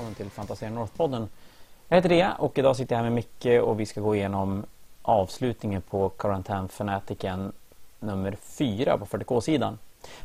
välkommen 0.00 0.14
till 0.14 0.30
Fantasia 0.30 0.70
North-podden. 0.70 1.28
Jag 1.88 1.96
heter 1.96 2.08
Rea 2.08 2.32
och 2.32 2.58
idag 2.58 2.76
sitter 2.76 2.94
jag 2.96 3.02
här 3.02 3.10
med 3.10 3.12
Micke 3.12 3.62
och 3.62 3.80
vi 3.80 3.86
ska 3.86 4.00
gå 4.00 4.16
igenom 4.16 4.64
avslutningen 5.02 5.82
på 5.82 6.08
Quarantine 6.08 6.68
Fanatiken 6.68 7.52
nummer 8.00 8.36
4 8.42 8.98
på 8.98 9.06
40K-sidan. 9.06 9.78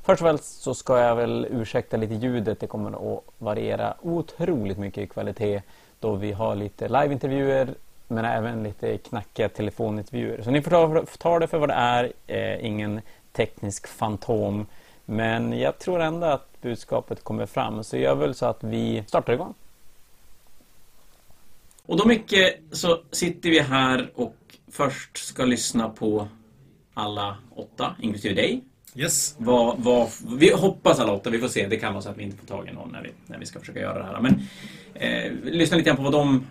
Först 0.04 0.22
och 0.22 0.28
främst 0.28 0.62
så 0.62 0.74
ska 0.74 1.00
jag 1.00 1.16
väl 1.16 1.48
ursäkta 1.52 1.98
lite 1.98 2.14
ljudet. 2.14 2.60
Det 2.60 2.68
kommer 2.68 3.16
att 3.16 3.24
variera 3.38 3.94
otroligt 4.02 4.78
mycket 4.78 5.04
i 5.04 5.08
kvalitet 5.08 5.62
då 6.00 6.16
vi 6.16 6.32
har 6.32 6.56
lite 6.56 6.88
liveintervjuer 6.88 7.70
men 8.08 8.26
även 8.26 8.64
lite 8.64 8.98
knackiga 8.98 9.50
telefonintervjuer. 9.50 10.42
Så 10.42 10.52
ni 10.52 10.62
får 10.62 10.72
ta, 10.72 11.06
ta 11.18 11.40
det 11.40 11.48
för 11.48 11.58
vad 11.58 11.70
det 11.70 11.74
är. 11.74 12.14
Eh, 12.28 12.66
ingen 12.66 13.02
teknisk 13.32 13.88
fantom. 13.88 14.66
Men 15.06 15.60
jag 15.60 15.80
tror 15.80 16.02
ändå 16.02 16.28
att 16.28 16.62
budskapet 16.62 17.24
kommer 17.24 17.46
fram. 17.46 17.84
Så 17.84 17.98
jag 17.98 18.16
vill 18.16 18.34
så 18.34 18.46
att 18.46 18.64
vi 18.64 19.04
startar 19.08 19.34
igång. 19.34 19.54
Och 21.86 21.98
då 21.98 22.08
mycket 22.08 22.60
så 22.72 23.02
sitter 23.12 23.50
vi 23.50 23.60
här 23.60 24.12
och 24.16 24.36
först 24.72 25.18
ska 25.18 25.46
lyssna 25.46 25.90
på 25.90 26.28
alla 26.94 27.38
åtta, 27.56 27.96
inklusive 28.02 28.36
dig. 28.36 28.64
Yes. 28.96 29.36
Vad, 29.38 29.80
vad, 29.80 30.10
vi 30.38 30.52
hoppas 30.54 31.00
alla 31.00 31.14
åtta, 31.14 31.30
vi 31.30 31.40
får 31.40 31.48
se. 31.48 31.68
Det 31.68 31.78
kan 31.78 31.94
vara 31.94 32.02
så 32.02 32.10
att 32.10 32.18
vi 32.18 32.24
inte 32.24 32.38
får 32.38 32.48
tag 32.48 32.68
i 32.68 32.74
någon 32.74 32.92
när 32.92 33.02
vi, 33.02 33.10
när 33.28 33.40
vi 33.40 33.46
ska 33.46 33.60
försöka 33.60 33.80
göra 33.80 34.00
det 34.00 34.06
här. 34.06 34.22
Men 34.22 34.42
eh, 34.94 35.54
lyssna 35.54 35.78
lite 35.78 35.88
grann 35.88 35.98
på 35.98 36.04
vad 36.04 36.12
de 36.12 36.46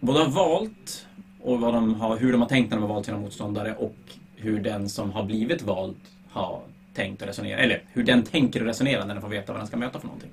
både 0.00 0.18
har 0.18 0.30
valt 0.30 1.06
och 1.42 1.60
vad 1.60 1.74
de 1.74 1.94
har, 1.94 2.16
hur 2.16 2.32
de 2.32 2.40
har 2.40 2.48
tänkt 2.48 2.70
när 2.70 2.76
de 2.76 2.82
har 2.82 2.94
valt 2.94 3.06
sina 3.06 3.18
motståndare 3.18 3.74
och 3.74 3.96
hur 4.36 4.60
den 4.60 4.88
som 4.88 5.12
har 5.12 5.24
blivit 5.24 5.62
vald 5.62 5.96
har 6.30 6.62
tänkt 6.94 7.22
och 7.22 7.28
resonerat. 7.28 7.60
Eller 7.60 7.82
hur 7.92 8.04
den 8.04 8.22
tänker 8.22 8.60
och 8.60 8.66
resonerar 8.66 9.06
när 9.06 9.14
den 9.14 9.22
får 9.22 9.28
veta 9.28 9.52
vad 9.52 9.60
den 9.60 9.66
ska 9.66 9.76
möta 9.76 10.00
för 10.00 10.06
någonting. 10.06 10.30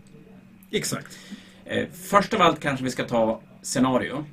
Exakt. 0.71 1.19
Eh, 1.65 1.87
först 1.93 2.33
av 2.33 2.41
allt 2.41 2.59
kanske 2.59 2.85
vi 2.85 2.91
ska 2.91 3.03
ta 3.03 3.41
scenario. 3.69 4.25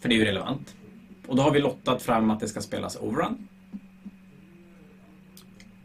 För 0.00 0.08
det 0.08 0.14
är 0.14 0.18
ju 0.18 0.24
relevant. 0.24 0.74
Och 1.26 1.36
då 1.36 1.42
har 1.42 1.50
vi 1.50 1.60
lottat 1.60 2.02
fram 2.02 2.30
att 2.30 2.40
det 2.40 2.48
ska 2.48 2.60
spelas 2.60 2.96
overrun. 2.96 3.48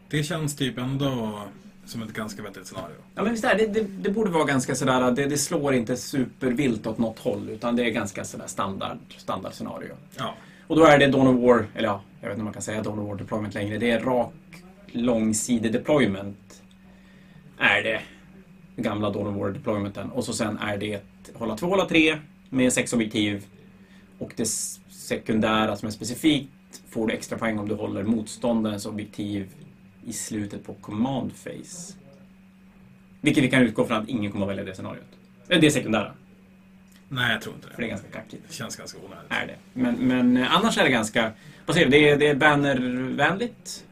Det 0.08 0.22
känns 0.22 0.56
typ 0.56 0.78
ändå 0.78 1.42
som 1.84 2.02
ett 2.02 2.12
ganska 2.12 2.42
vettigt 2.42 2.66
scenario. 2.66 2.94
Ja, 3.14 3.22
men 3.22 3.32
visst 3.32 3.44
är 3.44 3.58
det, 3.58 3.66
det, 3.66 3.82
det 3.82 4.10
borde 4.10 4.30
vara 4.30 4.44
ganska 4.44 4.74
sådär, 4.74 5.10
det, 5.10 5.26
det 5.26 5.38
slår 5.38 5.74
inte 5.74 5.96
supervilt 5.96 6.86
åt 6.86 6.98
något 6.98 7.18
håll 7.18 7.48
utan 7.50 7.76
det 7.76 7.84
är 7.84 7.90
ganska 7.90 8.24
sådär 8.24 8.46
standard, 8.46 8.98
standard 9.16 9.52
scenario. 9.52 9.96
Ja. 10.16 10.34
Och 10.66 10.76
då 10.76 10.84
är 10.84 10.98
det 10.98 11.06
Dawn 11.06 11.26
of 11.26 11.42
War, 11.42 11.66
eller 11.74 11.88
ja, 11.88 12.02
jag 12.20 12.28
vet 12.28 12.34
inte 12.34 12.40
om 12.40 12.44
man 12.44 12.52
kan 12.52 12.62
säga 12.62 12.82
Dawn 12.82 12.98
of 12.98 13.08
War 13.08 13.16
deployment 13.16 13.54
längre. 13.54 13.78
Det 13.78 13.90
är 13.90 14.00
rak, 14.00 14.34
långsidig 14.86 15.72
deployment. 15.72 16.62
Är 17.58 17.82
det. 17.82 18.00
Gamla 18.76 19.10
Dawn 19.10 19.26
of 19.26 19.36
War 19.36 19.50
deploymenten. 19.50 20.10
Och 20.10 20.24
så 20.24 20.32
sen 20.32 20.58
är 20.58 20.76
det 20.76 21.00
hålla 21.34 21.56
två, 21.56 21.66
hålla 21.66 21.84
tre 21.84 22.18
med 22.48 22.72
sex 22.72 22.92
objektiv. 22.92 23.46
Och 24.18 24.32
det 24.36 24.46
sekundära 24.90 25.76
som 25.76 25.86
är 25.86 25.92
specifikt 25.92 26.50
får 26.88 27.06
du 27.06 27.14
extra 27.14 27.38
poäng 27.38 27.58
om 27.58 27.68
du 27.68 27.74
håller 27.74 28.02
motståndarens 28.02 28.86
objektiv 28.86 29.48
i 30.06 30.12
slutet 30.12 30.64
på 30.64 30.74
command 30.74 31.32
phase. 31.44 31.94
Vilket 33.20 33.44
vi 33.44 33.50
kan 33.50 33.62
utgå 33.62 33.86
från 33.86 33.96
att 34.02 34.08
ingen 34.08 34.32
kommer 34.32 34.46
att 34.46 34.50
välja 34.50 34.64
det 34.64 34.74
scenariot. 34.74 35.06
Eller 35.48 35.60
det 35.60 35.70
sekundära. 35.70 36.12
Nej, 37.08 37.32
jag 37.32 37.42
tror 37.42 37.54
inte 37.54 37.68
det. 37.68 37.74
För 37.74 37.82
det 37.82 37.86
är 37.86 37.90
ganska 37.90 38.08
kackigt. 38.08 38.42
Det 38.48 38.54
känns 38.54 38.76
ganska 38.76 38.98
onödigt. 38.98 39.26
Är 39.28 39.46
det. 39.46 39.56
Men, 39.72 39.94
men 39.94 40.36
eh, 40.36 40.56
annars 40.56 40.78
är 40.78 40.84
det 40.84 40.90
ganska... 40.90 41.32
Vad 41.66 41.76
säger 41.76 41.86
du? 41.86 41.90
Det 41.90 42.10
är, 42.10 42.16
det 42.16 42.26
är 42.26 42.34
bannervänligt? 42.34 43.84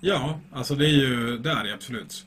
Ja, 0.00 0.40
alltså 0.52 0.74
det 0.74 0.86
är 0.86 0.90
ju, 0.92 1.38
det 1.38 1.50
är 1.50 1.64
det 1.64 1.74
absolut. 1.74 2.26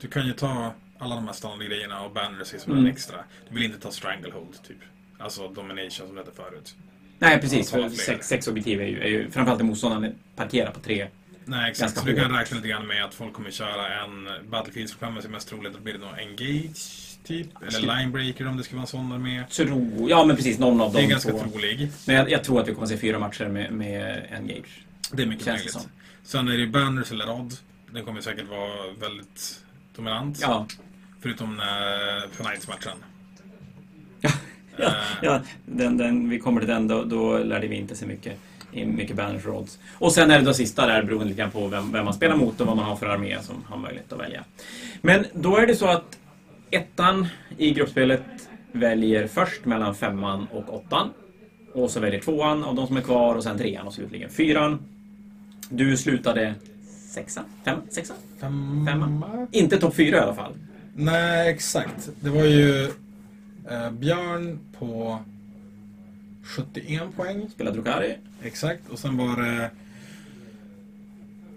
Du 0.00 0.08
kan 0.08 0.26
ju 0.26 0.32
ta 0.32 0.72
alla 0.98 1.14
de 1.14 1.26
här 1.26 1.32
standardgrejerna 1.32 2.00
och 2.00 2.12
banners 2.12 2.48
som 2.58 2.72
Mm. 2.72 2.84
en 2.86 2.92
extra. 2.92 3.16
Du 3.48 3.54
vill 3.54 3.64
inte 3.64 3.78
ta 3.80 3.90
stranglehold, 3.90 4.62
typ. 4.68 4.76
Alltså 5.18 5.48
domination 5.48 5.90
som 6.06 6.14
det 6.14 6.20
hette 6.20 6.36
förut. 6.36 6.74
Nej, 7.18 7.40
precis. 7.40 7.70
För 7.70 7.88
sex, 7.88 8.28
sex 8.28 8.48
objektiv 8.48 8.80
är 8.80 8.86
ju, 8.86 9.00
är 9.00 9.08
ju 9.08 9.30
framförallt 9.30 9.60
är 9.60 9.64
motståndaren 9.64 10.14
parkerar 10.36 10.70
på 10.70 10.80
tre. 10.80 11.08
Nej, 11.44 11.70
exakt. 11.70 11.98
Så 11.98 12.04
du 12.06 12.16
kan 12.16 12.36
räkna 12.36 12.56
lite 12.56 12.68
grann 12.68 12.86
med 12.86 13.04
att 13.04 13.14
folk 13.14 13.32
kommer 13.32 13.50
köra 13.50 14.04
en 14.04 14.28
Battlefield 14.50 14.90
sig 15.20 15.30
mest 15.30 15.48
troligt 15.48 15.74
att 15.74 15.82
blir 15.82 15.92
det 15.92 15.98
nog 15.98 16.08
Engage, 16.18 17.18
typ. 17.24 17.46
Eller 17.62 17.70
Skulle- 17.70 17.96
Linebreaker 17.96 18.48
om 18.48 18.56
det 18.56 18.62
ska 18.64 18.74
vara 18.74 18.80
en 18.82 18.86
sån 18.86 19.10
där 19.10 19.18
med. 19.18 19.48
Tro, 19.50 20.06
ja, 20.10 20.24
men 20.24 20.36
precis. 20.36 20.58
Någon 20.58 20.80
av 20.80 20.92
Det 20.92 21.00
är 21.02 21.06
ganska 21.06 21.30
två. 21.32 21.38
trolig. 21.38 21.90
Men 22.06 22.16
jag, 22.16 22.30
jag 22.30 22.44
tror 22.44 22.60
att 22.60 22.68
vi 22.68 22.72
kommer 22.74 22.84
att 22.84 22.90
se 22.90 22.98
fyra 22.98 23.18
matcher 23.18 23.48
med, 23.48 23.72
med 23.72 24.26
Engage. 24.32 24.84
Det 25.12 25.22
är 25.22 25.26
mycket 25.26 25.44
Känns 25.44 25.56
möjligt. 25.58 25.72
som. 25.72 25.82
Sen 26.24 26.48
är 26.48 26.58
det 26.58 26.66
banners 26.66 27.12
eller 27.12 27.26
rod. 27.26 27.52
Den 27.92 28.04
kommer 28.04 28.20
säkert 28.20 28.48
vara 28.48 28.92
väldigt 29.00 29.60
dominant. 29.96 30.38
Ja, 30.42 30.66
Förutom 31.20 31.60
för 32.30 32.44
Knights-matchen. 32.44 32.96
ja, 34.20 34.30
Eh, 34.78 34.92
ja 35.22 35.40
den, 35.66 35.96
den, 35.96 36.28
vi 36.28 36.38
kommer 36.38 36.60
till 36.60 36.70
den. 36.70 36.88
Då, 36.88 37.04
då 37.04 37.38
lärde 37.38 37.66
vi 37.66 37.76
inte 37.76 37.96
se 37.96 38.06
mycket. 38.06 38.38
Mycket 38.72 39.16
banners 39.16 39.46
och 39.46 39.60
odds. 39.60 39.78
Och 39.92 40.12
sen 40.12 40.30
är 40.30 40.38
det 40.38 40.44
då 40.44 40.54
sista 40.54 40.86
där 40.86 41.02
beroende 41.02 41.24
lite 41.24 41.38
grann 41.38 41.50
på 41.50 41.66
vem, 41.66 41.92
vem 41.92 42.04
man 42.04 42.14
spelar 42.14 42.36
mot 42.36 42.60
och 42.60 42.66
vad 42.66 42.76
man 42.76 42.84
har 42.84 42.96
för 42.96 43.06
armé 43.06 43.36
som 43.42 43.64
har 43.66 43.78
möjlighet 43.78 44.12
att 44.12 44.20
välja. 44.20 44.44
Men 45.00 45.26
då 45.32 45.56
är 45.56 45.66
det 45.66 45.74
så 45.76 45.86
att 45.86 46.18
ettan 46.70 47.26
i 47.56 47.70
gruppspelet 47.70 48.22
väljer 48.72 49.26
först 49.26 49.64
mellan 49.64 49.94
femman 49.94 50.46
och 50.52 50.74
åttan. 50.74 51.10
Och 51.72 51.90
så 51.90 52.00
väljer 52.00 52.20
tvåan 52.20 52.64
av 52.64 52.74
de 52.74 52.86
som 52.86 52.96
är 52.96 53.00
kvar 53.00 53.34
och 53.34 53.42
sen 53.42 53.58
trean 53.58 53.86
och 53.86 53.94
slutligen 53.94 54.30
fyran. 54.30 54.78
Du 55.70 55.96
slutade 55.96 56.54
sexa? 57.14 57.44
Fem? 57.64 57.78
Sexa? 57.90 58.14
Femma? 58.40 59.46
Inte 59.52 59.78
topp 59.78 59.94
fyra 59.94 60.16
i 60.16 60.20
alla 60.20 60.34
fall. 60.34 60.52
Nej, 61.00 61.48
exakt. 61.50 62.10
Det 62.20 62.30
var 62.30 62.44
ju 62.44 62.84
eh, 63.70 63.90
Björn 63.90 64.58
på 64.78 65.18
71 66.42 67.02
poäng. 67.16 67.48
Spelade 67.54 67.76
Drukari. 67.76 68.16
Exakt. 68.42 68.88
Och 68.90 68.98
sen 68.98 69.16
var 69.16 69.42
det 69.42 69.70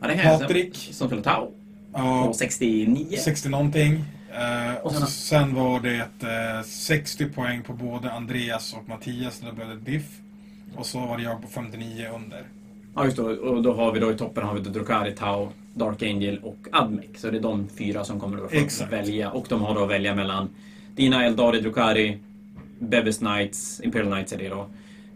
Ja, 0.01 0.07
det 0.07 0.17
säga. 0.17 0.37
Patrik. 0.39 0.75
Som 0.91 1.07
spelade 1.07 1.23
Tau. 1.29 1.51
ja, 1.93 2.25
På 2.27 2.33
69. 2.33 3.17
60 3.17 3.49
någonting. 3.49 4.03
Eh, 4.33 4.75
och 4.81 4.91
sen- 4.91 5.01
så, 5.01 5.07
sen 5.07 5.55
var 5.55 5.79
det 5.79 5.97
eh, 6.57 6.63
60 6.65 7.25
poäng 7.25 7.61
på 7.63 7.73
både 7.73 8.11
Andreas 8.11 8.73
och 8.73 8.89
Mattias. 8.89 9.39
Då 9.45 9.51
blev 9.51 9.67
det 9.69 9.91
diff. 9.91 10.19
Och 10.75 10.85
så 10.85 10.99
var 10.99 11.17
det 11.17 11.23
jag 11.23 11.41
på 11.41 11.47
59 11.47 12.07
under. 12.15 12.43
Ja, 12.95 13.05
just 13.05 13.17
det. 13.17 13.23
Och 13.23 13.63
då 13.63 13.73
har 13.73 13.91
vi 13.91 13.99
då 13.99 14.11
i 14.11 14.17
toppen 14.17 14.43
har 14.43 14.53
vi 14.53 14.61
Drukari, 14.61 15.11
Tau, 15.15 15.49
Dark 15.73 16.03
Angel 16.03 16.39
och 16.43 16.57
Admec. 16.71 17.05
Så 17.15 17.31
det 17.31 17.37
är 17.37 17.41
de 17.41 17.67
fyra 17.77 18.03
som 18.03 18.19
kommer 18.19 18.45
att 18.45 18.51
få 18.51 18.57
Exakt. 18.57 18.93
välja. 18.93 19.31
Och 19.31 19.45
de 19.49 19.61
har 19.61 19.75
då 19.75 19.83
att 19.83 19.89
välja 19.89 20.15
mellan 20.15 20.49
Dina 20.95 21.25
Eldari, 21.25 21.61
Drukari, 21.61 22.17
Bebes 22.79 23.17
Knights, 23.17 23.81
Imperial 23.83 24.11
Knights 24.11 24.33
är 24.33 24.37
det 24.37 24.49
då. 24.49 24.67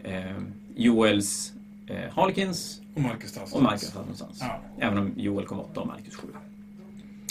Eh, 0.04 0.32
Joels 0.76 1.54
eh, 1.88 2.14
Harkins 2.16 2.82
Och 2.96 3.02
Marcus 3.02 3.34
Tass. 3.34 3.54
och 3.54 3.64
Marcus 3.64 3.96
någonstans. 3.96 4.38
Ja. 4.42 4.60
Även 4.80 4.98
om 4.98 5.12
Joel 5.18 5.46
kom 5.46 5.60
åtta 5.60 5.82
och 5.82 5.88
Marcus 5.88 6.16
sju. 6.16 6.28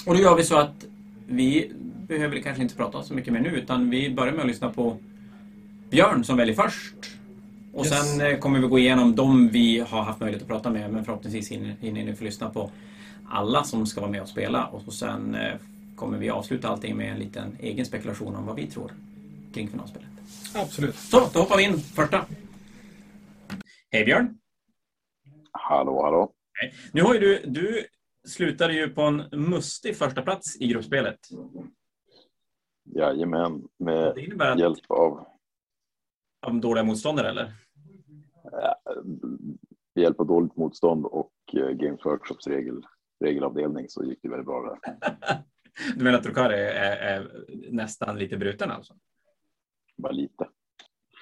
Och 0.06 0.14
då 0.14 0.20
gör 0.20 0.36
vi 0.36 0.44
så 0.44 0.56
att 0.56 0.84
vi 1.26 1.72
behöver 2.08 2.38
kanske 2.40 2.62
inte 2.62 2.74
prata 2.74 3.02
så 3.02 3.14
mycket 3.14 3.32
mer 3.32 3.40
nu 3.40 3.48
utan 3.48 3.90
vi 3.90 4.10
börjar 4.14 4.32
med 4.32 4.40
att 4.40 4.46
lyssna 4.46 4.70
på 4.72 4.96
Björn 5.90 6.24
som 6.24 6.36
väljer 6.36 6.54
först. 6.54 6.94
Och 7.72 7.86
Yes. 7.86 8.10
sen 8.10 8.20
eh, 8.26 8.38
kommer 8.38 8.58
vi 8.60 8.66
gå 8.68 8.78
igenom 8.78 9.14
de 9.14 9.48
vi 9.48 9.78
har 9.88 10.02
haft 10.02 10.20
möjlighet 10.20 10.42
att 10.42 10.48
prata 10.48 10.70
med 10.70 10.92
men 10.92 11.04
förhoppningsvis 11.04 11.50
hinner, 11.52 11.74
hinner 11.80 12.04
ni 12.04 12.14
få 12.14 12.24
lyssna 12.24 12.50
på 12.50 12.70
alla 13.28 13.64
som 13.64 13.86
ska 13.86 14.00
vara 14.00 14.10
med 14.10 14.22
och 14.22 14.28
spela 14.28 14.66
och 14.66 14.82
så 14.82 14.90
sen 14.90 15.34
eh, 15.34 15.56
kommer 15.96 16.18
vi 16.18 16.30
avsluta 16.30 16.68
allting 16.68 16.96
med 16.96 17.12
en 17.12 17.18
liten 17.18 17.56
egen 17.60 17.86
spekulation 17.86 18.36
om 18.36 18.46
vad 18.46 18.56
vi 18.56 18.66
tror 18.66 18.92
kring 19.54 19.68
finalspelet. 19.68 20.08
Absolut. 20.54 20.94
Så, 20.94 21.28
då 21.32 21.40
hoppar 21.40 21.56
vi 21.56 21.62
in 21.62 21.78
första. 21.78 22.26
Hej 23.90 24.04
Björn! 24.04 24.38
Hallå, 25.52 26.02
hallå. 26.02 26.32
Nu 26.92 27.02
har 27.02 27.14
ju 27.14 27.20
du, 27.20 27.42
du 27.46 27.86
slutade 28.28 28.74
ju 28.74 28.88
på 28.88 29.02
en 29.02 29.24
mustig 29.32 29.96
första 29.96 30.22
plats 30.22 30.56
i 30.60 30.66
gruppspelet. 30.66 31.18
Jajamän, 32.84 33.62
med 33.78 34.08
att 34.40 34.58
hjälp 34.58 34.90
av, 34.90 35.26
av 36.46 36.60
dåliga 36.60 36.84
motståndare 36.84 37.28
eller? 37.28 37.52
med 39.94 40.02
hjälp 40.02 40.20
av 40.20 40.26
dåligt 40.26 40.56
motstånd 40.56 41.06
och 41.06 41.32
eh, 41.52 41.68
Games 41.68 42.04
Workshops 42.04 42.46
regel, 42.46 42.86
regelavdelning 43.24 43.88
så 43.88 44.04
gick 44.04 44.18
det 44.22 44.28
väldigt 44.28 44.46
bra 44.46 44.78
där. 44.82 44.96
Du 45.96 46.04
menar 46.04 46.18
att 46.18 46.24
Drukari 46.24 46.54
är, 46.54 46.96
är, 46.96 46.96
är 46.96 47.46
nästan 47.70 48.18
lite 48.18 48.36
bruten 48.36 48.70
alltså? 48.70 48.94
Bara 49.96 50.12
lite. 50.12 50.48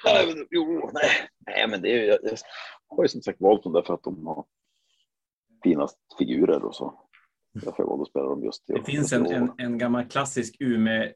Nej, 0.04 0.26
men, 0.26 0.46
jo, 0.50 0.90
nej, 0.92 1.10
nej, 1.46 1.68
men 1.68 1.82
det 1.82 1.88
är 1.88 2.04
jag, 2.04 2.18
jag 2.22 2.36
har 2.96 3.04
ju 3.04 3.08
som 3.08 3.22
sagt 3.22 3.40
valt 3.40 3.62
dem 3.62 3.72
därför 3.72 3.94
att 3.94 4.02
de 4.02 4.26
har 4.26 4.44
finast 5.62 5.98
figurer 6.18 6.64
och 6.64 6.74
så. 6.74 7.08
Därför 7.52 7.82
jag 7.82 8.00
att 8.00 8.08
spela 8.08 8.24
dem 8.24 8.44
just 8.44 8.66
till 8.66 8.74
Det 8.74 8.84
finns 8.84 9.12
en, 9.12 9.26
en, 9.26 9.52
en 9.58 9.78
gammal 9.78 10.04
klassisk 10.04 10.56
Ume 10.60 11.12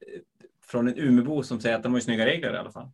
från 0.62 0.88
en 0.88 0.98
Umebo 0.98 1.42
som 1.42 1.60
säger 1.60 1.76
att 1.76 1.82
de 1.82 1.92
har 1.92 1.98
ju 1.98 2.02
snygga 2.02 2.26
regler 2.26 2.54
i 2.54 2.56
alla 2.56 2.72
fall. 2.72 2.88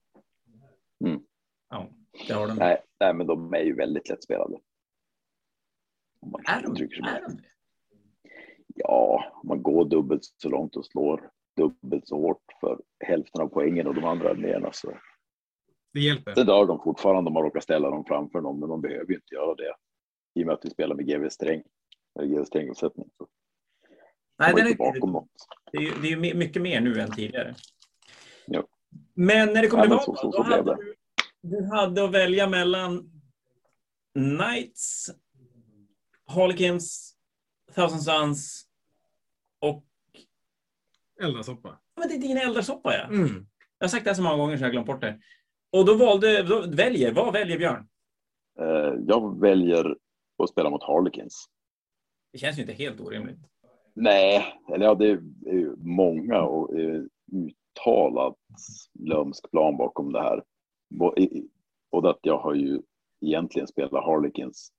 Mm. 1.04 1.22
Ja, 1.70 1.88
det 2.28 2.34
har 2.34 2.48
de. 2.48 2.56
Nej, 2.56 2.82
nej, 3.00 3.14
men 3.14 3.26
de 3.26 3.54
är 3.54 3.60
ju 3.60 3.74
väldigt 3.74 4.08
lättspelade. 4.08 4.58
Om 6.20 6.30
man 6.30 6.40
Är 6.46 6.62
de, 6.62 6.76
är 6.76 7.20
de 7.28 7.36
det? 7.36 7.51
Ja, 8.74 9.24
om 9.42 9.48
man 9.48 9.62
går 9.62 9.84
dubbelt 9.84 10.20
så 10.36 10.48
långt 10.48 10.76
och 10.76 10.86
slår 10.86 11.30
dubbelt 11.56 12.08
så 12.08 12.16
hårt 12.16 12.42
för 12.60 12.80
hälften 13.04 13.40
av 13.42 13.48
poängen 13.48 13.86
och 13.86 13.94
de 13.94 14.04
andra 14.04 14.30
arméerna. 14.30 14.70
Så. 14.72 14.98
Det 15.92 16.00
hjälper. 16.00 16.34
Det 16.34 16.44
dör 16.44 16.66
de 16.66 16.80
fortfarande 16.84 17.28
om 17.28 17.34
man 17.34 17.42
råkar 17.42 17.60
ställa 17.60 17.90
dem 17.90 18.04
framför 18.04 18.40
någon, 18.40 18.60
men 18.60 18.68
de 18.68 18.80
behöver 18.80 19.06
ju 19.08 19.14
inte 19.14 19.34
göra 19.34 19.54
det. 19.54 19.74
I 20.34 20.42
och 20.42 20.46
med 20.46 20.54
att 20.54 20.64
vi 20.64 20.70
spelar 20.70 20.94
med 20.96 21.06
GV 21.06 21.28
sträng, 21.28 21.62
eller 22.18 22.28
GV 22.28 22.44
stränguppsättning. 22.44 23.08
Så 23.18 23.26
Nej, 24.38 24.54
den 24.56 24.66
inte 24.68 24.82
är, 24.82 24.92
bakom 24.92 25.12
något. 25.12 25.30
det 25.72 25.78
är 25.78 25.82
ju 25.82 25.90
det 26.02 26.06
är 26.08 26.10
ju 26.26 26.34
mycket 26.34 26.62
mer 26.62 26.80
nu 26.80 27.00
än 27.00 27.10
tidigare. 27.10 27.54
Ja. 28.46 28.64
Men 29.14 29.52
när 29.52 29.62
det 29.62 29.68
kom 29.68 29.80
Ja, 29.80 29.98
så- 30.00 30.16
så- 30.16 30.30
då 30.30 30.42
hade 30.42 30.76
du, 30.76 30.94
du 31.40 31.64
hade 31.64 32.04
att 32.04 32.12
välja 32.12 32.48
mellan 32.48 33.10
Knights, 34.14 35.06
Harlequins, 36.26 37.11
Thousand 37.74 38.02
Sons 38.02 38.66
och... 39.60 39.84
Eldarsoppa. 41.22 41.78
Men 41.96 42.08
det 42.08 42.14
är 42.14 42.18
din 42.18 42.36
eldarsoppa, 42.36 42.94
ja. 42.94 43.04
Mm. 43.04 43.46
Jag 43.78 43.84
har 43.84 43.88
sagt 43.88 44.04
det 44.04 44.10
här 44.10 44.14
så 44.14 44.22
många 44.22 44.36
gånger 44.36 44.56
så 44.56 44.62
jag 44.62 44.66
har 44.66 44.72
glömt 44.72 44.86
bort 44.86 45.00
det. 45.00 45.20
Och 45.72 45.86
då 45.86 45.94
valde... 45.94 46.42
Då 46.42 46.66
väljer, 46.66 47.12
vad 47.12 47.32
väljer 47.32 47.58
Björn? 47.58 47.88
Eh, 48.58 48.94
Jag 49.06 49.40
väljer 49.40 49.96
att 50.42 50.48
spela 50.50 50.70
mot 50.70 50.82
Harlequins. 50.82 51.46
Det 52.32 52.38
känns 52.38 52.58
ju 52.58 52.60
inte 52.60 52.72
helt 52.72 53.00
orimligt. 53.00 53.38
Nej, 53.94 54.44
eller 54.74 54.86
ja, 54.86 54.94
det 54.94 55.06
är 55.06 55.52
ju 55.52 55.76
många 55.76 56.42
och 56.42 56.78
eh, 56.78 57.02
uttalat 57.32 58.38
lömsk 58.98 59.50
plan 59.50 59.76
bakom 59.76 60.12
det 60.12 60.20
här. 60.22 60.42
Och 61.90 62.10
att 62.10 62.18
jag 62.22 62.38
har 62.38 62.54
ju 62.54 62.82
egentligen 63.20 63.68
spelat 63.68 64.04
Harlequins 64.04 64.72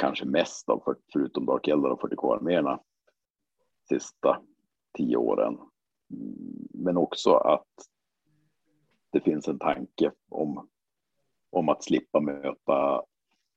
kanske 0.00 0.24
mest 0.24 0.68
av, 0.68 0.96
förutom 1.12 1.46
Dark 1.46 1.68
Eldar 1.68 1.90
och 1.90 2.00
40K-arméerna, 2.00 2.80
sista 3.88 4.42
tio 4.98 5.16
åren. 5.16 5.58
Mm, 6.10 6.68
men 6.74 6.96
också 6.96 7.34
att 7.34 7.66
det 9.12 9.20
finns 9.20 9.48
en 9.48 9.58
tanke 9.58 10.12
om, 10.28 10.68
om 11.50 11.68
att 11.68 11.84
slippa 11.84 12.20
möta 12.20 13.02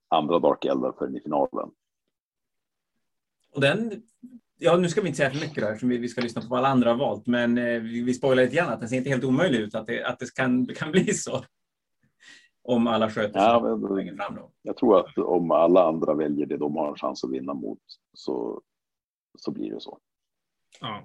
andra 0.08 0.40
Dark 0.40 0.66
Eldar 0.66 0.94
förrän 0.98 1.18
i 1.18 1.22
finalen. 1.22 1.72
Och 3.52 3.62
den... 3.62 4.04
Ja, 4.58 4.78
nu 4.78 4.90
ska 4.90 5.02
vi 5.02 5.08
inte 5.08 5.18
säga 5.18 5.32
för 5.32 5.40
mycket 5.40 5.64
där, 5.64 5.70
eftersom 5.70 5.90
vi, 5.90 5.98
vi 5.98 6.10
ska 6.10 6.22
lyssna 6.22 6.42
på 6.42 6.48
vad 6.48 6.60
alla 6.60 6.68
andra 6.68 6.90
har 6.90 6.98
valt. 6.98 7.28
Men 7.28 7.58
eh, 7.58 7.80
vi, 7.80 8.02
vi 8.02 8.14
spoilar 8.14 8.44
lite 8.44 8.56
grann 8.56 8.74
att 8.74 8.80
den 8.80 8.90
ser 8.90 8.98
inte 8.98 9.10
helt 9.10 9.24
omöjlig 9.24 9.60
ut 9.60 9.76
att 9.76 9.88
det, 9.88 10.04
att 10.04 10.20
det 10.20 10.34
kan, 10.36 10.66
kan 10.76 10.92
bli 10.92 11.14
så. 11.14 11.44
Om 12.66 12.88
alla 12.88 13.10
sköter 13.10 13.34
sig 13.40 13.42
Ja, 13.42 13.78
men- 13.78 14.18
fram 14.18 14.36
då. 14.36 14.52
Jag 14.62 14.78
tror 14.78 15.00
att 15.00 15.18
om 15.18 15.52
alla 15.52 15.84
andra 15.88 16.14
väljer 16.14 16.46
det 16.46 16.58
de 16.58 16.76
har 16.76 16.90
en 16.90 16.96
chans 16.96 17.24
att 17.24 17.32
vinna 17.32 17.54
mot 17.54 17.80
så, 18.14 18.62
så 19.38 19.52
blir 19.52 19.74
det 19.74 19.80
så. 19.80 20.00
Ja. 20.80 21.04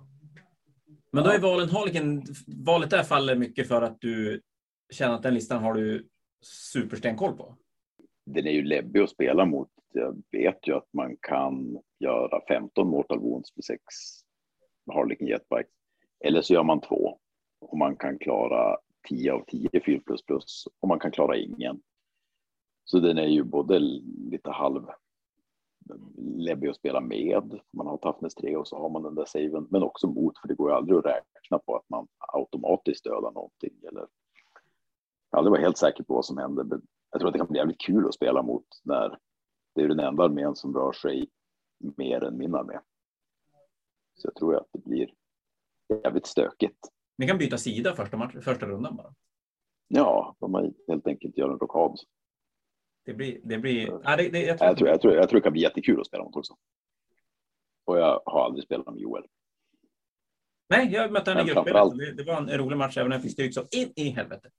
Men 1.12 1.24
då 1.24 1.30
är 1.30 1.38
valen 1.38 1.68
Harlequin, 1.68 2.22
valet 2.66 2.90
där 2.90 3.02
faller 3.02 3.36
mycket 3.36 3.68
för 3.68 3.82
att 3.82 4.00
du 4.00 4.42
känner 4.92 5.14
att 5.14 5.22
den 5.22 5.34
listan 5.34 5.62
har 5.62 5.74
du 5.74 6.08
superstenkoll 6.72 7.36
på. 7.36 7.54
Den 8.26 8.46
är 8.46 8.50
ju 8.52 8.62
läbbig 8.62 9.00
att 9.00 9.10
spela 9.10 9.44
mot. 9.44 9.68
Jag 9.92 10.22
vet 10.30 10.68
ju 10.68 10.74
att 10.76 10.88
man 10.92 11.16
kan 11.20 11.78
göra 11.98 12.40
15 12.48 12.88
Mortal 12.88 13.18
Wounds 13.20 13.56
med 13.56 13.64
6 13.64 13.80
Harlequin 14.92 15.28
Jetbikes. 15.28 15.72
Eller 16.24 16.42
så 16.42 16.54
gör 16.54 16.62
man 16.62 16.80
två. 16.80 17.18
Och 17.60 17.78
man 17.78 17.96
kan 17.96 18.18
klara 18.18 18.76
10 19.08 19.32
av 19.32 19.44
10 19.46 19.68
4 19.86 20.00
plus 20.06 20.22
plus 20.22 20.68
och 20.80 20.88
man 20.88 20.98
kan 20.98 21.10
klara 21.10 21.36
ingen. 21.36 21.80
Så 22.84 22.98
den 23.00 23.18
är 23.18 23.26
ju 23.26 23.42
både 23.42 23.78
lite 23.78 24.50
halv 24.50 24.86
läbbig 26.16 26.68
att 26.68 26.76
spela 26.76 27.00
med. 27.00 27.60
Man 27.72 27.86
har 27.86 27.96
toughness 27.96 28.34
3 28.34 28.56
och 28.56 28.68
så 28.68 28.78
har 28.78 28.90
man 28.90 29.02
den 29.02 29.14
där 29.14 29.24
saven. 29.24 29.66
Men 29.70 29.82
också 29.82 30.06
mot, 30.06 30.38
för 30.38 30.48
det 30.48 30.54
går 30.54 30.70
ju 30.70 30.76
aldrig 30.76 30.98
att 30.98 31.06
räkna 31.06 31.58
på 31.58 31.76
att 31.76 31.88
man 31.88 32.08
automatiskt 32.18 33.04
dödar 33.04 33.32
någonting. 33.32 33.74
Eller... 33.88 34.06
Jag 35.30 35.36
har 35.36 35.38
aldrig 35.38 35.50
varit 35.50 35.62
helt 35.62 35.78
säker 35.78 36.04
på 36.04 36.14
vad 36.14 36.24
som 36.24 36.38
händer. 36.38 36.64
Men 36.64 36.82
jag 37.10 37.20
tror 37.20 37.28
att 37.28 37.32
det 37.32 37.38
kan 37.38 37.48
bli 37.48 37.58
jävligt 37.58 37.80
kul 37.80 38.06
att 38.06 38.14
spela 38.14 38.42
mot 38.42 38.66
när 38.82 39.18
det 39.74 39.82
är 39.82 39.88
den 39.88 40.00
enda 40.00 40.24
armén 40.24 40.56
som 40.56 40.74
rör 40.74 40.92
sig 40.92 41.28
mer 41.78 42.24
än 42.24 42.38
min 42.38 42.54
armé. 42.54 42.78
Så 44.14 44.26
jag 44.26 44.34
tror 44.34 44.56
att 44.56 44.68
det 44.72 44.84
blir 44.84 45.10
jävligt 45.88 46.26
stökigt. 46.26 46.78
Ni 47.18 47.26
kan 47.26 47.38
byta 47.38 47.58
sida 47.58 47.94
första, 47.94 48.16
match, 48.16 48.34
första 48.42 48.66
rundan 48.66 48.96
bara. 48.96 49.14
Ja, 49.88 50.36
de 50.40 50.54
har 50.54 50.72
helt 50.88 51.06
enkelt 51.06 51.36
gör 51.38 51.50
en 51.50 51.58
rockad. 51.58 51.98
Det 53.04 53.14
blir... 53.14 53.40
Det 53.44 53.58
blir 53.58 54.00
ja, 54.04 54.16
det, 54.16 54.28
det, 54.28 54.42
jag 54.42 54.58
tror, 54.58 54.68
Jag 54.68 54.76
tror, 54.78 54.88
jag, 54.90 55.00
tror, 55.00 55.14
jag 55.14 55.28
tror 55.28 55.40
det 55.40 55.44
kan 55.44 55.52
bli 55.52 55.62
jättekul 55.62 56.00
att 56.00 56.06
spela 56.06 56.24
mot 56.24 56.36
också. 56.36 56.56
Och 57.84 57.98
jag 57.98 58.22
har 58.26 58.44
aldrig 58.44 58.64
spelat 58.64 58.86
med 58.86 58.98
Joel. 58.98 59.24
Nej, 60.70 60.92
jag 60.92 61.12
mötte 61.12 61.30
henne 61.30 61.42
i 61.42 61.44
gruppspelet. 61.44 61.66
framförallt- 61.66 61.98
Det, 61.98 62.12
det 62.14 62.24
var 62.24 62.36
en 62.36 62.58
rolig 62.58 62.76
match, 62.76 62.96
även 62.96 63.06
om 63.06 63.12
jag 63.12 63.22
fick 63.22 63.32
stryk 63.32 63.54
så 63.54 63.60
in 63.70 63.92
i 63.96 64.08
helvete. 64.10 64.50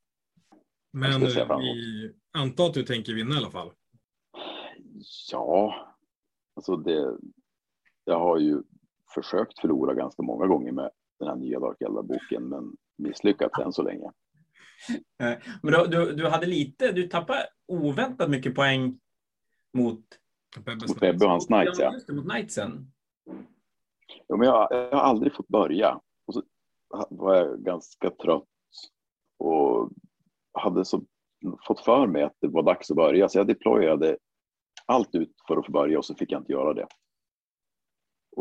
Men 0.94 1.20
vi 1.22 2.14
antar 2.32 2.66
att 2.66 2.74
du 2.74 2.84
tänker 2.84 3.14
vinna 3.14 3.36
i 3.36 3.38
alla 3.38 3.52
fall. 3.52 3.72
Ja, 5.32 5.76
alltså 6.56 6.76
det. 6.76 7.18
Jag 8.04 8.20
har 8.20 8.38
ju 8.38 8.64
försökt 9.16 9.60
förlora 9.60 9.94
ganska 9.94 10.22
många 10.24 10.48
gånger 10.48 10.72
med 10.72 10.92
den 11.20 11.28
här 11.28 11.36
nya 11.36 11.60
Dark 11.60 11.82
Eldar-boken, 11.82 12.44
men 12.44 12.78
misslyckats 12.98 13.60
än 13.60 13.74
så 13.74 13.84
länge. 13.84 14.12
Eh, 15.20 15.38
Men 15.62 15.74
du, 15.74 15.88
du, 15.88 16.14
du 16.14 16.28
hade 16.28 16.46
lite... 16.46 16.92
Du 16.92 17.08
tappade 17.08 17.48
oväntat 17.68 18.30
mycket 18.30 18.56
poäng 18.56 19.00
mot... 19.74 20.04
Mot 20.88 21.00
Bebbe 21.00 21.26
och 21.26 21.32
hans 21.32 21.46
Knights, 21.46 21.80
ja. 21.80 21.94
mot 22.14 22.30
Knightsen. 22.30 22.92
Ja, 24.28 24.38
men 24.38 24.48
jag, 24.48 24.68
jag 24.72 24.92
har 24.92 25.00
aldrig 25.00 25.34
fått 25.34 25.48
börja. 25.48 26.00
Och 26.26 26.34
så 26.34 26.44
var 27.10 27.36
jag 27.36 27.64
ganska 27.64 28.10
trött 28.10 28.44
och 29.38 29.90
hade 30.54 30.86
så 30.86 31.04
fått 31.68 31.80
för 31.80 32.08
mig 32.08 32.24
att 32.24 32.36
det 32.40 32.48
var 32.48 32.64
dags 32.64 32.92
att 32.92 32.98
börja. 32.98 33.30
Så 33.30 33.38
jag 33.38 33.48
deployade 33.48 34.18
allt 34.86 35.16
ut 35.16 35.34
för 35.48 35.58
att 35.58 35.66
få 35.66 35.72
börja 35.72 35.98
och 35.98 36.06
så 36.06 36.16
fick 36.16 36.32
jag 36.32 36.42
inte 36.42 36.52
göra 36.52 36.74
det. 36.74 36.88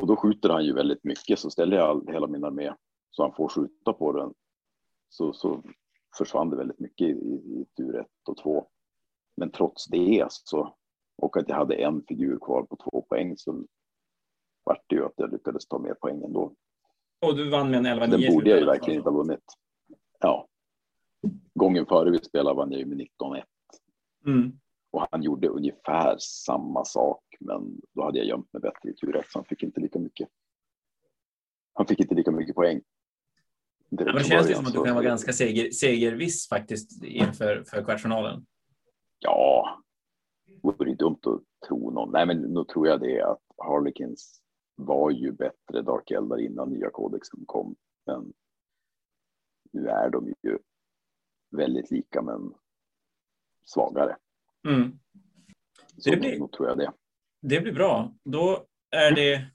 Och 0.01 0.07
då 0.07 0.17
skjuter 0.17 0.49
han 0.49 0.65
ju 0.65 0.73
väldigt 0.73 1.05
mycket 1.05 1.39
så 1.39 1.51
ställer 1.51 1.77
jag 1.77 1.89
all, 1.89 2.09
hela 2.09 2.27
min 2.27 2.45
armé 2.45 2.75
så 3.11 3.23
han 3.23 3.35
får 3.35 3.49
skjuta 3.49 3.93
på 3.93 4.13
den. 4.13 4.35
Så, 5.09 5.33
så 5.33 5.63
försvann 6.19 6.51
det 6.51 6.57
väldigt 6.57 6.79
mycket 6.79 7.07
i, 7.07 7.11
i, 7.11 7.35
i 7.35 7.67
tur 7.77 8.01
ett 8.01 8.29
och 8.29 8.37
två. 8.37 8.67
Men 9.37 9.51
trots 9.51 9.87
det 9.87 10.27
så, 10.31 10.75
och 11.17 11.37
att 11.37 11.49
jag 11.49 11.57
hade 11.57 11.75
en 11.75 12.03
figur 12.09 12.39
kvar 12.39 12.63
på 12.63 12.77
två 12.77 13.03
poäng 13.09 13.37
så 13.37 13.65
vart 14.65 14.85
det 14.87 14.97
ju 14.97 15.05
att 15.05 15.13
jag 15.17 15.33
lyckades 15.33 15.67
ta 15.67 15.79
mer 15.79 15.95
poäng 15.95 16.23
ändå. 16.23 16.55
Och 17.27 17.37
du 17.37 17.51
vann 17.51 17.71
med 17.71 17.87
en 17.87 17.87
11-9. 17.87 18.07
Den 18.07 18.35
borde 18.35 18.51
jag 18.51 18.59
ju 18.59 18.67
verkligen 18.67 18.99
inte 18.99 19.11
ha 19.11 19.17
vunnit. 19.17 19.45
Ja. 20.21 20.49
Gången 21.55 21.87
före 21.87 22.11
vi 22.11 22.19
spelade 22.19 22.57
vann 22.57 22.73
jag 22.73 22.81
ju 22.81 22.87
med 22.87 23.09
19-1 23.23 23.43
Mm. 24.27 24.53
Och 24.99 25.09
han 25.11 25.23
gjorde 25.23 25.49
ungefär 25.49 26.17
samma 26.19 26.85
sak, 26.85 27.25
men 27.41 27.81
då 27.95 28.05
hade 28.05 28.19
jag 28.19 28.27
gömt 28.27 28.53
mig 28.53 28.63
bättre 28.63 28.91
i 28.91 28.95
tur 28.95 29.13
så 29.13 29.39
han 29.39 29.45
fick 29.45 29.63
inte 29.63 29.81
lika 29.81 29.99
mycket. 29.99 30.29
Han 31.73 31.87
fick 31.87 32.01
inte 32.01 32.15
lika 32.15 32.31
mycket 32.31 32.55
poäng. 32.55 32.81
Ja, 33.89 33.97
Direkt 33.97 34.15
men 34.15 34.23
det 34.23 34.29
känns 34.29 34.57
som 34.57 34.67
att 34.67 34.73
du 34.73 34.85
kan 34.85 34.95
vara 34.95 35.05
ganska 35.05 35.33
seger, 35.33 35.71
segerviss 35.71 36.49
faktiskt 36.49 37.05
inför 37.05 37.65
för 37.65 37.85
kvartsfinalen. 37.85 38.47
Ja, 39.19 39.79
vore 40.63 40.91
ju 40.91 40.97
dumt 40.97 41.21
att 41.23 41.69
tro 41.69 41.91
någon. 41.91 42.13
Nej, 42.13 42.27
men 42.27 42.37
nu 42.37 42.65
tror 42.65 42.89
jag 42.89 43.01
det 43.01 43.23
att 43.23 43.43
Harlequins 43.57 44.43
var 44.75 45.11
ju 45.11 45.33
bättre 45.33 45.83
Dark 45.83 46.11
Eldar 46.11 46.41
innan 46.41 46.71
nya 46.71 46.91
kodexen 46.91 47.45
kom. 47.47 47.77
Men 48.07 48.33
nu 49.73 49.89
är 49.89 50.11
de 50.11 50.35
ju 50.43 50.59
väldigt 51.51 51.91
lika 51.91 52.23
men 52.23 52.55
svagare. 53.65 54.17
Mm. 54.69 54.99
Så 55.99 56.11
Det 56.11 56.17
blir- 56.17 56.39
nog 56.39 56.53
tror 56.53 56.69
jag 56.69 56.79
det. 56.79 56.93
Det 57.43 57.61
blir 57.61 57.73
bra. 57.73 58.15
Då 58.25 58.65
är 58.91 59.11
det 59.11 59.47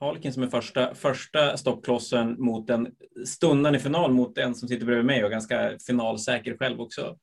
Harlequin 0.00 0.32
som 0.32 0.42
är 0.42 0.46
första, 0.46 0.94
första 0.94 1.56
stoppklossen 1.56 2.36
mot 2.42 2.70
en 2.70 2.94
stundande 3.26 3.78
final 3.78 4.12
mot 4.12 4.38
en 4.38 4.54
som 4.54 4.68
sitter 4.68 4.86
bredvid 4.86 5.04
mig 5.06 5.24
och 5.24 5.30
ganska 5.30 5.78
finalsäker 5.86 6.56
själv 6.56 6.80
också. 6.80 7.18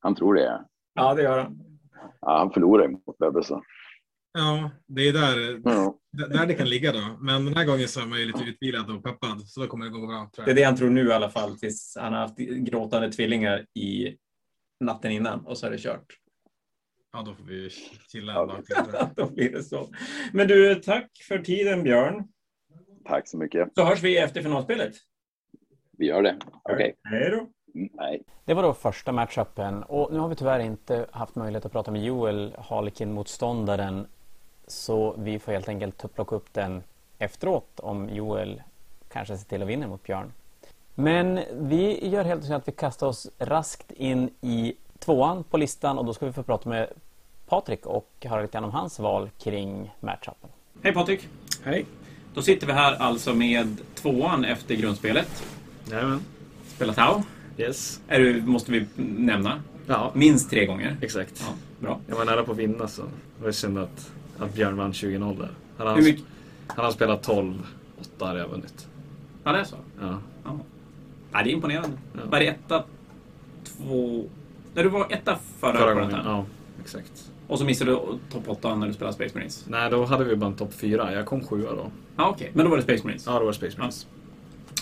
Han 0.00 0.14
tror 0.14 0.34
det. 0.34 0.64
Ja, 0.94 1.14
det 1.14 1.22
gör 1.22 1.38
han. 1.38 1.58
Ja, 2.20 2.38
han 2.38 2.50
förlorar 2.52 2.88
mot 2.88 3.18
Bebbe 3.18 3.42
så. 3.44 3.62
Ja, 4.32 4.70
det 4.86 5.08
är 5.08 5.12
där, 5.12 5.60
Ja. 5.64 5.98
där 6.10 6.46
det 6.46 6.54
kan 6.54 6.68
ligga 6.68 6.92
då. 6.92 7.16
Men 7.20 7.44
den 7.44 7.56
här 7.56 7.64
gången 7.64 7.88
så 7.88 8.00
är 8.00 8.06
man 8.06 8.20
ju 8.20 8.26
lite 8.26 8.44
utvilad 8.44 8.90
och 8.90 9.04
peppad, 9.04 9.40
så 9.48 9.60
då 9.60 9.66
kommer 9.66 9.84
det 9.84 9.90
gå 9.90 10.06
bra. 10.06 10.30
Tror 10.34 10.44
Det 10.44 10.50
är 10.50 10.54
det 10.54 10.62
han 10.62 10.76
tror 10.76 10.90
nu 10.90 11.08
i 11.08 11.12
alla 11.12 11.30
fall, 11.30 11.58
tills 11.58 11.96
han 12.00 12.12
har 12.12 12.20
haft 12.20 12.36
gråtande 12.38 13.12
tvillingar 13.12 13.66
i 13.74 14.16
natten 14.80 15.12
innan 15.12 15.46
och 15.46 15.58
så 15.58 15.66
är 15.66 15.70
det 15.70 15.78
kört. 15.78 16.06
Ja, 17.12 17.22
då 17.22 17.34
får 17.34 17.44
vi 17.44 17.70
chilla 18.08 18.32
Ja. 18.32 18.42
en 18.42 18.48
dag 18.48 18.64
till. 18.66 18.76
Då 19.16 19.30
blir 19.30 19.52
det 19.52 19.62
så. 19.62 19.88
Men 20.32 20.48
du, 20.48 20.74
tack 20.74 21.10
för 21.28 21.38
tiden 21.38 21.82
Björn. 21.82 22.28
Tack 23.04 23.28
så 23.28 23.38
mycket. 23.38 23.68
Så 23.74 23.84
hörs 23.84 24.02
vi 24.02 24.18
efter 24.18 24.42
finalspelet. 24.42 24.92
Vi 25.98 26.06
gör 26.06 26.22
det. 26.22 26.36
Okej. 26.62 26.94
Hej 27.04 27.30
då. 27.30 27.36
Mm, 27.74 27.88
Nej. 27.92 28.22
Det 28.44 28.54
var 28.54 28.62
då 28.62 28.74
första 28.74 29.12
matchupen 29.12 29.82
och 29.82 30.12
nu 30.12 30.18
har 30.18 30.28
vi 30.28 30.36
tyvärr 30.36 30.60
inte 30.60 31.06
haft 31.10 31.34
möjlighet 31.34 31.66
att 31.66 31.72
prata 31.72 31.90
med 31.90 32.04
Joel, 32.04 32.54
Harlequin-motståndaren. 32.58 34.06
Så 34.66 35.14
vi 35.18 35.38
får 35.38 35.52
helt 35.52 35.68
enkelt 35.68 36.14
plocka 36.14 36.36
upp 36.36 36.52
den 36.52 36.82
efteråt 37.18 37.80
om 37.80 38.08
Joel 38.08 38.62
kanske 39.08 39.36
se 39.36 39.44
till 39.48 39.62
att 39.62 39.68
vinna 39.68 39.86
mot 39.86 40.02
Björn. 40.02 40.32
Men 40.94 41.40
vi 41.52 42.08
gör 42.08 42.24
helt 42.24 42.42
enkelt 42.42 42.62
att 42.62 42.68
vi 42.68 42.72
kastar 42.72 43.06
oss 43.06 43.30
raskt 43.38 43.92
in 43.92 44.30
i 44.40 44.74
tvåan 44.98 45.44
på 45.44 45.56
listan 45.56 45.98
och 45.98 46.04
då 46.04 46.14
ska 46.14 46.26
vi 46.26 46.32
få 46.32 46.42
prata 46.42 46.68
med 46.68 46.88
Patrik 47.48 47.86
och 47.86 48.10
höra 48.24 48.42
lite 48.42 48.52
grann 48.52 48.64
om 48.64 48.70
hans 48.70 48.98
val 48.98 49.30
kring 49.38 49.94
matchupen. 50.00 50.50
Hej 50.82 50.92
Patrik! 50.94 51.28
Hej. 51.64 51.84
Då 52.34 52.42
sitter 52.42 52.66
vi 52.66 52.72
här 52.72 52.94
alltså 52.94 53.34
med 53.34 53.76
tvåan 53.94 54.44
efter 54.44 54.74
grundspelet. 54.74 55.44
Jajamän. 55.90 56.20
Spelat 56.66 56.96
Tau. 56.96 57.22
Yes. 57.58 58.00
Är 58.08 58.18
du, 58.20 58.42
måste 58.42 58.72
vi 58.72 58.86
nämna. 58.96 59.62
Ja, 59.86 60.10
Minst 60.14 60.50
tre 60.50 60.66
gånger. 60.66 60.96
exakt. 61.02 61.44
Ja, 61.46 61.54
bra. 61.80 62.00
Jag 62.06 62.16
var 62.16 62.24
nära 62.24 62.44
på 62.44 62.52
att 62.52 62.58
vinna 62.58 62.88
så 62.88 63.02
det 63.38 63.44
var 63.44 63.52
synd 63.52 63.78
att, 63.78 64.10
att 64.38 64.54
Björn 64.54 64.76
vann 64.76 64.92
20-0 64.92 65.38
där. 65.38 65.50
Hade 65.78 65.90
han, 65.90 65.98
Hur 65.98 66.04
mycket? 66.04 66.24
hade 66.66 66.82
han 66.82 66.92
spelat 66.92 67.22
12, 67.22 67.66
8 68.16 68.26
hade 68.26 68.38
jag 68.40 68.48
vunnit. 68.48 68.86
Ja, 69.44 69.52
det 69.52 69.58
är 69.60 69.64
så. 69.64 69.76
Ja. 70.00 70.18
Ja. 70.44 70.58
Ja, 71.32 71.42
det 71.42 71.50
är 71.50 71.52
imponerande. 71.52 71.96
Ja. 72.12 72.20
Var 72.30 72.38
det 72.38 72.46
etta, 72.46 72.84
två... 73.64 74.24
När 74.74 74.82
du 74.82 74.88
var 74.88 75.06
etta 75.10 75.38
förra, 75.60 75.78
Förra 75.78 75.94
gången. 75.94 76.16
Ja, 76.24 76.44
exakt. 76.82 77.30
Och 77.46 77.58
så 77.58 77.64
missade 77.64 77.90
du 77.90 77.98
topp 78.32 78.42
8 78.46 78.74
när 78.74 78.86
du 78.86 78.92
spelade 78.92 79.14
Space 79.14 79.30
Marines. 79.34 79.64
Nej, 79.68 79.90
då 79.90 80.04
hade 80.04 80.24
vi 80.24 80.36
bara 80.36 80.46
en 80.46 80.56
topp 80.56 80.74
4. 80.76 81.12
Jag 81.14 81.26
kom 81.26 81.44
sjua 81.44 81.70
då. 81.74 81.90
Ja, 82.16 82.28
okej. 82.28 82.50
Men 82.54 82.64
då 82.64 82.70
var 82.70 82.76
det 82.76 82.82
Space 82.82 83.04
Marines. 83.04 83.26
Ja, 83.26 83.38
det 83.38 83.44
var 83.44 83.52
Space 83.52 83.78
Marines. 83.78 84.06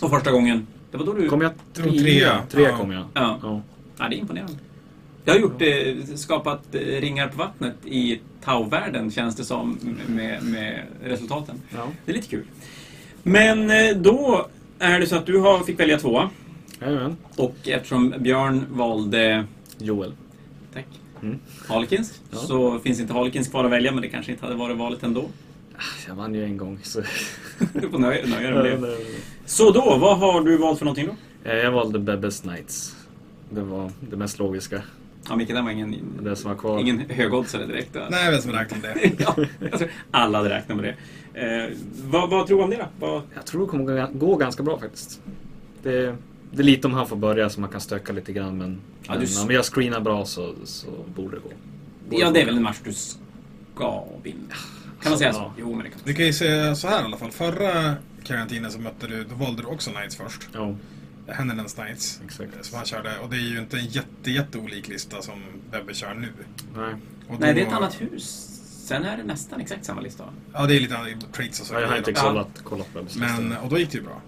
Och 0.02 0.10
första 0.10 0.30
gången, 0.32 0.66
det 0.90 0.96
var 0.98 1.06
då 1.06 1.12
du... 1.12 1.28
Kom 1.28 1.40
jag 1.40 1.52
tror 1.74 1.90
trea. 1.90 2.42
Trea 2.50 2.68
Ja. 2.70 2.76
kom 2.76 2.92
jag. 2.92 3.04
Ja. 3.14 3.38
Ja. 3.42 3.60
Ja, 3.98 4.08
det 4.08 4.16
är 4.16 4.18
imponerande. 4.18 4.52
Jag 5.24 5.34
har 5.34 5.40
gjort, 5.40 5.62
eh, 5.62 6.14
skapat 6.16 6.74
eh, 6.74 6.78
ringar 6.80 7.28
på 7.28 7.38
vattnet 7.38 7.74
i 7.84 8.20
Tau-världen, 8.44 9.10
känns 9.10 9.36
det 9.36 9.44
som, 9.44 9.78
med, 10.08 10.42
med 10.42 10.82
resultaten. 11.04 11.62
ja. 11.74 11.86
Det 12.04 12.12
är 12.12 12.16
lite 12.16 12.28
kul. 12.28 12.44
Men 13.22 13.70
eh, 13.70 13.96
då 13.96 14.46
är 14.78 15.00
det 15.00 15.06
så 15.06 15.16
att 15.16 15.26
du 15.26 15.38
har, 15.38 15.58
fick 15.64 15.80
välja 15.80 15.98
tvåa. 15.98 16.30
Jajamän. 16.80 17.16
Och 17.36 17.54
eftersom 17.64 18.14
Björn 18.18 18.66
valde 18.70 19.44
Joel. 19.78 20.12
tack, 20.73 20.87
Mm. 21.23 21.38
Harlequins 21.68 22.21
Ja. 22.30 22.37
så 22.38 22.78
finns 22.78 23.00
inte 23.00 23.12
Harlequins 23.12 23.49
kvar 23.49 23.64
att 23.64 23.71
välja, 23.71 23.92
men 23.92 24.02
det 24.02 24.09
kanske 24.09 24.33
inte 24.33 24.45
hade 24.45 24.56
varit 24.56 24.76
valet 24.76 25.02
ändå. 25.02 25.25
Jag 26.09 26.14
vann 26.14 26.35
ju 26.35 26.45
en 26.45 26.56
gång 26.56 26.78
så... 26.83 27.02
Du 27.73 27.88
får 27.90 27.99
nöja, 27.99 28.26
nöja 28.26 28.50
dig 28.62 28.78
med 28.78 28.90
det. 28.90 28.97
Så 29.47 29.71
då, 29.71 29.99
vad 29.99 30.18
har 30.18 30.40
du 30.40 30.56
valt 30.56 30.78
för 30.78 30.85
någonting 30.85 31.06
då? 31.06 31.50
Eh, 31.50 31.56
Jag 31.56 31.73
valde 31.73 31.99
Bebbes 31.99 32.40
Knights. 32.40 32.97
Det 33.50 33.61
var 33.62 33.90
det 34.11 34.16
mest 34.16 34.38
logiska. 34.38 34.83
Ja, 35.28 35.37
Micke, 35.37 35.49
det 35.49 35.62
var 35.62 35.71
ingen, 35.71 35.97
Det 36.23 36.37
som 36.37 36.50
var 36.50 36.59
kvar. 36.59 36.80
ingen 36.80 37.00
högoddsare 37.11 37.66
direkt. 37.66 37.97
va? 37.97 38.02
Nej, 38.11 38.30
vem 38.30 38.40
som 38.40 38.52
räknar 38.52 38.78
med 38.78 38.97
det? 38.97 39.25
ja, 39.25 39.35
tror 39.78 39.90
alla 40.11 40.38
hade 40.38 40.50
räknat 40.50 40.78
med 40.78 40.95
det. 41.35 41.40
Eh, 41.64 41.71
vad, 42.04 42.30
vad 42.30 42.47
tror 42.47 42.59
du 42.59 42.64
om 42.64 42.71
det 42.71 42.76
då? 42.76 43.06
Vad, 43.06 43.23
Jag 43.35 43.47
tror 43.47 43.61
det 43.61 43.66
kommer 43.66 43.85
gå- 43.85 44.11
gå 44.12 44.37
ganska 44.37 44.62
bra 44.62 44.78
faktiskt. 44.78 45.21
Det, 45.83 46.16
det 46.56 46.62
är 46.62 46.64
lite 46.64 46.86
om 46.86 46.94
han 46.94 47.08
får 47.08 47.16
börja 47.16 47.50
så 47.50 47.60
man 47.60 47.70
kan 47.70 47.80
stöka 47.80 48.12
lite 48.12 48.32
grann 48.32 48.58
men, 48.58 48.80
Ja, 49.06 49.12
men 49.18 49.26
du- 49.26 49.40
om 49.42 49.50
jag 49.50 49.64
screenar 49.64 50.00
bra 50.00 50.25
så, 50.25 50.54
så 50.64 50.86
borde 51.14 51.36
det 51.36 51.42
gå. 51.42 51.48
Borde 52.10 52.22
ja, 52.22 52.30
det 52.30 52.40
är 52.40 52.46
väl 52.46 52.56
en 52.56 52.62
match 52.62 52.78
du 52.84 52.92
ska 52.92 54.04
vinna. 54.22 54.54
Kan 55.02 55.10
man 55.10 55.18
säga 55.18 55.32
så? 55.32 55.38
Ja. 55.38 55.52
Jo, 55.58 55.75
men 55.75 55.84
det 55.84 55.90
kan 55.90 56.00
Du 56.04 56.14
kan 56.14 56.26
ju 56.26 56.32
säga 56.32 56.75
så 56.76 56.88
här 56.88 57.02
i 57.02 57.04
alla 57.04 57.16
fall. 57.16 57.30
Förra 57.30 57.94
karantinen 58.25 58.70
så 58.70 58.78
mötte 58.80 59.06
du, 59.06 59.25
då 59.25 59.34
valde 59.34 59.62
du 59.62 59.68
också 59.68 59.90
Knights 59.90 60.16
först. 60.16 60.48
Ja, 60.52 60.75
Hennenens 61.28 61.75
Knights. 61.75 62.20
exakt. 62.25 62.64
Som 62.64 62.76
han 62.76 62.86
körde. 62.86 63.18
Och 63.18 63.30
det 63.30 63.36
är 63.36 63.40
ju 63.40 63.58
inte 63.58 63.76
en 63.78 63.86
jätte, 63.86 64.30
jätteolik 64.30 64.88
lista 64.88 65.22
som 65.22 65.34
Bebbe 65.70 65.94
kör 65.94 66.14
nu. 66.14 66.28
Nej. 66.76 66.94
Och 67.28 67.40
Nej, 67.40 67.48
då- 67.50 67.54
det 67.54 67.62
är 67.62 67.66
ett 67.66 67.72
annat 67.72 68.00
hus. 68.00 68.52
Sen 68.86 69.04
är 69.04 69.16
det 69.16 69.22
nästan 69.22 69.60
exakt 69.60 69.84
samma 69.84 70.00
lista. 70.00 70.25
Ja, 70.52 70.66
det 70.66 70.76
är 70.76 70.80
lite 70.80 70.96
traits 71.32 71.60
och 71.60 71.66
så. 71.66 71.75
Ja, 71.75 71.80
jag 71.80 71.88
har 71.88 71.96
inte 71.96 72.12
kollat, 72.12 72.48
kollat 72.64 72.94
Bebbes 72.94 73.16
Men, 73.16 73.44
lista. 73.48 73.60
och 73.62 73.68
då 73.70 73.78
gick 73.78 73.90
det 73.92 73.98
ju 73.98 74.04
bra. 74.04 74.20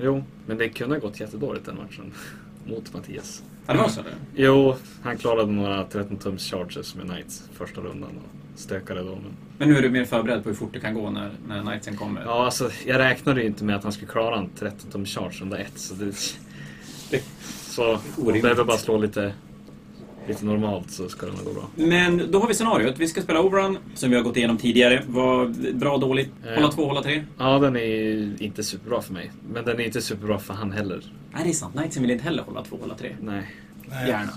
Jo, 0.00 0.24
men 0.46 0.58
det 0.58 0.68
kunde 0.68 0.94
ha 0.94 1.00
gått 1.00 1.20
jättedåligt 1.20 1.66
den 1.66 1.76
matchen. 1.76 2.12
Mot 2.64 2.94
Mattias. 2.94 3.42
Ja, 3.66 3.72
det 3.72 3.78
var 3.78 3.88
så 3.88 4.02
det? 4.02 4.42
Jo, 4.42 4.76
han 5.02 5.18
klarade 5.18 5.52
några 5.52 5.84
13-tums 5.84 6.50
charges 6.50 6.94
med 6.94 7.06
Knights 7.06 7.42
första 7.52 7.80
rundan 7.80 8.10
och 8.10 8.58
stökade 8.60 9.00
då. 9.00 9.10
Men... 9.10 9.32
Men 9.58 9.68
nu 9.68 9.76
är 9.76 9.82
du 9.82 9.90
mer 9.90 10.04
förberedd 10.04 10.42
på 10.42 10.48
hur 10.48 10.56
fort 10.56 10.72
det 10.72 10.80
kan 10.80 10.94
gå 10.94 11.10
när, 11.10 11.30
när 11.48 11.62
Knightsen 11.62 11.96
kommer. 11.96 12.22
Ja, 12.24 12.44
alltså 12.44 12.70
jag 12.86 12.98
räknade 12.98 13.40
ju 13.40 13.46
inte 13.46 13.64
med 13.64 13.76
att 13.76 13.82
han 13.82 13.92
skulle 13.92 14.10
klara 14.10 14.38
en 14.38 14.48
13-tums 14.58 15.06
charge 15.06 15.40
runda 15.40 15.58
ett. 15.58 15.78
Så 15.78 15.94
det... 15.94 16.14
det 17.10 17.22
så 17.72 17.98
Orimligt. 18.18 18.42
Bebbe 18.42 18.64
bara 18.64 18.78
slår 18.78 18.98
lite, 18.98 19.34
lite 20.28 20.44
normalt 20.44 20.90
så 20.90 21.08
ska 21.08 21.26
det 21.26 21.32
nog 21.32 21.44
gå 21.44 21.52
bra. 21.52 21.68
Men 21.74 22.30
då 22.30 22.40
har 22.40 22.48
vi 22.48 22.54
scenariot. 22.54 22.98
Vi 22.98 23.08
ska 23.08 23.22
spela 23.22 23.40
Overrun, 23.40 23.78
som 23.94 24.10
vi 24.10 24.16
har 24.16 24.22
gått 24.22 24.36
igenom 24.36 24.58
tidigare. 24.58 25.02
Vad 25.06 25.74
bra, 25.74 25.98
dåligt? 25.98 26.30
Eh. 26.46 26.54
Hålla 26.54 26.72
två, 26.72 26.86
hålla 26.88 27.02
tre? 27.02 27.24
Ja, 27.38 27.58
den 27.58 27.76
är 27.76 28.42
inte 28.42 28.62
superbra 28.64 29.02
för 29.02 29.12
mig. 29.12 29.30
Men 29.52 29.64
den 29.64 29.80
är 29.80 29.84
inte 29.84 30.02
superbra 30.02 30.38
för 30.38 30.54
han 30.54 30.72
heller. 30.72 31.04
Nej, 31.32 31.42
det 31.44 31.50
är 31.50 31.54
sant. 31.54 31.74
Knightsen 31.74 32.02
vill 32.02 32.10
inte 32.10 32.24
heller 32.24 32.42
hålla 32.42 32.64
två, 32.64 32.76
hålla 32.80 32.94
tre. 32.94 33.16
Nej. 33.20 33.42
Nej. 33.88 34.08
Gärna. 34.08 34.32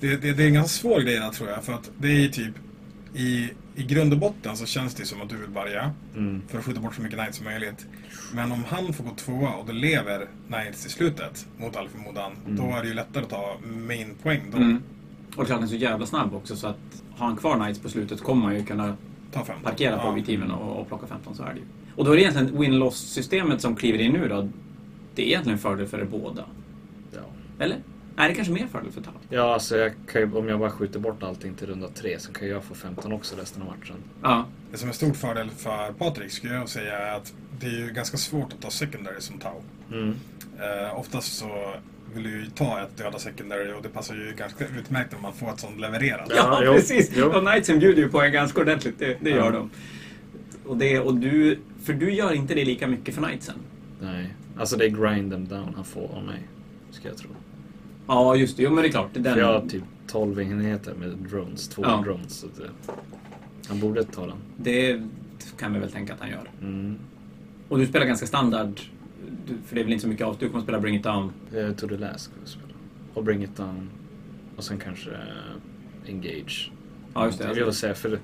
Det, 0.00 0.16
det, 0.16 0.32
det 0.32 0.42
är 0.42 0.46
en 0.46 0.54
ganska 0.54 0.80
svår 0.80 1.00
grej 1.00 1.14
där 1.18 1.30
tror 1.30 1.48
jag. 1.50 1.64
För 1.64 1.72
att 1.72 1.90
det 1.98 2.24
är 2.24 2.28
typ... 2.28 2.52
I, 3.16 3.48
I 3.76 3.82
grund 3.82 4.12
och 4.12 4.18
botten 4.18 4.56
så 4.56 4.66
känns 4.66 4.94
det 4.94 5.04
som 5.04 5.22
att 5.22 5.28
du 5.28 5.36
vill 5.36 5.48
bärga. 5.50 5.90
Mm. 6.16 6.42
För 6.48 6.58
att 6.58 6.64
skjuta 6.64 6.80
bort 6.80 6.94
så 6.94 7.02
mycket 7.02 7.18
Knights 7.18 7.36
som 7.36 7.44
möjligt. 7.46 7.86
Men 8.32 8.52
om 8.52 8.64
han 8.68 8.92
får 8.92 9.04
gå 9.04 9.10
tvåa 9.16 9.54
och 9.54 9.66
då 9.66 9.72
lever 9.72 10.28
Knights 10.48 10.86
i 10.86 10.88
slutet, 10.90 11.46
mot 11.58 11.76
all 11.76 11.88
förmodan, 11.88 12.32
Mm. 12.46 12.56
då 12.56 12.76
är 12.76 12.82
det 12.82 12.88
ju 12.88 12.94
lättare 12.94 13.22
att 13.24 13.30
ta 13.30 13.56
main 13.88 14.14
poäng 14.22 14.40
då. 14.52 14.56
Mm. 14.56 14.82
Och 15.36 15.44
det 15.44 15.46
är 15.46 15.46
klart, 15.46 15.58
den 15.58 15.62
är 15.62 15.66
så 15.66 15.76
jävla 15.76 16.06
snabb 16.06 16.34
också 16.34 16.56
så 16.56 16.66
att 16.66 17.02
har 17.16 17.26
han 17.26 17.36
kvar 17.36 17.56
Knights 17.56 17.78
på 17.80 17.88
slutet 17.88 18.22
kommer 18.22 18.42
man 18.42 18.54
ju 18.54 18.64
kunna 18.64 18.96
Ta 19.32 19.44
parkera 19.62 19.96
på 19.98 20.06
Ja. 20.06 20.10
objektiven 20.10 20.50
och, 20.50 20.80
och 20.80 20.88
plocka 20.88 21.06
15, 21.06 21.34
så 21.34 21.42
är 21.42 21.54
det 21.54 21.58
ju. 21.60 21.64
Och 21.96 22.04
då 22.04 22.12
är 22.12 22.16
det 22.16 22.22
egentligen 22.22 22.60
win-loss-systemet 22.60 23.60
som 23.60 23.76
kliver 23.76 23.98
in 23.98 24.12
nu 24.12 24.28
då. 24.28 24.48
Det 25.14 25.22
är 25.22 25.26
egentligen 25.26 25.56
en 25.58 25.62
fördel 25.62 25.86
för 25.86 25.98
er 25.98 26.04
båda. 26.04 26.44
Ja. 27.12 27.20
Eller? 27.64 27.78
Är 28.16 28.28
det 28.28 28.34
kanske 28.34 28.52
mer 28.52 28.66
fördel 28.66 28.92
för 28.92 29.00
Tau? 29.00 29.12
Ja, 29.28 29.54
alltså 29.54 29.76
jag 29.76 29.92
kan 30.12 30.20
ju, 30.22 30.34
om 30.34 30.48
jag 30.48 30.58
bara 30.58 30.70
skjuter 30.70 31.00
bort 31.00 31.22
allting 31.22 31.54
till 31.54 31.66
runda 31.66 31.88
tre 31.88 32.18
så 32.18 32.32
kan 32.32 32.48
jag 32.48 32.64
få 32.64 32.74
15 32.74 33.12
också 33.12 33.36
resten 33.36 33.62
av 33.62 33.68
matchen. 33.68 33.96
Ja. 34.22 34.44
Det 34.70 34.78
som 34.78 34.88
är 34.88 34.92
stor 34.92 35.12
fördel 35.12 35.50
för 35.50 35.92
Patrik 35.92 36.32
skulle 36.32 36.54
jag 36.54 36.68
säga 36.68 36.98
är 36.98 37.16
att 37.16 37.32
det 37.60 37.66
är 37.66 37.70
ju 37.70 37.90
ganska 37.92 38.16
svårt 38.16 38.52
att 38.52 38.60
ta 38.60 38.70
secondary 38.70 39.20
som 39.20 39.38
Tau. 39.38 39.62
Mm. 39.92 40.14
Eh, 40.60 40.98
oftast 40.98 41.36
så 41.38 41.74
vill 42.14 42.22
du 42.22 42.30
ju 42.30 42.46
ta 42.46 42.80
ett 42.82 42.96
döda 42.96 43.18
secondary 43.18 43.72
och 43.72 43.82
det 43.82 43.88
passar 43.88 44.14
ju 44.14 44.34
ganska 44.38 44.64
utmärkt 44.78 45.14
om 45.14 45.22
man 45.22 45.32
får 45.32 45.50
ett 45.52 45.60
sånt 45.60 45.80
levererat. 45.80 46.32
Ja, 46.36 46.64
Ja, 46.64 46.72
precis. 46.72 47.10
jo. 47.16 47.26
Och 47.26 47.42
Knightsen 47.48 47.78
bjuder 47.78 48.02
ju 48.02 48.08
på 48.08 48.22
en 48.22 48.32
ganska 48.32 48.60
ordentligt. 48.60 48.98
Det, 48.98 49.16
det 49.20 49.30
gör 49.30 49.36
Ja. 49.44 49.50
de. 49.50 49.70
Och, 50.66 50.76
det, 50.76 51.00
och 51.00 51.14
du, 51.14 51.58
för 51.82 51.92
du 51.92 52.12
gör 52.12 52.32
inte 52.32 52.54
det 52.54 52.64
lika 52.64 52.86
mycket 52.86 53.14
för 53.14 53.22
Knightsen. 53.22 53.54
Nej, 54.00 54.34
alltså 54.58 54.76
det 54.76 54.84
är 54.84 54.88
grind 54.88 55.32
them 55.32 55.48
down 55.48 55.72
han 55.76 55.84
får 55.84 56.10
av 56.16 56.24
mig. 56.24 56.42
Ska 56.90 57.08
jag 57.08 57.16
tro. 57.16 57.30
Ja, 58.06 58.36
just 58.36 58.56
det. 58.56 58.62
Jo, 58.62 58.70
men 58.70 58.82
det 58.82 58.88
är 58.88 58.90
klart. 58.90 59.08
Den, 59.12 59.24
För 59.34 59.40
jag 59.40 59.60
har 59.60 59.68
typ 59.68 59.82
12 60.06 60.40
enheter 60.40 60.94
med 60.94 61.08
drones, 61.10 61.68
två 61.68 61.82
Ja. 61.86 62.02
drones. 62.04 62.32
Så 62.34 62.46
det, 62.46 62.92
han 63.68 63.80
borde 63.80 64.04
ta 64.04 64.26
den. 64.26 64.36
Det 64.56 65.00
kan 65.58 65.72
vi 65.72 65.78
väl 65.78 65.92
tänka 65.92 66.14
att 66.14 66.20
han 66.20 66.30
gör. 66.30 66.50
Mm. 66.60 66.98
Och 67.68 67.78
du 67.78 67.86
spelar 67.86 68.06
ganska 68.06 68.26
standard. 68.26 68.80
För 69.66 69.74
det 69.74 69.80
är 69.80 69.84
väl 69.84 69.92
inte 69.92 70.02
så 70.02 70.08
mycket 70.08 70.26
av. 70.26 70.36
Du 70.38 70.48
kommer 70.48 70.62
spela 70.62 70.80
Bring 70.80 70.96
It 70.96 71.02
Down. 71.02 71.32
Eh, 71.56 71.72
to 71.72 71.88
the 71.88 71.96
last 71.96 72.24
ska 72.24 72.32
vi 72.44 72.50
spela. 72.50 72.74
Och 73.14 73.24
bring 73.24 73.42
it 73.42 73.56
down. 73.56 73.90
Och 74.56 74.64
sen 74.64 74.78
kanske 74.78 75.10
eh, 75.10 76.08
engage. 76.08 76.70
Ja, 77.14 77.26
just 77.26 77.38
det. 77.38 77.44
Jag 77.44 77.64
vill 77.64 77.74
säga, 77.74 77.94
för 77.94 78.18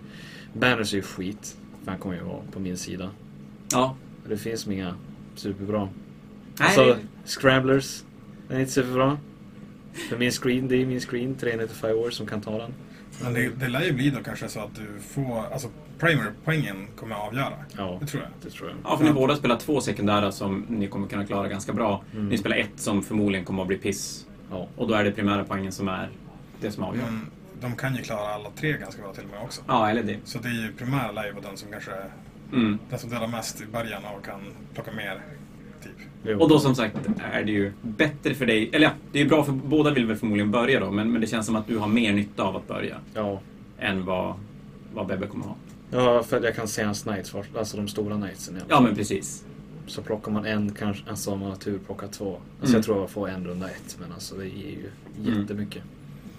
Banners 0.53 0.93
är 0.93 0.97
ju 0.97 1.03
skit. 1.03 1.57
För 1.85 1.91
han 1.91 2.01
kommer 2.01 2.17
ju 2.17 2.23
vara 2.23 2.43
på 2.53 2.61
min 2.61 2.77
sida. 2.77 3.11
Ja. 3.73 3.97
Det 4.29 4.37
finns 4.37 4.69
inga 4.69 4.95
superbra. 5.35 5.89
Nej. 6.59 6.69
Alltså, 6.69 6.97
Scramblers. 7.25 8.05
Den 8.49 8.57
är 8.57 8.61
inte 8.61 8.73
superbra. 8.73 9.19
För 10.09 10.19
min 10.19 10.31
screen, 10.31 10.69
det 10.69 10.77
är 10.77 10.87
min 10.87 11.01
screen, 11.01 11.35
395 11.35 11.97
år 11.97 12.11
som 12.11 12.27
kan 12.27 12.41
ta 12.41 12.59
den. 12.59 12.75
Men 13.23 13.35
det, 13.35 13.49
det 13.49 13.69
lär 13.69 13.83
ju 13.83 13.93
bli 13.93 14.11
då 14.11 14.23
kanske 14.23 14.49
så 14.49 14.61
att 14.61 14.75
du 14.75 15.01
får, 15.01 15.45
alltså 15.53 15.69
primer-poängen 15.99 16.87
kommer 16.97 17.15
att 17.17 17.21
avgöra. 17.29 17.53
Ja, 17.77 17.99
Det 18.01 18.07
tror 18.07 18.23
jag. 18.23 18.33
det 18.43 18.51
tror 18.51 18.69
jag. 18.69 18.79
Ja, 18.85 18.97
för 18.97 19.05
ni 19.05 19.13
båda 19.13 19.37
spelar 19.37 19.57
två 19.57 19.81
sekundära 19.81 20.33
som 20.33 20.65
ni 20.69 20.89
kommer 20.89 21.09
kunna 21.09 21.27
klara 21.27 21.49
ganska 21.49 21.73
bra. 21.73 22.03
Mm. 22.13 22.29
Ni 22.29 22.39
spelar 22.39 22.57
ett 22.57 22.81
som 22.81 23.03
förmodligen 23.03 23.45
kommer 23.45 23.63
att 23.63 23.69
bli 23.69 23.77
piss. 23.79 24.27
Ja. 24.51 24.69
Och 24.77 24.89
då 24.89 24.95
är 24.95 25.05
det 25.05 25.13
primära 25.13 25.45
poängen 25.45 25.73
som 25.73 25.89
är 25.89 26.09
det 26.61 26.71
som 26.71 26.85
avgör. 26.85 27.05
Men 27.05 27.27
de 27.61 27.77
kan 27.77 27.97
ju 27.97 28.03
klara 28.03 28.35
alla 28.35 28.51
tre 28.51 28.73
ganska 28.73 29.03
bra 29.03 29.13
till 29.13 29.25
och 29.25 29.31
med 29.31 29.43
också. 29.43 29.63
Ja, 29.69 29.91
eller 29.91 30.03
det. 30.03 30.17
Så 30.25 30.39
det 30.39 30.49
är 30.49 30.53
ju 30.53 30.73
primära 30.73 31.13
lär 31.13 31.27
ju 31.27 31.33
vara 31.33 31.45
den 31.47 31.57
som 31.57 31.71
kanske 31.71 31.91
Mm. 32.53 32.79
den 32.91 32.99
som 32.99 33.11
delar 33.11 33.27
mest 33.27 33.61
i 33.61 33.67
början 33.67 34.03
och 34.19 34.25
kan 34.25 34.41
plocka 34.75 34.93
mer. 34.93 35.21
Jo. 36.25 36.41
Och 36.41 36.49
då 36.49 36.59
som 36.59 36.75
sagt 36.75 36.97
är 37.33 37.45
det 37.45 37.53
ju 37.53 37.73
bättre 37.83 38.35
för 38.35 38.47
dig, 38.47 38.71
eller 38.73 38.87
ja, 38.87 38.93
det 39.13 39.21
är 39.21 39.29
bra 39.29 39.45
för 39.45 39.53
båda 39.53 39.91
vill 39.91 40.07
väl 40.07 40.17
förmodligen 40.17 40.51
börja 40.51 40.81
då, 40.81 40.91
men, 40.91 41.13
men 41.13 41.21
det 41.21 41.27
känns 41.27 41.47
som 41.47 41.57
att 41.57 41.67
du 41.67 41.79
har 41.79 41.89
mer 41.89 42.13
nytta 42.13 42.43
av 42.43 42.57
att 42.57 42.69
börja 42.69 42.97
Ja. 43.15 43.41
än 43.79 44.05
vad, 44.05 44.35
vad 44.95 45.07
Bebbe 45.07 45.27
kommer 45.27 45.45
ha. 45.45 45.57
ja, 45.91 46.23
för 46.23 46.45
jag 46.45 46.57
kan 46.57 46.69
se 46.69 46.83
hans 46.83 47.03
knights 47.03 47.31
först. 47.31 47.57
Alltså 47.57 47.77
de 47.77 47.89
stora 47.89 48.17
knightsen. 48.17 48.55
alla 48.57 48.65
Ja, 48.69 48.81
men 48.81 48.95
precis. 48.97 49.45
Så 49.87 50.03
plockar 50.03 50.33
man 50.33 50.45
en, 50.47 50.73
kanske, 50.73 51.11
alltså 51.11 51.31
om 51.31 51.39
man 51.41 51.49
har 51.49 51.57
tur 51.57 51.79
plockar 51.87 52.07
två. 52.09 52.31
Alltså 52.35 52.47
Mm. 52.67 52.75
jag 52.75 52.85
tror 52.85 52.99
jag 53.01 53.11
får 53.11 53.29
en 53.29 53.45
runda 53.47 53.69
ett, 53.69 53.97
men 54.01 54.13
alltså 54.13 54.35
det 54.37 54.47
ger 54.47 54.71
ju 54.71 54.91
Mm. 55.27 55.41
jättemycket. 55.41 55.83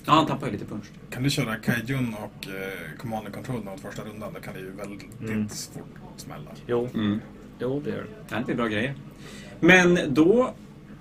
Ja, 0.06 0.14
han 0.14 0.26
tappar 0.26 0.48
ju 0.48 0.54
lite 0.54 0.66
punch. 0.66 0.86
Kan 1.10 1.24
du 1.24 1.30
köra 1.30 1.56
Kaijun 1.56 2.14
och 2.24 2.48
eh, 2.48 2.98
Command 2.98 3.26
and 3.26 3.36
Control 3.36 3.64
mot 3.64 3.80
första 3.80 4.04
rundan, 4.04 4.34
då 4.34 4.40
kan 4.40 4.54
det 4.54 4.60
ju 4.60 4.72
väldigt 4.72 5.22
Mm. 5.22 5.50
fort 5.50 5.84
smälla. 6.18 6.50
Jo, 6.68 6.90
Mm. 6.94 7.20
Jo, 7.62 7.82
det 7.84 7.90
gör 7.90 7.98
det. 7.98 8.36
Det 8.36 8.46
blir 8.46 8.56
bra 8.56 8.68
grejer. 8.68 8.94
Men 9.60 10.00
då 10.08 10.54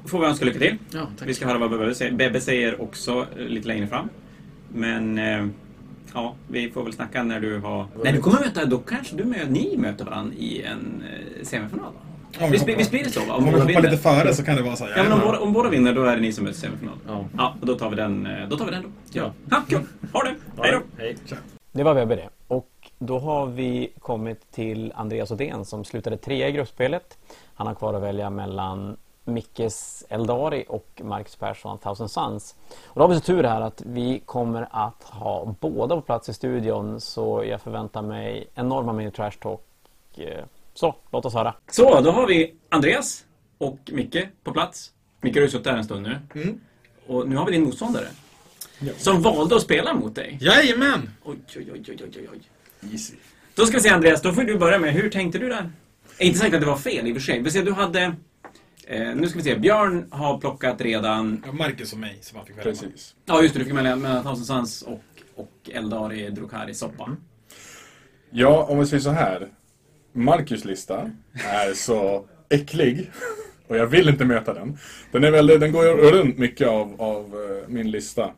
får 0.06 0.20
vi 0.20 0.26
önska 0.26 0.44
lycka 0.44 0.58
till. 0.58 0.76
Ja, 0.90 1.06
tack. 1.18 1.28
Vi 1.28 1.34
ska 1.34 1.46
höra 1.46 1.58
vad 1.58 1.70
Bebbe 1.70 1.94
säger. 1.94 2.12
Bebbe 2.12 2.40
säger 2.40 2.82
också 2.82 3.26
eh, 3.38 3.44
lite 3.44 3.68
längre 3.68 3.86
fram. 3.86 4.08
Men 4.74 5.18
eh, 5.18 5.46
ja, 6.14 6.34
vi 6.48 6.70
får 6.70 6.84
väl 6.84 6.92
snacka 6.92 7.22
när 7.22 7.40
du 7.40 7.58
har... 7.58 7.86
Nej, 8.04 8.12
du 8.12 8.20
kommer 8.20 8.40
möta, 8.40 8.64
då 8.64 8.78
kanske 8.78 9.16
du 9.16 9.24
mö, 9.24 9.36
ni 9.48 9.76
möter 9.76 10.04
varandra 10.04 10.34
i 10.38 10.62
en 10.62 11.02
eh, 11.12 11.44
semifinal? 11.44 11.92
Om 12.40 12.46
vi 12.46 12.52
Visst, 12.52 12.68
visst 12.68 12.90
blir 12.90 13.04
det 13.04 13.10
så 13.10 13.20
va? 13.20 13.34
Om 13.34 13.44
vi 13.44 13.50
hoppar 13.50 13.66
vinner. 13.66 13.82
lite 13.82 13.96
före 13.96 14.34
så 14.34 14.44
kan 14.44 14.56
det 14.56 14.62
vara 14.62 14.76
så. 14.76 14.84
Ja, 14.96 15.02
men 15.02 15.12
om 15.12 15.18
ja, 15.18 15.26
båda, 15.26 15.38
om 15.38 15.52
båda 15.52 15.70
vinner 15.70 15.94
då 15.94 16.02
är 16.02 16.16
det 16.16 16.22
ni 16.22 16.32
som 16.32 16.44
möts 16.44 16.58
i 16.58 16.60
semifinal. 16.60 16.94
Ja. 17.06 17.24
Ja, 17.36 17.56
och 17.60 17.66
då 17.66 17.74
tar 17.74 17.90
vi 17.90 17.96
den, 17.96 18.28
då. 18.50 18.56
Tar 18.56 18.64
vi 18.64 18.70
den 18.70 18.82
då. 18.82 18.88
Ja. 19.12 19.32
Ha, 19.50 19.62
kul! 19.68 19.80
Ha 20.12 20.22
det! 20.22 20.34
Hej 20.62 20.72
då! 20.72 20.82
Hej. 21.02 21.16
Det 21.72 21.82
var 21.82 21.94
Webbe 21.94 22.16
det. 22.16 22.28
Då 23.02 23.18
har 23.18 23.46
vi 23.46 23.92
kommit 23.98 24.50
till 24.50 24.92
Andreas 24.96 25.30
Odén 25.30 25.64
som 25.64 25.84
slutade 25.84 26.16
trea 26.16 26.48
i 26.48 26.52
gruppspelet. 26.52 27.18
Han 27.54 27.66
har 27.66 27.74
kvar 27.74 27.94
att 27.94 28.02
välja 28.02 28.30
mellan 28.30 28.96
Mickes 29.24 30.04
Eldari 30.08 30.64
och 30.68 31.00
Marcus 31.04 31.36
Persson 31.36 31.78
Thousand 31.78 32.10
Suns. 32.10 32.56
Och 32.86 32.94
då 32.94 33.00
har 33.02 33.08
vi 33.08 33.14
så 33.14 33.20
tur 33.20 33.42
här 33.42 33.60
att 33.60 33.82
vi 33.86 34.22
kommer 34.24 34.68
att 34.70 35.02
ha 35.02 35.54
båda 35.60 35.96
på 35.96 36.02
plats 36.02 36.28
i 36.28 36.34
studion 36.34 37.00
så 37.00 37.44
jag 37.44 37.60
förväntar 37.60 38.02
mig 38.02 38.46
enorma 38.54 38.92
mängder 38.92 39.12
trash 39.12 39.38
talk. 39.42 39.60
Eh, 40.16 40.44
Så, 40.74 40.94
låt 41.10 41.24
oss 41.24 41.34
höra. 41.34 41.54
Så, 41.70 42.00
då 42.00 42.10
har 42.10 42.26
vi 42.26 42.54
Andreas 42.68 43.24
och 43.58 43.78
Micke 43.92 44.28
på 44.44 44.52
plats. 44.52 44.92
Micke 45.20 45.34
har 45.36 45.42
ju 45.42 45.48
suttit 45.48 45.66
här 45.66 45.76
en 45.76 45.84
stund 45.84 46.02
nu. 46.02 46.18
Mm. 46.34 46.60
Och 47.06 47.28
nu 47.28 47.36
har 47.36 47.46
vi 47.46 47.52
din 47.52 47.64
motståndare. 47.64 48.06
Ja. 48.78 48.92
Som 48.96 49.22
valde 49.22 49.56
att 49.56 49.62
spela 49.62 49.94
mot 49.94 50.14
dig. 50.14 50.38
Jajamän! 50.40 51.10
Oj, 51.24 51.36
oj, 51.56 51.70
oj, 51.72 51.82
oj, 51.88 51.96
oj, 52.16 52.28
oj. 52.32 52.40
Easy. 52.92 53.14
Då 53.54 53.66
ska 53.66 53.76
vi 53.76 53.82
se 53.82 53.88
Andreas, 53.88 54.22
då 54.22 54.32
får 54.32 54.42
du 54.42 54.58
börja 54.58 54.78
med. 54.78 54.92
Hur 54.92 55.10
tänkte 55.10 55.38
du 55.38 55.48
där? 55.48 55.70
Eh, 56.18 56.26
Inte 56.26 56.38
sagt 56.38 56.54
att 56.54 56.60
det 56.60 56.66
var 56.66 56.76
fel 56.76 57.06
i 57.06 57.12
och 57.12 57.16
för 57.16 57.22
sig. 57.22 57.40
Vi 57.40 57.50
ser, 57.50 57.62
du 57.62 57.72
hade... 57.72 58.14
Eh, 58.86 59.14
nu 59.14 59.28
ska 59.28 59.38
vi 59.38 59.44
se, 59.44 59.56
Björn 59.58 60.06
har 60.10 60.38
plockat 60.38 60.80
redan... 60.80 61.42
Ja, 61.46 61.52
Marcus 61.52 61.92
och 61.92 61.98
mig 61.98 62.18
som 62.20 62.36
han 62.36 62.46
fick 62.46 62.58
välja. 62.58 62.72
Precis. 62.72 63.14
Ja, 63.24 63.42
just 63.42 63.54
det, 63.54 63.60
du 63.60 63.64
fick 63.64 63.74
mellan, 63.74 64.00
mellan 64.00 64.22
Thousand 64.22 64.46
Suns 64.46 64.82
och, 64.82 65.02
och 65.34 65.70
Eldari 65.72 66.30
Drukari 66.30 66.74
Soppa. 66.74 67.16
Ja, 68.30 68.66
om 68.68 68.78
vi 68.78 68.86
säger 68.86 69.02
så 69.02 69.10
här. 69.10 69.48
Marcus 70.12 70.64
lista 70.64 71.10
är 71.34 71.74
så 71.74 72.26
äcklig. 72.48 73.10
Och 73.66 73.76
jag 73.76 73.86
vill 73.86 74.08
inte 74.08 74.24
möta 74.24 74.54
den. 74.54 74.78
Den, 75.12 75.24
är 75.24 75.30
väldigt, 75.30 75.60
den 75.60 75.72
går 75.72 76.12
runt 76.12 76.38
mycket 76.38 76.68
av, 76.68 77.02
av 77.02 77.24
eh, 77.24 77.68
min 77.68 77.90
lista. 77.90 78.30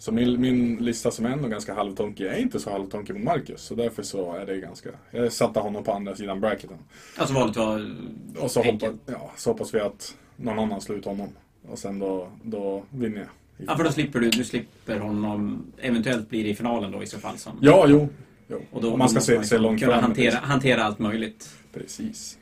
Så 0.00 0.12
min, 0.12 0.40
min 0.40 0.76
lista 0.76 1.10
som 1.10 1.26
är 1.26 1.30
ändå 1.30 1.48
ganska 1.48 1.74
halvtonkig 1.74 2.26
är 2.26 2.36
inte 2.38 2.60
så 2.60 2.70
halvtonkig 2.70 3.14
mot 3.14 3.22
Marcus. 3.22 3.62
Så 3.62 3.74
därför 3.74 4.02
så 4.02 4.32
är 4.34 4.46
det 4.46 4.56
ganska... 4.56 4.88
Jag 5.10 5.32
satte 5.32 5.60
honom 5.60 5.84
på 5.84 5.92
andra 5.92 6.16
sidan 6.16 6.40
bracketen. 6.40 6.76
Alltså 7.16 7.34
valet 7.34 7.56
var... 7.56 7.94
Och 8.38 8.50
så, 8.50 8.62
hoppas, 8.62 8.90
ja, 9.06 9.30
så 9.36 9.50
hoppas 9.50 9.74
vi 9.74 9.80
att 9.80 10.14
någon 10.36 10.58
annan 10.58 10.80
slår 10.80 10.98
ut 10.98 11.04
honom. 11.04 11.28
Och 11.68 11.78
sen 11.78 11.98
då, 11.98 12.28
då 12.42 12.82
vinner 12.90 13.18
jag. 13.18 13.28
Ja, 13.68 13.76
för 13.76 13.84
då 13.84 13.92
slipper 13.92 14.20
du, 14.20 14.30
du 14.30 14.44
slipper 14.44 14.98
honom... 14.98 15.64
Eventuellt 15.80 16.28
blir 16.30 16.44
det 16.44 16.50
i 16.50 16.54
finalen 16.54 16.92
då 16.92 17.02
i 17.02 17.06
så 17.06 17.18
fall. 17.18 17.38
Som, 17.38 17.52
Ja, 17.60 17.84
jo. 17.88 18.08
jo. 18.48 18.60
och 18.70 18.82
då, 18.82 18.92
Om 18.92 18.98
man 18.98 19.08
ska 19.08 19.20
se, 19.20 19.44
se 19.44 19.58
långt 19.58 19.80
kunna 19.80 19.92
fram. 19.92 20.02
hantera, 20.04 20.36
hantera 20.36 20.84
allt 20.84 20.98
möjligt. 20.98 21.48
Precis. 21.72 22.38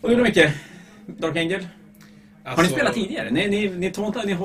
Och 0.00 0.08
du 0.08 0.14
då 0.16 0.22
Micke? 0.22 0.48
Dark 1.06 1.36
Angel? 1.36 1.66
Har 2.48 2.56
ni 2.56 2.60
Alltså- 2.62 2.74
spelat 2.74 2.94
tidigare? 2.94 3.30
Ni, 3.30 3.48
ni, 3.48 3.68
ni, 3.68 3.90
tåntar, 3.90 4.20
ni, 4.26 4.34
ni, 4.34 4.38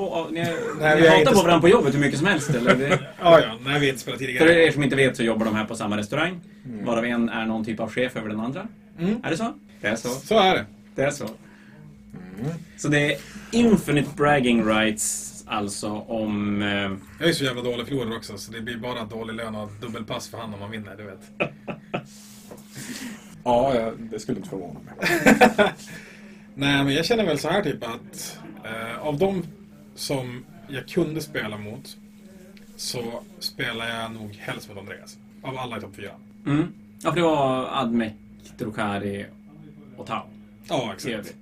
Nej, 0.80 1.00
ni 1.00 1.06
hatar 1.06 1.18
inte 1.20 1.32
på 1.32 1.38
varandra 1.42 1.60
på 1.60 1.68
jobbet 1.68 1.94
hur 1.94 1.98
mycket 2.00 2.18
som 2.18 2.26
helst 2.28 2.50
eller? 2.50 2.74
Det, 2.74 2.88
Ja, 3.20 3.40
ja. 3.40 3.58
Nej, 3.64 3.80
vi 3.80 3.86
har 3.86 3.92
inte 3.92 3.98
spelat 4.00 4.18
för 4.20 4.26
tidigare. 4.26 4.64
er 4.66 4.70
som 4.72 4.82
inte 4.82 4.96
vet 4.96 5.16
så 5.16 5.22
jobbar 5.22 5.44
de 5.46 5.54
här 5.54 5.64
på 5.64 5.74
samma 5.76 5.96
restaurang. 5.96 6.40
Varav 6.84 7.04
en 7.04 7.28
är 7.28 7.46
någon 7.46 7.64
typ 7.64 7.80
av 7.80 7.90
chef 7.90 8.16
över 8.16 8.28
den 8.28 8.40
andra. 8.40 8.66
Mm. 8.98 9.16
Är 9.24 9.30
det 9.30 9.36
så? 9.36 9.54
Det 9.80 9.86
är 9.88 9.96
så. 9.96 10.08
Så 10.08 10.38
är 10.40 10.54
det. 10.54 10.64
Det 10.94 11.02
är 11.02 11.10
så. 11.10 11.28
Så 12.76 12.88
det 12.88 13.12
är 13.12 13.18
infinite 13.52 14.08
bragging 14.16 14.64
rights 14.68 15.30
alltså 15.46 15.88
om... 15.90 16.62
Eh, 16.62 16.68
Jag 17.20 17.28
är 17.28 17.32
så 17.32 17.44
jävla 17.44 17.62
dålig 17.62 17.86
förlorare 17.86 18.16
också, 18.16 18.38
så 18.38 18.52
det 18.52 18.60
blir 18.60 18.76
bara 18.76 19.04
dålig 19.04 19.34
lön 19.34 19.54
och 19.54 19.70
dubbelpass 19.80 20.28
för 20.28 20.38
han 20.38 20.54
om 20.54 20.60
man 20.60 20.70
vinner, 20.70 20.96
du 20.96 21.04
vet. 21.04 21.50
Ja, 23.44 23.74
ja, 23.74 23.92
det 23.98 24.20
skulle 24.20 24.36
inte 24.38 24.48
förvåna 24.50 24.80
mig. 24.80 24.94
Nej, 26.54 26.84
men 26.84 26.94
jag 26.94 27.04
känner 27.04 27.24
väl 27.24 27.38
så 27.38 27.48
här 27.48 27.62
typ 27.62 27.82
att 27.84 28.38
eh, 28.64 28.98
av 28.98 29.18
de 29.18 29.42
som 29.94 30.44
jag 30.68 30.88
kunde 30.88 31.20
spela 31.20 31.58
mot 31.58 31.96
så 32.76 33.22
spelar 33.38 33.88
jag 33.88 34.12
nog 34.12 34.34
helst 34.34 34.68
mot 34.68 34.78
Andreas. 34.78 35.18
Av 35.42 35.58
alla 35.58 35.78
i 35.78 35.80
topp 35.80 35.96
fyra. 35.96 36.10
mm. 36.46 36.66
Ja, 37.02 37.10
för 37.10 37.16
det 37.16 37.22
var 37.22 37.68
Admec, 37.80 38.12
Drukari 38.58 39.26
och 39.96 40.06
Tau. 40.06 40.22
Ja, 40.68 40.92
exakt. 40.94 41.14
övrigt. 41.14 41.36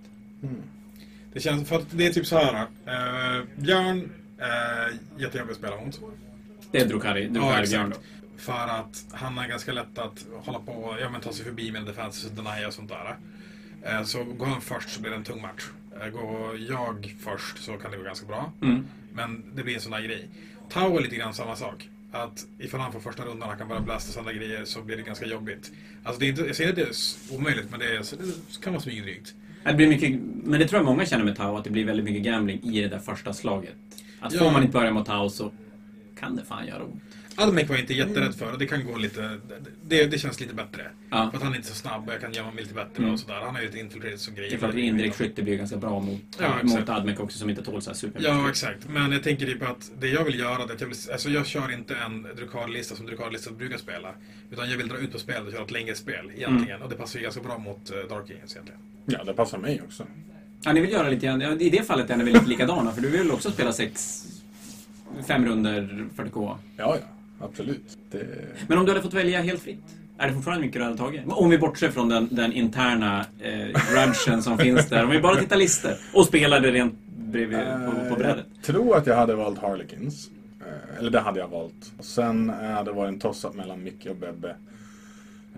Det 1.32 1.40
känns, 1.40 1.68
för 1.68 1.76
att 1.76 1.86
det 1.90 2.06
är 2.06 2.12
typ 2.12 2.26
så 2.26 2.36
här. 2.38 2.66
Eh, 2.86 3.44
Björn, 3.56 4.12
eh, 4.38 4.96
jättejobbig 5.22 5.52
att 5.52 5.58
spela 5.58 5.76
mot. 5.76 6.00
Det 6.70 6.78
är 6.80 6.86
Drukari, 6.86 7.28
Drukari 7.28 7.66
Björn 7.66 7.90
då. 7.90 7.96
För 8.36 8.68
att 8.68 9.04
han 9.12 9.38
är 9.38 9.48
ganska 9.48 9.72
lätt 9.72 9.98
att 9.98 10.26
hålla 10.44 10.58
på 10.58 10.72
och 10.72 11.00
ja, 11.00 11.08
men 11.10 11.20
ta 11.20 11.32
sig 11.32 11.44
förbi 11.44 11.72
med 11.72 11.84
defense 11.84 12.28
och 12.28 12.34
deny 12.34 12.66
och 12.66 12.72
sånt 12.72 12.88
där. 12.88 13.16
Eh, 13.84 14.02
så 14.04 14.24
går 14.24 14.46
han 14.46 14.60
först 14.60 14.88
så 14.90 15.00
blir 15.00 15.10
det 15.10 15.16
en 15.16 15.24
tung 15.24 15.42
match. 15.42 15.62
Eh, 16.00 16.08
går 16.08 16.56
jag 16.68 17.14
först 17.20 17.58
så 17.64 17.72
kan 17.72 17.90
det 17.90 17.96
gå 17.96 18.02
ganska 18.02 18.26
bra. 18.26 18.52
Mm. 18.62 18.84
Men 19.14 19.44
det 19.54 19.62
blir 19.62 19.74
en 19.74 19.80
sån 19.80 19.92
där 19.92 20.00
grej. 20.02 20.28
Tau 20.68 20.96
är 20.96 21.02
lite 21.02 21.16
grann 21.16 21.34
samma 21.34 21.56
sak. 21.56 21.88
Att 22.12 22.46
ifall 22.58 22.80
han 22.80 22.92
får 22.92 23.00
första 23.00 23.24
rundan 23.24 23.48
han 23.48 23.58
kan 23.58 23.68
bara 23.68 23.80
blasta 23.80 24.12
sådana 24.12 24.32
grejer 24.32 24.64
så 24.64 24.82
blir 24.82 24.96
det 24.96 25.02
ganska 25.02 25.26
jobbigt. 25.26 25.72
Alltså 26.04 26.20
det 26.20 26.26
är 26.26 26.28
inte, 26.28 26.42
jag 26.42 26.56
säger 26.56 26.70
att 26.70 26.76
det 26.76 26.82
är 26.82 26.92
omöjligt 27.38 27.70
men 27.70 27.80
det, 27.80 27.86
är, 27.86 27.98
det 28.16 28.62
kan 28.62 28.72
vara 28.72 28.82
smygdrygt. 28.82 29.34
Det 29.64 29.74
blir 29.74 29.88
mycket, 29.88 30.20
men 30.44 30.60
det 30.60 30.68
tror 30.68 30.78
jag 30.78 30.84
många 30.86 31.06
känner 31.06 31.24
med 31.24 31.36
Tau, 31.36 31.56
att 31.56 31.64
det 31.64 31.70
blir 31.70 31.84
väldigt 31.84 32.04
mycket 32.04 32.22
gambling 32.22 32.62
i 32.62 32.80
det 32.82 32.88
där 32.88 32.98
första 32.98 33.32
slaget. 33.32 33.74
Att 34.20 34.32
Ja. 34.32 34.38
får 34.38 34.50
man 34.50 34.62
inte 34.62 34.72
börja 34.72 34.90
mot 34.92 35.06
Tau 35.06 35.28
så 35.28 35.52
kan 36.20 36.36
det 36.36 36.44
fan 36.44 36.66
göra 36.66 36.84
ont. 36.84 37.02
Almek 37.36 37.68
var 37.68 37.76
jag 37.76 37.82
inte 37.82 37.94
jätterädd 37.94 38.34
för 38.34 38.52
och 38.52 38.58
det 38.58 38.66
kan 38.66 38.84
gå 38.86 38.96
lite... 38.96 39.38
Det, 39.88 40.06
det 40.06 40.18
känns 40.18 40.40
lite 40.40 40.54
bättre. 40.54 40.90
Ja. 41.10 41.28
För 41.30 41.36
att 41.36 41.42
han 41.42 41.52
är 41.52 41.56
inte 41.56 41.68
så 41.68 41.74
snabb 41.74 42.08
och 42.08 42.14
jag 42.14 42.20
kan 42.20 42.32
gömma 42.32 42.50
mig 42.50 42.62
lite 42.62 42.74
bättre 42.74 43.02
Mm. 43.02 43.12
och 43.12 43.20
sådär. 43.20 43.40
Han 43.44 43.54
har 43.54 43.60
ju 43.62 43.66
lite 43.66 43.78
infiltrated 43.78 44.18
och 44.28 44.34
grejer. 44.36 44.50
Det 44.50 44.56
är 44.56 44.58
klart 44.58 44.70
att 44.70 44.76
indirekt 44.76 45.16
skytte 45.16 45.42
blir 45.42 45.56
ganska 45.56 45.76
bra 45.76 46.00
mot, 46.00 46.20
Ja, 46.40 46.54
mot 46.62 46.88
Admec 46.88 47.18
också 47.18 47.38
som 47.38 47.50
inte 47.50 47.62
tål 47.62 47.82
så 47.82 47.90
här 47.90 47.94
supermycket. 47.94 48.34
Ja, 48.34 48.48
exakt. 48.48 48.88
Men 48.88 49.12
jag 49.12 49.22
tänker 49.22 49.46
typ 49.46 49.62
att 49.62 49.90
det 50.00 50.08
jag 50.08 50.24
vill 50.24 50.38
göra, 50.38 50.66
det 50.66 50.72
är 50.72 50.74
att 50.74 50.80
jag, 50.80 50.88
vill, 50.88 50.96
alltså 51.12 51.30
jag 51.30 51.46
kör 51.46 51.72
inte 51.74 51.96
en 51.96 52.22
Drukar-lista 52.36 52.94
som 52.96 53.06
Drukar-listor 53.06 53.52
brukar 53.52 53.78
spela. 53.78 54.14
Utan 54.50 54.70
jag 54.70 54.76
vill 54.78 54.88
dra 54.88 54.98
ut 54.98 55.12
på 55.12 55.18
spelet 55.18 55.46
och 55.46 55.52
köra 55.52 55.64
ett 55.64 55.70
längre 55.70 55.94
spel 55.94 56.30
egentligen. 56.36 56.70
Mm. 56.76 56.82
Och 56.82 56.88
det 56.88 56.96
passar 56.96 57.18
ju 57.18 57.22
ganska 57.22 57.40
bra 57.40 57.58
mot 57.58 57.90
uh, 57.90 57.96
Dark 58.08 58.30
Angels 58.30 58.52
egentligen. 58.52 58.80
Ja, 59.06 59.24
det 59.24 59.34
passar 59.34 59.58
mig 59.58 59.82
också. 59.86 60.06
Ja, 60.64 60.72
ni 60.72 60.80
vill 60.80 60.90
göra 60.92 61.08
lite 61.08 61.26
grann, 61.26 61.42
i 61.60 61.70
det 61.70 61.86
fallet 61.86 62.10
är 62.10 62.16
ni 62.16 62.24
väl 62.24 62.32
lite 62.32 62.46
likadana, 62.48 62.92
för 62.92 63.02
du 63.02 63.08
vill 63.08 63.30
också 63.30 63.50
spela 63.50 63.72
sex, 63.72 64.24
fem 65.26 65.46
runder 65.46 66.06
40K. 66.16 66.56
Ja, 66.76 66.96
ja. 67.00 67.06
Absolut. 67.42 67.98
Det... 68.10 68.26
Men 68.68 68.78
om 68.78 68.84
du 68.84 68.90
hade 68.90 69.02
fått 69.02 69.14
välja 69.14 69.42
helt 69.42 69.62
fritt, 69.62 69.84
är 70.18 70.28
det 70.28 70.34
fortfarande 70.34 70.66
mycket 70.66 70.80
du 70.80 70.84
hade 70.84 70.96
tagit? 70.96 71.22
Om 71.26 71.50
vi 71.50 71.58
bortser 71.58 71.90
från 71.90 72.08
den, 72.08 72.28
den 72.30 72.52
interna 72.52 73.26
eh, 73.40 74.40
som 74.40 74.58
finns 74.58 74.88
där. 74.88 75.04
Om 75.04 75.10
vi 75.10 75.20
bara 75.20 75.36
tittar 75.36 75.56
listor 75.56 75.92
och 76.14 76.26
spelar 76.26 76.60
det 76.60 76.70
rent 76.70 76.94
bredvid, 77.16 77.58
på, 77.58 78.08
på 78.10 78.16
brädet. 78.16 78.46
Jag 78.54 78.64
tror 78.64 78.96
att 78.96 79.06
jag 79.06 79.16
hade 79.16 79.34
valt 79.34 79.58
Harlequins. 79.58 80.30
Eh, 80.60 80.98
Eller 80.98 81.10
det 81.10 81.20
hade 81.20 81.40
jag 81.40 81.48
valt. 81.48 81.92
Och 81.98 82.04
sen 82.04 82.50
eh, 82.50 82.56
hade 82.56 82.90
det 82.90 82.94
varit 82.94 83.08
en 83.08 83.18
toss-up 83.18 83.54
mellan 83.54 83.82
Micke 83.82 84.06
och 84.06 84.16
Bebbe. 84.16 84.56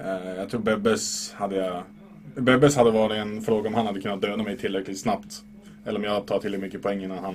Eh, 0.00 0.34
Jag 0.38 0.50
tror 0.50 0.60
Bebbes 0.60 1.32
hade 1.32 1.56
jag... 1.56 1.82
Bebbes 2.34 2.76
hade 2.76 2.90
varit 2.90 3.16
en 3.16 3.42
fråga 3.42 3.68
om 3.68 3.74
han 3.74 3.86
hade 3.86 4.00
kunnat 4.00 4.20
döda 4.20 4.42
mig 4.42 4.56
tillräckligt 4.56 4.98
snabbt. 5.00 5.42
Eller 5.84 5.98
om 5.98 6.04
jag 6.04 6.26
tar 6.26 6.38
tillräckligt 6.38 6.62
mycket 6.66 6.82
poäng 6.82 7.02
innan 7.04 7.18
han... 7.18 7.34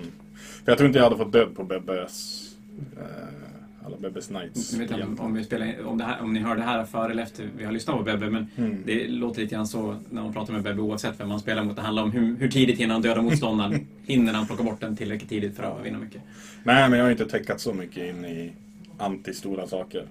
För 0.66 0.72
jag 0.72 0.78
tror 0.78 0.88
inte 0.88 1.00
jag 1.00 1.04
hade 1.04 1.18
fått 1.18 1.32
död 1.34 1.56
på 1.56 1.64
Bebbes... 1.64 2.46
Alla 3.90 3.98
Bebbes 3.98 4.28
Knights. 4.28 4.72
Jag 4.74 4.80
vet 4.80 4.92
inte 4.92 5.04
om, 5.04 5.20
om, 5.20 5.34
vi 5.34 5.44
spelar, 5.44 5.86
om, 5.86 5.98
det 5.98 6.04
här, 6.04 6.22
om 6.22 6.34
ni 6.34 6.40
hör 6.40 6.56
det 6.56 6.62
här 6.62 6.86
före 6.86 7.12
eller 7.12 7.24
efter 7.24 7.50
vi 7.58 7.66
har 7.66 7.72
lyssnat 7.72 7.98
på 7.98 8.04
Bebbe, 8.04 8.30
men 8.30 8.48
Mm. 8.58 8.78
det 8.86 9.08
låter 9.08 9.42
lite 9.42 9.56
grann 9.56 9.68
så 9.68 9.96
när 10.10 10.24
man 10.24 10.34
pratar 10.34 10.54
med 10.54 10.64
Bebbe 10.64 10.82
oavsett 10.82 11.20
vem 11.20 11.30
man 11.30 11.40
spelar 11.40 11.64
mot. 11.64 11.76
Det 11.76 11.82
handlar 11.82 12.04
om 12.04 12.12
hur, 12.12 12.36
hur 12.36 12.48
tidigt 12.52 12.80
hinner 12.80 12.94
han 12.94 13.02
döda 13.02 13.22
motståndaren. 13.22 13.88
hinner 14.06 14.34
han 14.34 14.48
plocka 14.48 14.64
bort 14.64 14.82
den 14.82 14.96
tillräckligt 14.98 15.30
tidigt 15.30 15.56
för 15.56 15.64
att 15.64 15.86
vinna 15.86 16.00
mycket? 16.00 16.22
Nej, 16.64 16.90
men 16.90 17.00
jag 17.00 17.06
har 17.06 17.12
inte 17.12 17.26
täckat 17.26 17.60
så 17.60 17.74
mycket 17.74 17.98
in 18.16 18.26
i 18.26 18.52
anti-stora 18.98 19.68
saker. 19.68 20.06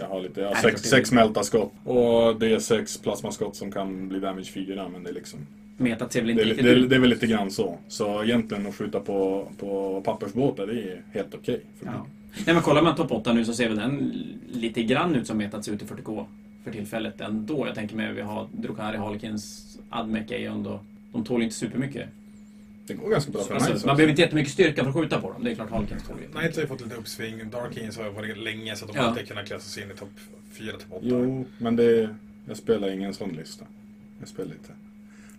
Jag 0.00 0.06
har, 0.08 0.20
lite, 0.20 0.40
jag 0.40 0.48
har 0.48 0.54
sex, 0.54 0.82
det 0.82 0.88
sex 0.88 1.08
smälta-skott. 1.08 1.72
Och 1.84 2.38
det 2.40 2.52
är 2.54 2.58
sex 2.58 2.98
plasmaskott 2.98 3.56
som 3.56 3.72
kan 3.72 4.08
bli 4.08 4.20
damage 4.20 4.46
4, 4.52 4.88
men 4.88 5.02
det 5.02 5.10
är 5.10 5.14
liksom... 5.14 5.40
Metat 5.76 6.12
ser 6.12 6.20
väl 6.22 6.26
Det 6.26 6.32
inte 6.32 6.42
är, 6.42 6.46
riktigt 6.46 6.64
det, 6.64 6.72
ut. 6.72 6.90
det 6.90 6.96
är 6.96 7.00
väl 7.00 7.10
lite 7.10 7.26
grann 7.26 7.50
så. 7.50 7.78
Så 7.88 8.24
egentligen 8.24 8.66
att 8.66 8.74
skjuta 8.74 9.00
på, 9.00 9.48
på 9.58 10.00
pappersbåtar, 10.04 10.66
det 10.66 10.72
är 10.72 11.02
helt 11.12 11.34
okej. 11.34 11.60
för 11.78 11.86
mig. 11.86 11.94
Ja. 11.96 12.06
Nej, 12.46 12.54
men 12.54 12.62
kollar 12.62 12.82
man 12.82 12.96
topp 12.96 13.12
8 13.12 13.32
nu 13.32 13.44
så 13.44 13.54
ser 13.54 13.68
väl 13.68 13.76
den 13.76 14.12
lite 14.52 14.82
grann 14.82 15.14
ut 15.14 15.26
som 15.26 15.36
metats 15.38 15.68
ut 15.68 15.82
i 15.82 15.84
40K 15.84 16.24
för 16.64 16.70
tillfället 16.70 17.20
ändå. 17.20 17.66
Jag 17.66 17.74
tänker 17.74 17.96
mig 17.96 18.12
vi 18.12 18.20
har 18.20 18.48
Drukari, 18.52 18.96
Harlequins, 18.96 19.64
Admec, 19.90 20.30
Aeon 20.30 20.62
då. 20.62 20.80
De 21.12 21.24
tål 21.24 21.42
inte 21.42 21.54
supermycket. 21.54 22.08
Det 22.86 22.94
går 22.94 23.10
ganska 23.10 23.30
bra 23.32 23.42
för 23.42 23.54
Alltså, 23.54 23.70
mig. 23.72 23.80
man 23.86 23.96
behöver 23.96 24.10
inte 24.10 24.22
jättemycket 24.22 24.52
styrka 24.52 24.82
för 24.82 24.90
att 24.90 24.96
skjuta 24.96 25.20
på 25.20 25.32
dem. 25.32 25.44
Det 25.44 25.50
är 25.50 25.54
klart 25.54 25.70
Harlequins 25.70 26.02
tål 26.08 26.16
ju. 26.22 26.28
Knights 26.38 26.56
har 26.56 26.62
ju 26.62 26.68
fått 26.68 26.80
lite 26.80 26.94
uppsving. 26.96 27.50
Dark 27.50 27.76
Angels 27.78 27.96
har 27.98 28.10
varit 28.10 28.38
länge 28.38 28.76
så 28.76 28.84
att 28.84 28.92
de 28.92 28.98
Ja. 28.98 29.04
alltid 29.04 29.28
kunnat 29.28 29.46
klassa 29.46 29.68
sig 29.68 29.82
in 29.84 29.90
i 29.90 29.94
topp 29.94 30.08
4, 30.52 30.72
topp 30.72 30.82
8. 30.90 30.98
Jo, 31.02 31.44
men 31.58 31.76
det, 31.76 32.14
jag 32.48 32.56
spelar 32.56 32.88
ingen 32.90 33.14
sån 33.14 33.30
lista. 33.30 33.64
Jag 34.20 34.28
spelar 34.28 34.48
lite. 34.50 34.72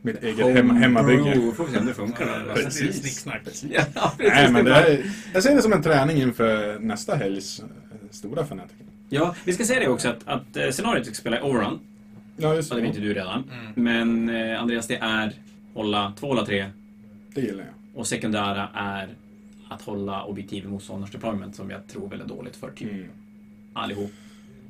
Mitt 0.02 0.24
eget 0.24 0.56
hemma, 0.56 0.74
hemmabygge. 0.74 1.52
Får 1.56 1.66
vi 1.66 1.72
se 1.72 1.80
om 1.80 1.86
det 1.86 1.94
funkar. 1.94 2.26
Det 2.26 2.52
är 2.52 2.56
Precis. 2.64 3.00
snicksnack. 3.02 3.42
Ja, 3.96 4.14
precis. 4.18 4.34
Nej, 4.34 4.52
men 4.52 4.66
det 4.66 4.72
det 4.72 4.78
är 4.94 5.06
jag 5.34 5.44
ser 5.44 5.56
det 5.56 5.62
som 5.62 5.74
en 5.74 5.84
träning 5.84 6.18
inför 6.18 6.80
nästa 6.80 7.16
helgs 7.16 7.60
eh, 7.60 7.66
stora 8.12 8.46
fanatiker. 8.46 8.86
Ja, 9.10 9.36
vi 9.46 9.54
ska 9.54 9.66
säga 9.66 9.80
det 9.80 9.88
också 9.88 10.10
att, 10.10 10.20
att 10.26 10.58
eh, 10.58 10.70
scenariot 10.70 11.02
vi 11.02 11.06
ska 11.06 11.14
spela 11.22 11.38
är 11.38 11.46
Overrun. 11.46 11.80
Ja, 12.38 12.56
just 12.56 12.70
Ja, 12.70 12.76
det 12.76 12.82
vet 12.82 12.94
det. 12.94 13.00
ju 13.02 13.08
du 13.08 13.14
redan. 13.14 13.44
Mm. 13.62 13.74
Men 14.26 14.36
eh, 14.52 14.62
Andreas, 14.62 14.88
det 14.88 14.96
är 14.98 15.34
hålla 15.74 16.14
två, 16.20 16.28
hålla 16.28 16.46
tre. 16.46 16.66
Det 17.34 17.42
gillar 17.42 17.64
jag. 17.64 18.00
Och 18.00 18.08
sekundära 18.08 18.70
är 18.74 19.10
att 19.70 19.82
hålla 19.82 20.24
objektiv 20.24 20.64
i 20.64 20.68
motståndars 20.68 21.12
deployment 21.12 21.56
som 21.56 21.70
jag 21.70 21.88
tror 21.88 22.10
väl 22.10 22.22
är 22.22 22.26
dåligt 22.26 22.56
för 22.56 22.70
typ 22.72 22.92
Mm. 22.92 23.06
allihop. 23.74 24.12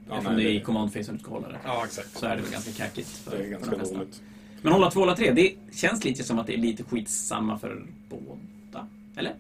Ja, 0.09 0.15
Eftersom 0.15 0.35
nej, 0.35 0.43
det 0.45 0.49
är 0.51 0.53
i 0.53 0.57
det- 0.59 0.63
command 0.65 0.93
phase 0.93 1.11
du 1.11 1.19
ska 1.19 1.31
hålla 1.31 1.47
det. 1.47 1.57
Ja, 1.65 1.83
exakt. 1.85 2.17
Så 2.17 2.25
är 2.25 2.35
det 2.35 2.41
väl 2.41 2.51
ganska 2.51 2.71
kackigt 2.71 3.07
för, 3.07 3.31
Det 3.31 3.37
är 3.37 3.43
för 3.43 3.49
ganska 3.51 3.71
de 3.71 3.93
dåligt. 3.93 4.21
Men 4.61 4.73
hålla 4.73 4.91
två, 4.91 4.99
hålla 4.99 5.15
tre, 5.15 5.31
det 5.31 5.53
känns 5.71 6.03
lite 6.03 6.23
som 6.23 6.39
att 6.39 6.47
det 6.47 6.53
är 6.53 6.57
lite 6.57 6.83
skitsamma 6.83 7.57
för 7.59 7.85
båda. 8.09 8.87
Eller? 9.15 9.33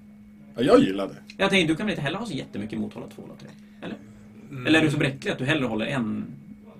Ja, 0.55 0.61
jag 0.61 0.79
gillar 0.79 1.07
det. 1.07 1.15
Jag 1.37 1.49
tänker, 1.49 1.67
du 1.67 1.75
kan 1.75 1.85
väl 1.85 1.91
inte 1.93 2.01
heller 2.01 2.17
ha 2.17 2.25
så 2.25 2.33
jättemycket 2.33 2.73
emot 2.73 2.93
hålla 2.93 3.07
två, 3.07 3.21
hålla 3.21 3.35
tre? 3.35 3.49
Eller? 3.81 3.95
Mm. 4.51 4.67
Eller 4.67 4.79
är 4.79 4.83
du 4.83 4.91
så 4.91 4.97
bräcklig 4.97 5.31
att 5.31 5.37
du 5.37 5.45
hellre 5.45 5.65
håller 5.65 5.85
en? 5.85 6.25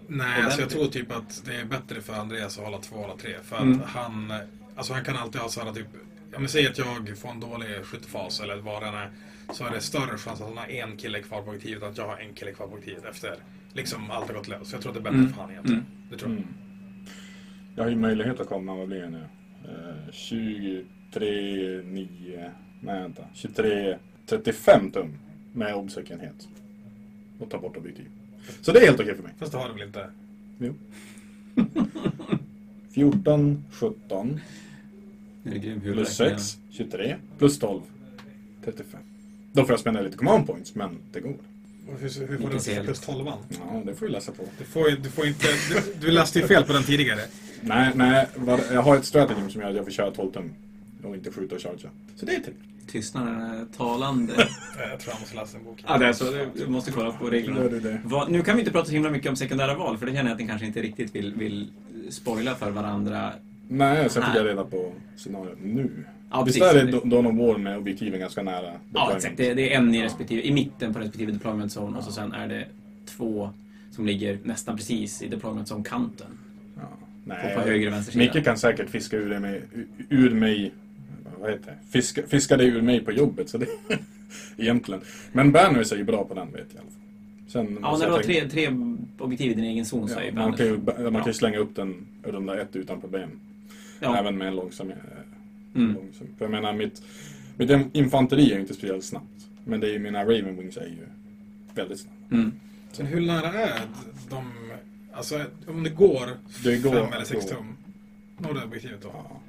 Nej, 0.07 0.41
alltså 0.43 0.61
jag 0.61 0.69
tror 0.69 0.85
typ 0.85 1.11
att 1.11 1.41
det 1.45 1.55
är 1.55 1.65
bättre 1.65 2.01
för 2.01 2.13
Andreas 2.13 2.57
att 2.59 2.65
hålla 2.65 2.77
två 2.77 3.03
eller 3.05 3.15
tre. 3.15 3.33
För 3.43 3.55
att 3.55 3.61
Mm. 3.63 3.79
han, 3.85 4.33
alltså 4.75 4.93
han 4.93 5.03
kan 5.05 5.15
alltid 5.17 5.41
ha 5.41 5.49
sådana 5.49 5.73
typ, 5.73 5.87
om 6.35 6.41
jag 6.41 6.49
säger 6.49 6.69
att 6.69 6.77
jag 6.77 7.17
får 7.17 7.29
en 7.29 7.39
dålig 7.39 7.85
skyttefas 7.85 8.39
eller 8.39 8.55
vad 8.55 8.81
det 8.83 8.87
än 8.87 8.93
är, 8.95 9.09
så 9.53 9.65
är 9.65 9.71
det 9.71 9.81
större 9.81 10.17
chans 10.17 10.41
att 10.41 10.47
han 10.47 10.57
har 10.57 10.67
en 10.67 10.97
kille 10.97 11.21
kvar 11.21 11.41
på 11.41 11.49
objektivet 11.49 11.83
än 11.83 11.89
att 11.89 11.97
jag 11.97 12.07
har 12.07 12.17
en 12.17 12.33
kille 12.33 12.51
kvar 12.51 12.67
på 12.67 12.73
objektivet 12.73 13.05
efter 13.05 13.35
liksom 13.73 14.11
allt 14.11 14.27
har 14.27 14.33
gått 14.35 14.47
lös. 14.47 14.69
Så 14.69 14.75
jag 14.75 14.81
tror 14.81 14.97
att 14.97 15.03
det 15.03 15.09
är 15.09 15.11
bättre 15.11 15.17
Mm. 15.19 15.33
för 15.33 15.41
han 15.41 15.51
egentligen. 15.51 15.79
Mm. 15.81 15.91
Det 16.09 16.17
tror 16.17 16.31
jag. 16.31 16.43
Jag 17.79 17.83
har 17.85 17.89
ju 17.89 17.95
möjlighet 17.95 18.39
att 18.39 18.47
komma, 18.47 18.75
vad 18.75 18.87
blir 18.87 19.01
det 19.01 19.09
nu? 19.09 19.23
Eh, 19.65 20.11
23, 20.11 21.81
9, 21.83 22.51
nej 22.81 23.01
vänta, 23.01 23.23
23, 23.33 23.97
35 24.25 24.91
tum 24.91 25.13
med 25.53 25.75
obsäkerhet. 25.75 26.47
Och 27.39 27.49
ta 27.49 27.59
bort 27.59 27.77
objektiv. 27.77 28.05
Så 28.61 28.71
det 28.71 28.79
är 28.79 28.85
helt 28.85 28.99
okej 28.99 29.15
för 29.15 29.23
mig. 29.23 29.33
Fast 29.39 29.51
det 29.51 29.57
har 29.57 29.67
du 29.67 29.73
väl 29.73 29.87
inte? 29.87 30.09
14, 32.91 33.65
17, 33.71 34.39
Är 35.43 35.51
det 35.51 35.59
grym 35.59 35.81
plus 35.81 36.15
6, 36.15 36.57
23, 36.71 37.15
plus 37.37 37.59
12, 37.59 37.81
35. 38.65 38.99
Då 39.53 39.63
får 39.63 39.73
jag 39.73 39.79
spendera 39.79 40.03
lite 40.03 40.17
command 40.17 40.47
points, 40.47 40.75
men 40.75 40.97
det 41.11 41.19
går. 41.19 41.35
Hur, 41.87 42.27
hur 42.27 42.37
får 42.37 42.75
du 42.77 42.83
plus 42.83 42.99
12 42.99 43.25
Ja, 43.25 43.81
det 43.85 43.95
får 43.95 44.05
vi 44.05 44.11
läsa 44.11 44.31
på. 44.31 44.43
du 44.57 44.65
får, 44.65 44.89
du 45.03 45.09
får 45.09 45.27
inte, 45.27 45.47
du, 45.69 45.93
du 46.01 46.11
läste 46.11 46.39
ju 46.39 46.47
fel 46.47 46.63
på 46.63 46.73
den 46.73 46.83
tidigare. 46.83 47.21
Nej, 47.61 47.91
nej, 47.95 48.27
jag 48.73 48.81
har 48.81 48.95
ett 48.97 49.05
strategy 49.05 49.49
som 49.49 49.61
gör 49.61 49.69
att 49.69 49.75
jag 49.75 49.85
får 49.85 49.91
köra 49.91 50.11
12 50.11 50.31
tum. 50.31 50.53
Och 51.03 51.15
inte 51.15 51.31
skjuta 51.31 51.55
och 51.55 51.61
chargea. 51.61 51.89
Så 52.15 52.25
det 52.25 52.31
är 52.31 52.39
trevligt. 52.39 52.63
Tystnaden 52.87 53.41
är 53.41 53.65
talande. 53.77 54.33
Jag 54.91 54.99
tror 54.99 55.13
jag 55.13 55.19
måste 55.19 55.35
läsa 55.35 55.57
en 55.57 55.63
bok. 55.63 55.83
ja, 55.87 55.97
det 55.97 56.05
är 56.05 56.13
så. 56.13 56.25
Du 56.55 56.67
måste 56.67 56.91
kolla 56.91 57.11
på 57.11 57.25
reglerna. 57.29 57.59
Du 57.59 57.79
det? 57.79 58.01
Vad- 58.03 58.31
nu 58.31 58.41
kan 58.41 58.55
vi 58.55 58.61
inte 58.61 58.71
prata 58.71 58.85
så 58.85 58.91
himla 58.91 59.09
mycket 59.09 59.29
om 59.29 59.35
sekundära 59.35 59.75
val, 59.75 59.97
för 59.97 60.05
det 60.05 60.11
känner 60.11 60.29
jag 60.29 60.31
att 60.35 60.41
ni 60.41 60.47
kanske 60.47 60.67
inte 60.67 60.81
riktigt 60.81 61.15
vill, 61.15 61.33
vill 61.35 61.67
spoila 62.09 62.55
för 62.55 62.71
varandra. 62.71 63.33
Nej, 63.67 64.09
sen 64.09 64.23
fick 64.23 64.35
jag 64.35 64.45
reda 64.45 64.63
på 64.63 64.91
scenariot 65.17 65.57
nu. 65.63 66.05
Ja, 66.31 66.43
Visst 66.43 66.59
precis. 66.59 66.75
är 66.81 66.85
det 66.85 67.09
Dawn 67.09 67.25
of 67.25 67.35
War 67.37 67.57
med 67.57 67.77
objektiven 67.77 68.19
ganska 68.19 68.43
nära? 68.43 68.71
Ja, 68.93 69.11
exakt. 69.15 69.37
Det, 69.37 69.53
det 69.53 69.73
är 69.73 69.77
en 69.77 69.95
i, 69.95 69.99
Ja. 69.99 70.05
respektive, 70.05 70.41
i 70.41 70.51
mitten 70.51 70.93
på 70.93 70.99
respektive 70.99 71.31
deployment 71.31 71.71
zone 71.77 71.97
och 71.97 72.03
så 72.03 72.11
sen 72.11 72.31
är 72.33 72.47
det 72.47 72.65
två 73.17 73.49
som 73.91 74.05
ligger 74.05 74.39
nästan 74.43 74.77
precis 74.77 75.21
i 75.21 75.27
deployment 75.27 75.67
zone-kanten. 75.71 76.27
Ja. 77.29 77.35
På, 77.35 77.47
Nej, 77.47 77.55
på 77.55 77.61
höger 77.61 77.87
och 77.87 77.93
vänster 77.93 78.13
sida. 78.13 78.33
Micke 78.33 78.45
kan 78.45 78.57
säkert 78.57 78.89
fiska 78.89 79.17
ur, 79.17 79.29
det 79.29 79.39
med, 79.39 79.61
ur 80.09 80.29
mig, 80.29 80.71
vad 81.39 81.51
heter 81.51 81.65
det? 81.65 81.91
Fiska, 81.91 82.21
fiska 82.27 82.57
det 82.57 82.63
ur 82.63 82.81
mig 82.81 82.99
på 83.05 83.11
jobbet. 83.11 83.49
Så 83.49 83.57
det, 83.57 83.67
egentligen. 84.57 85.01
Men 85.31 85.51
Banners 85.51 85.91
är 85.91 85.97
ju 85.97 86.03
bra 86.03 86.25
på 86.25 86.33
den 86.33 86.51
vet 86.51 86.65
jag 86.69 86.75
i 86.75 86.77
alla 86.77 86.81
fall. 86.81 86.95
Sen 87.47 87.79
Ja, 87.81 87.97
när 87.97 88.05
du 88.05 88.11
har 88.11 88.19
tre, 88.23 88.49
tre 88.49 88.69
objektiv 89.19 89.51
i 89.51 89.53
din 89.53 89.63
egen 89.65 89.85
zon 89.85 90.09
så 90.09 90.19
är 90.19 90.23
Ja, 90.23 90.33
man, 90.33 90.53
kan 90.53 90.65
ju, 90.65 90.77
man 91.03 91.13
kan 91.13 91.27
ju 91.27 91.33
slänga 91.33 91.57
upp 91.57 91.75
den 91.75 92.07
runda 92.23 92.61
ett 92.61 92.75
utan 92.75 93.01
problem. 93.01 93.29
Ja. 93.99 94.17
Även 94.17 94.37
med 94.37 94.47
en 94.47 94.55
långsam... 94.55 94.89
eh, 94.89 94.95
Mm. 95.75 95.93
långsam. 95.93 96.27
För 96.37 96.45
jag 96.45 96.51
menar, 96.51 96.73
mitt, 96.73 97.01
mitt 97.57 97.71
infanteri 97.95 98.51
är 98.51 98.55
ju 98.55 98.61
inte 98.61 98.73
speciellt 98.73 99.03
snabbt. 99.03 99.25
Men 99.65 99.79
det 99.79 99.87
är 99.87 99.91
ju, 99.91 99.99
mina 99.99 100.21
Raven 100.23 100.57
Wings 100.59 100.77
är 100.77 100.85
ju 100.85 100.97
väldigt 101.75 101.99
snabba. 101.99 102.15
Mm. 102.31 102.51
Sen 102.91 103.05
hur 103.05 103.21
nära 103.21 103.47
är 103.53 103.79
de, 104.29 104.43
alltså 105.19 105.45
om 105.67 105.83
det 105.83 105.89
går, 105.89 106.29
Det 106.63 106.77
går 106.77 106.91
fem 106.91 107.13
eller 107.13 107.25
sex 107.25 107.45
tum? 107.45 107.77
Når 108.37 108.53
det 108.53 108.63
objektivet 108.63 109.01
då? 109.01 109.09
Ja. 109.13 109.41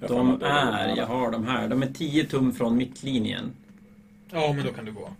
Jag 0.00 0.10
De 0.10 0.42
är, 0.42 0.96
jag 0.96 1.06
har 1.06 1.30
de 1.30 1.46
här, 1.46 1.68
de 1.68 1.82
är 1.82 1.86
10 1.86 2.24
tum 2.24 2.52
från 2.52 2.76
mittlinjen. 2.76 3.52
Ja, 4.30 4.52
men 4.56 4.66
då 4.66 4.72
kan 4.72 4.84
du 4.84 4.92
gå. 4.92 5.10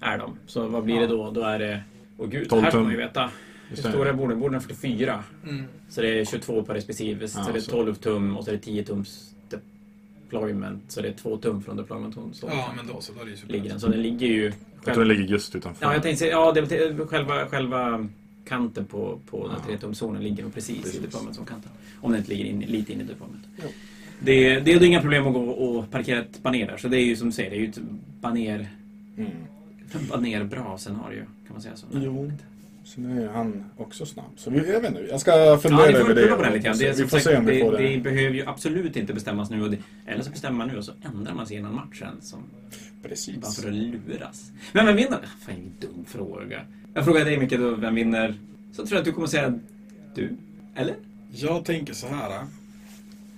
Är 0.00 0.18
de. 0.18 0.38
Så 0.46 0.66
vad 0.68 0.84
blir 0.84 1.00
det 1.00 1.06
då? 1.06 1.30
Då 1.30 1.40
är 1.40 1.58
det... 1.58 1.82
Åh 2.18 2.28
gud, 2.28 2.48
12 2.48 2.62
här 2.62 2.70
ska 2.70 2.78
tum. 2.78 2.82
man 2.82 2.92
ju 2.92 2.98
veta. 2.98 3.30
Hur 3.68 3.76
stora 3.76 4.08
är 4.08 4.12
borden? 4.12 4.40
Borden 4.40 4.56
är 4.56 4.60
44. 4.60 5.24
Mm. 5.48 5.64
Så 5.88 6.00
det 6.02 6.20
är 6.20 6.24
22 6.24 6.62
per 6.62 6.74
respektive. 6.74 7.28
Så 7.28 7.40
Ja, 7.40 7.52
det 7.52 7.58
är 7.58 7.60
så. 7.60 7.70
12 7.70 7.94
tum 7.94 8.36
och 8.36 8.44
så 8.44 8.50
är 8.50 8.54
det 8.54 8.60
10 8.60 8.84
tums 8.84 9.34
deployment. 9.48 10.92
Så 10.92 11.00
det 11.02 11.08
är 11.08 11.12
2 11.12 11.36
tum 11.36 11.62
från 11.62 11.76
deployment 11.76 12.14
home. 12.14 12.34
Så 12.34 12.46
Ja, 12.50 12.72
men 12.76 12.86
då 12.86 13.00
så. 13.00 13.12
Då 13.12 13.20
är 13.20 13.24
det 13.24 13.30
ju 13.30 13.36
ligger 13.46 13.70
den. 13.70 13.80
Så 13.80 13.88
den 13.88 14.02
ligger 14.02 14.26
ju... 14.26 14.52
Jag 14.84 14.94
tror 14.94 15.04
det 15.04 15.14
ligger 15.14 15.24
just 15.24 15.54
utanför. 15.54 15.86
Ja, 15.86 15.92
jag 15.92 16.02
tänkte 16.02 16.18
säga, 16.18 16.30
ja, 16.32 16.52
det 16.52 17.06
själva, 17.06 17.46
själva 17.46 18.08
kanten 18.44 18.84
på, 18.84 19.18
på 19.30 19.50
Ja. 19.58 19.64
3 19.66 19.76
tumszonen 19.78 20.22
ligger 20.22 20.42
nog 20.42 20.54
precis, 20.54 20.82
Precis. 20.82 20.98
i 20.98 21.02
deployment 21.02 21.36
som 21.36 21.44
kanten. 21.46 21.70
Om 22.00 22.10
den 22.10 22.20
inte 22.20 22.30
ligger 22.32 22.44
in, 22.44 22.60
lite 22.60 22.92
in 22.92 23.00
i 23.00 23.04
deployment. 23.04 23.44
Jo. 23.62 23.68
Det, 24.20 24.60
det 24.60 24.72
är 24.72 24.82
inga 24.84 25.00
problem 25.00 25.26
att 25.26 25.32
gå 25.34 25.40
och 25.50 25.90
parkera 25.90 26.20
ett 26.20 26.42
baner 26.42 26.66
där. 26.66 26.76
Så 26.76 26.88
det 26.88 26.96
är 26.96 27.04
ju 27.04 27.16
som 27.16 27.26
du 27.28 27.32
säger, 27.32 27.50
det 27.50 27.56
är 27.56 27.60
ju 27.60 27.68
ett 27.68 27.78
baner, 28.20 28.68
Mm. 29.18 29.30
baner 30.10 30.44
bra 30.44 30.78
scenario. 30.78 31.20
Kan 31.20 31.52
man 31.52 31.62
säga 31.62 31.76
så? 31.76 31.86
Jo. 31.92 32.32
Sen 32.84 33.18
är 33.18 33.28
han 33.28 33.64
också 33.76 34.06
snabb. 34.06 34.24
Så 34.36 34.50
vi, 34.50 34.56
jag 34.72 34.80
vet 34.80 34.90
inte, 34.90 35.00
jag 35.10 35.20
ska 35.20 35.58
fundera 35.62 35.90
Ja, 35.90 35.98
över 35.98 36.14
det. 36.14 36.26
på 36.36 36.42
den 36.42 36.52
lite 36.52 36.64
grann. 36.66 36.78
Det, 36.78 36.98
vi 36.98 37.02
får 37.02 37.08
sagt, 37.08 37.24
se 37.24 37.36
om 37.36 37.46
vi 37.46 37.54
det, 37.54 37.60
får 37.60 37.72
det 37.72 37.88
det. 37.88 37.98
behöver 37.98 38.34
ju 38.34 38.46
absolut 38.46 38.96
inte 38.96 39.14
bestämmas 39.14 39.50
nu. 39.50 39.62
Och 39.62 39.70
det, 39.70 39.78
eller 40.06 40.22
så 40.22 40.30
bestämmer 40.30 40.58
man 40.58 40.68
nu 40.68 40.76
och 40.78 40.84
så 40.84 40.92
ändrar 41.14 41.34
man 41.34 41.46
sig 41.46 41.56
innan 41.56 41.74
matchen. 41.74 42.08
Som, 42.20 42.38
bara 43.02 43.08
Precis. 43.08 43.60
för 43.60 43.68
att 43.68 43.74
luras. 43.74 44.50
Men 44.72 44.86
vem 44.86 44.96
vinner? 44.96 45.18
Fan, 45.40 45.54
ingen 45.56 45.72
dum 45.80 46.04
fråga. 46.06 46.60
Jag 46.94 47.04
frågar 47.04 47.24
dig 47.24 47.36
Micke 47.38 47.50
då, 47.58 47.70
vem 47.74 47.94
vinner? 47.94 48.34
Så 48.72 48.76
tror 48.76 48.90
jag 48.92 48.98
att 48.98 49.04
du 49.04 49.12
kommer 49.12 49.26
säga 49.26 49.58
du. 50.14 50.36
Eller? 50.76 50.94
Jag 51.30 51.64
tänker 51.64 51.92
så 51.94 52.06
här. 52.06 52.30
äh. 52.30 52.42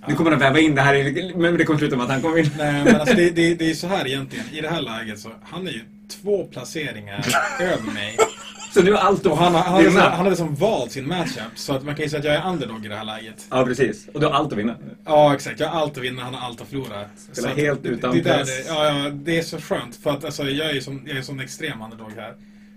Du 0.07 0.15
kommer 0.15 0.31
att 0.31 0.41
väva 0.41 0.59
in 0.59 0.75
det 0.75 0.81
här, 0.81 1.37
men 1.37 1.57
det 1.57 1.63
kommer 1.65 1.79
sluta 1.79 1.95
med 1.95 2.03
att 2.05 2.11
han 2.11 2.21
kommer 2.21 2.35
vinna. 2.35 2.49
Nej, 2.57 2.83
men 2.85 2.95
alltså 2.95 3.15
det, 3.15 3.29
det, 3.29 3.55
det 3.55 3.69
är 3.69 3.73
så 3.73 3.87
här 3.87 4.07
egentligen. 4.07 4.45
I 4.53 4.61
det 4.61 4.69
här 4.69 4.81
läget 4.81 5.19
så, 5.19 5.29
han 5.43 5.67
är 5.67 5.71
ju 5.71 5.81
två 6.07 6.43
placeringar 6.45 7.25
över 7.61 7.91
mig. 7.93 8.17
Så 8.73 8.81
nu 8.83 8.91
är 8.93 8.97
allt 8.97 9.25
Och 9.25 9.37
han, 9.37 9.53
har- 9.55 9.61
han, 9.61 9.71
hade, 9.73 9.83
liksom, 9.83 10.01
han 10.01 10.11
hade 10.11 10.29
liksom 10.29 10.55
valt 10.55 10.91
sin 10.91 11.07
matchup. 11.07 11.43
Så 11.55 11.73
att 11.73 11.83
man 11.83 11.95
kan 11.95 12.03
ju 12.03 12.09
säga 12.09 12.19
att 12.19 12.25
jag 12.25 12.35
är 12.35 12.49
underdog 12.49 12.85
i 12.85 12.87
det 12.87 12.95
här 12.95 13.05
läget. 13.05 13.45
Ja, 13.49 13.65
precis. 13.65 14.07
Och 14.13 14.19
du 14.19 14.25
har 14.25 14.33
allt 14.33 14.51
att 14.53 14.57
vinna. 14.59 14.75
Ja, 15.05 15.33
exakt. 15.33 15.59
Jag 15.59 15.67
har 15.67 15.81
allt 15.81 15.97
att 15.97 16.03
vinna, 16.03 16.23
han 16.23 16.33
har 16.33 16.47
allt 16.47 16.61
att 16.61 16.67
förlora. 16.67 17.01
Spelar 17.31 17.49
helt 17.55 17.85
utan 17.85 18.15
det, 18.15 18.21
där, 18.21 18.37
press. 18.37 18.47
det, 18.47 18.63
ja, 18.67 18.85
ja, 19.03 19.09
det 19.09 19.37
är 19.39 19.43
så 19.43 19.57
skönt. 19.61 19.95
För 19.95 20.09
att 20.11 20.25
alltså, 20.25 20.43
jag 20.43 20.69
är 20.77 20.81
som, 20.81 21.01
jag 21.07 21.17
är 21.17 21.21
som 21.21 21.39
extrem 21.39 21.81
underdog 21.81 22.11
här. 22.15 22.33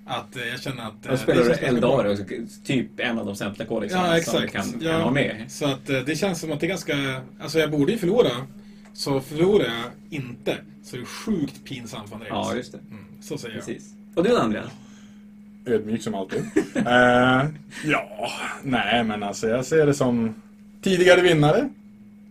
Att 0.08 0.36
eh, 0.36 0.42
jag 0.48 0.60
känner 0.60 0.82
att... 0.82 1.06
eh, 1.06 1.12
Och 1.12 1.18
spelar 1.18 1.42
det 1.44 1.48
du. 1.60 1.66
Eldar, 1.66 2.16
typ 2.64 3.00
en 3.00 3.18
av 3.18 3.26
de 3.26 3.36
sämsta 3.36 3.64
kodexarna 3.64 4.16
Ja, 4.18 4.22
som 4.24 4.48
kan, 4.48 4.74
ja, 4.80 4.90
kan 4.90 5.00
ha 5.00 5.10
med. 5.10 5.44
Så 5.48 5.64
att 5.66 5.90
eh, 5.90 6.00
det 6.00 6.16
känns 6.16 6.40
som 6.40 6.52
att 6.52 6.60
det 6.60 6.66
är 6.66 6.68
ganska... 6.68 6.94
Alltså 7.40 7.58
jag 7.58 7.70
borde 7.70 7.92
ju 7.92 7.98
förlora. 7.98 8.30
Så 8.94 9.20
förlorar 9.20 9.64
jag 9.64 10.20
inte. 10.20 10.56
Så 10.84 10.96
det 10.96 11.02
är 11.02 11.06
sjukt 11.06 11.64
pinsamt 11.64 12.08
för 12.08 12.14
Andreas. 12.14 12.48
Ja, 12.50 12.56
just 12.56 12.72
det. 12.72 12.78
Mm, 12.90 13.04
så 13.22 13.38
säger 13.38 13.54
jag. 13.56 13.66
Precis. 13.66 13.92
Och 14.14 14.24
du 14.24 14.30
då, 14.30 14.38
Andreas? 14.38 14.66
Ödmjuk 15.66 16.02
som 16.02 16.14
alltid. 16.14 16.40
Eh, 16.76 17.46
ja, 17.84 18.30
nej 18.62 19.04
men 19.04 19.22
alltså 19.22 19.48
jag 19.48 19.64
ser 19.66 19.86
det 19.86 19.94
som 19.94 20.34
tidigare 20.82 21.20
vinnare. 21.20 21.68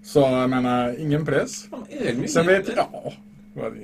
Så 0.03 0.19
jag 0.19 0.49
menar, 0.49 0.95
ingen 0.99 1.25
press. 1.25 1.65
Ödmjuk. 1.89 2.29
Sen 2.29 2.47
vet 2.47 2.67
jag, 2.67 2.77
ja. 2.77 3.13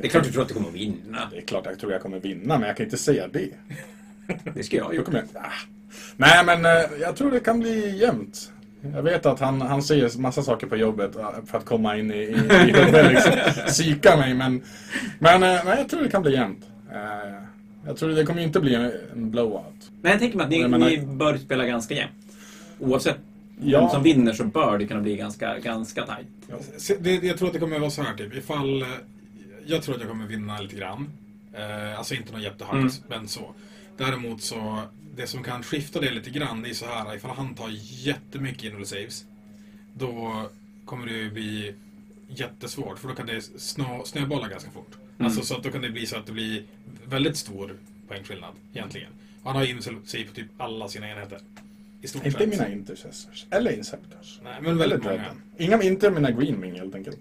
Det 0.01 0.07
är 0.07 0.09
klart 0.09 0.23
du 0.23 0.31
tror 0.31 0.41
att 0.41 0.47
du 0.47 0.53
kommer 0.53 0.69
att 0.69 0.75
vinna. 0.75 1.29
Det 1.31 1.37
är 1.37 1.41
klart 1.41 1.65
jag 1.65 1.79
tror 1.79 1.91
jag 1.91 2.01
kommer 2.01 2.19
vinna, 2.19 2.59
men 2.59 2.67
jag 2.67 2.77
kan 2.77 2.83
inte 2.85 2.97
säga 2.97 3.27
det. 3.27 3.49
Det 4.55 4.63
ska 4.63 4.77
jag 4.77 4.93
ju. 4.93 5.03
jag, 5.11 5.23
ah. 5.33 5.39
Nej, 6.17 6.45
men 6.45 6.65
eh, 6.65 6.81
jag 7.01 7.15
tror 7.15 7.31
det 7.31 7.39
kan 7.39 7.59
bli 7.59 7.97
jämnt. 7.97 8.51
Jag 8.93 9.03
vet 9.03 9.25
att 9.25 9.39
han, 9.39 9.61
han 9.61 9.83
ser 9.83 10.19
massa 10.19 10.43
saker 10.43 10.67
på 10.67 10.75
jobbet 10.75 11.15
eh, 11.15 11.29
för 11.45 11.57
att 11.57 11.65
komma 11.65 11.97
in 11.97 12.11
i, 12.11 12.15
i, 12.17 12.29
i 12.29 12.33
huvudet, 12.73 13.11
liksom, 13.11 13.31
psyka 13.67 14.17
mig. 14.17 14.33
Men, 14.33 14.63
men 15.19 15.33
eh, 15.43 15.61
nej, 15.65 15.77
jag 15.77 15.89
tror 15.89 16.01
det 16.03 16.09
kan 16.09 16.21
bli 16.21 16.33
jämnt. 16.33 16.65
Jag 17.85 17.97
tror 17.97 18.09
det 18.09 18.25
kommer 18.25 18.41
inte 18.41 18.59
bli 18.59 18.75
en, 18.75 18.91
blowout. 19.31 19.91
Men 20.01 20.11
jag 20.11 20.19
tänker 20.19 20.37
mig 20.37 20.43
att 20.43 20.49
ni, 20.49 20.67
menar- 20.67 20.89
ni 20.89 20.97
bör 20.97 21.37
spela 21.37 21.65
ganska 21.65 21.93
jämnt. 21.95 22.13
Oavsett 22.79 23.17
Ja. 23.65 23.79
vem 23.79 23.89
som 23.89 24.03
vinner 24.03 24.33
så 24.33 24.43
bör 24.43 24.77
det 24.77 24.87
kunna 24.87 25.01
bli 25.01 25.15
ganska, 25.17 25.59
ganska 25.59 26.05
tajt. 26.05 26.27
Jag 27.23 27.37
tror 27.37 27.47
att 27.47 27.53
det 27.53 27.59
kommer 27.59 27.79
vara 27.79 27.89
så 27.91 28.01
här 28.01 28.13
typ. 28.13 28.35
Ifall... 28.35 28.85
Jag 29.65 29.83
tror 29.83 29.95
att 29.95 30.01
jag 30.01 30.09
kommer 30.09 30.27
vinna 30.27 30.59
lite 30.61 30.75
grann. 30.75 31.09
Eh, 31.53 31.97
alltså 31.97 32.15
inte 32.15 32.31
något 32.33 32.41
jättehögt, 32.41 32.73
Mm. 32.75 32.91
men 33.09 33.27
så. 33.27 33.53
Däremot 33.97 34.41
så, 34.41 34.81
det 35.15 35.27
som 35.27 35.43
kan 35.43 35.63
skifta 35.63 35.99
det 35.99 36.11
lite 36.11 36.29
grann, 36.29 36.61
det 36.61 36.69
är 36.69 36.73
så 36.73 36.85
här. 36.85 37.15
Ifall 37.15 37.35
han 37.35 37.55
tar 37.55 37.69
jättemycket 38.05 38.63
inner 38.63 38.83
saves. 38.83 39.25
då 39.93 40.45
kommer 40.85 41.07
det 41.07 41.29
bli 41.29 41.73
jättesvårt. 42.27 42.99
För 42.99 43.07
då 43.07 43.15
kan 43.15 43.27
det 43.27 43.41
snå, 43.41 44.03
snöbolla 44.05 44.47
ganska 44.47 44.71
fort. 44.71 44.91
Alltså 45.17 45.41
så 45.41 45.55
att 45.57 45.63
då 45.63 45.71
kan 45.71 45.81
det 45.81 45.89
bli 45.89 46.05
så 46.05 46.17
att 46.17 46.25
det 46.25 46.31
blir 46.31 46.63
väldigt 47.05 47.37
stor 47.37 47.77
poängskillnad 48.07 48.53
egentligen. 48.73 49.11
Han 49.43 49.55
har 49.55 49.65
in 49.65 49.81
sig 49.81 50.23
på 50.25 50.33
typ 50.33 50.47
alla 50.57 50.87
sina 50.87 51.09
enheter. 51.09 51.39
Inte 52.01 52.31
sett. 52.31 52.49
mina 52.49 52.69
intercessors. 52.71 53.45
Eller 53.49 53.77
inceptors. 53.77 54.39
Nej, 54.43 54.61
men 54.61 54.77
väldigt 54.77 55.05
Eller 55.05 55.17
många. 55.17 55.35
Inga, 55.57 55.83
inte 55.83 56.09
mina 56.11 56.31
Greenwing 56.31 56.75
helt 56.79 56.95
enkelt. 56.95 57.19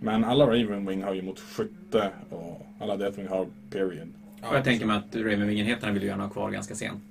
Men 0.00 0.24
alla 0.24 0.46
Ravenwing 0.46 1.02
har 1.02 1.14
ju 1.14 1.22
mot 1.22 1.40
skytte 1.40 2.10
och 2.30 2.66
alla 2.80 2.96
Deathwing 2.96 3.28
har 3.28 3.46
period. 3.70 4.08
Ja, 4.42 4.54
jag 4.54 4.64
tänker 4.64 4.86
mig 4.86 4.96
att 4.96 5.14
Ravenwing-enheterna 5.14 5.92
vill 5.92 6.00
du 6.02 6.06
gärna 6.06 6.22
ha 6.22 6.30
kvar 6.30 6.50
ganska 6.50 6.74
sent. 6.74 7.02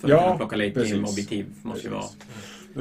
För 0.00 0.08
Ja, 0.08 0.16
att 0.16 0.24
kunna 0.24 0.36
plocka 0.36 0.56
late 0.56 0.70
game-objektiv 0.70 1.46
måste 1.62 1.88
ju 1.88 1.94
vara... 1.94 2.04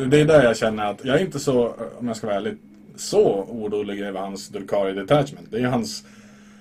Det 0.09 0.21
är 0.21 0.25
där 0.25 0.43
jag 0.43 0.57
känner 0.57 0.85
att 0.85 1.05
jag 1.05 1.15
är 1.15 1.25
inte 1.25 1.39
så, 1.39 1.75
om 1.99 2.07
jag 2.07 2.17
ska 2.17 2.27
vara 2.27 2.37
ärlig, 2.37 2.57
så 2.95 3.45
orolig 3.49 3.99
över 3.99 4.19
hans 4.19 4.47
Dulcari 4.47 4.93
Detachment. 4.93 5.47
Det 5.51 5.59
är 5.59 5.67
hans, 5.67 6.05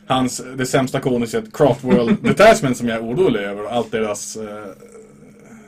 hans 0.06 0.42
det 0.56 0.66
sämsta 0.66 1.00
koniset 1.00 1.52
Craftworld 1.52 2.22
Detachment 2.22 2.76
som 2.76 2.88
jag 2.88 2.98
är 2.98 3.02
orolig 3.04 3.40
över. 3.40 3.64
Och 3.64 3.72
allt 3.72 3.90
deras... 3.90 4.36
Eh, 4.36 4.66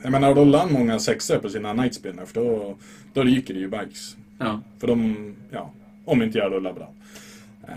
jag 0.03 0.11
menar, 0.11 0.33
rullar 0.35 0.59
han 0.59 0.73
många 0.73 0.99
sexor 0.99 1.37
på 1.37 1.49
sina 1.49 1.73
Nightspinners 1.73 2.33
då, 2.33 2.75
då 3.13 3.23
ryker 3.23 3.53
det 3.53 3.59
ju 3.59 3.67
bikes. 3.67 4.15
Ja. 4.39 4.59
För 4.79 4.87
de, 4.87 5.15
ja, 5.51 5.71
om 6.05 6.21
inte 6.21 6.37
jag 6.37 6.51
rullar 6.51 6.73
bra. 6.73 6.91
Eh, 7.67 7.73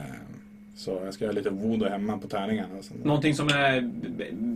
så 0.77 1.01
jag 1.05 1.15
ska 1.15 1.25
göra 1.25 1.35
lite 1.35 1.51
voodoo 1.51 1.89
hemma 1.89 2.19
på 2.19 2.29
tärningarna. 2.29 2.69
Någonting 3.05 3.35
som 3.35 3.49
är 3.49 3.91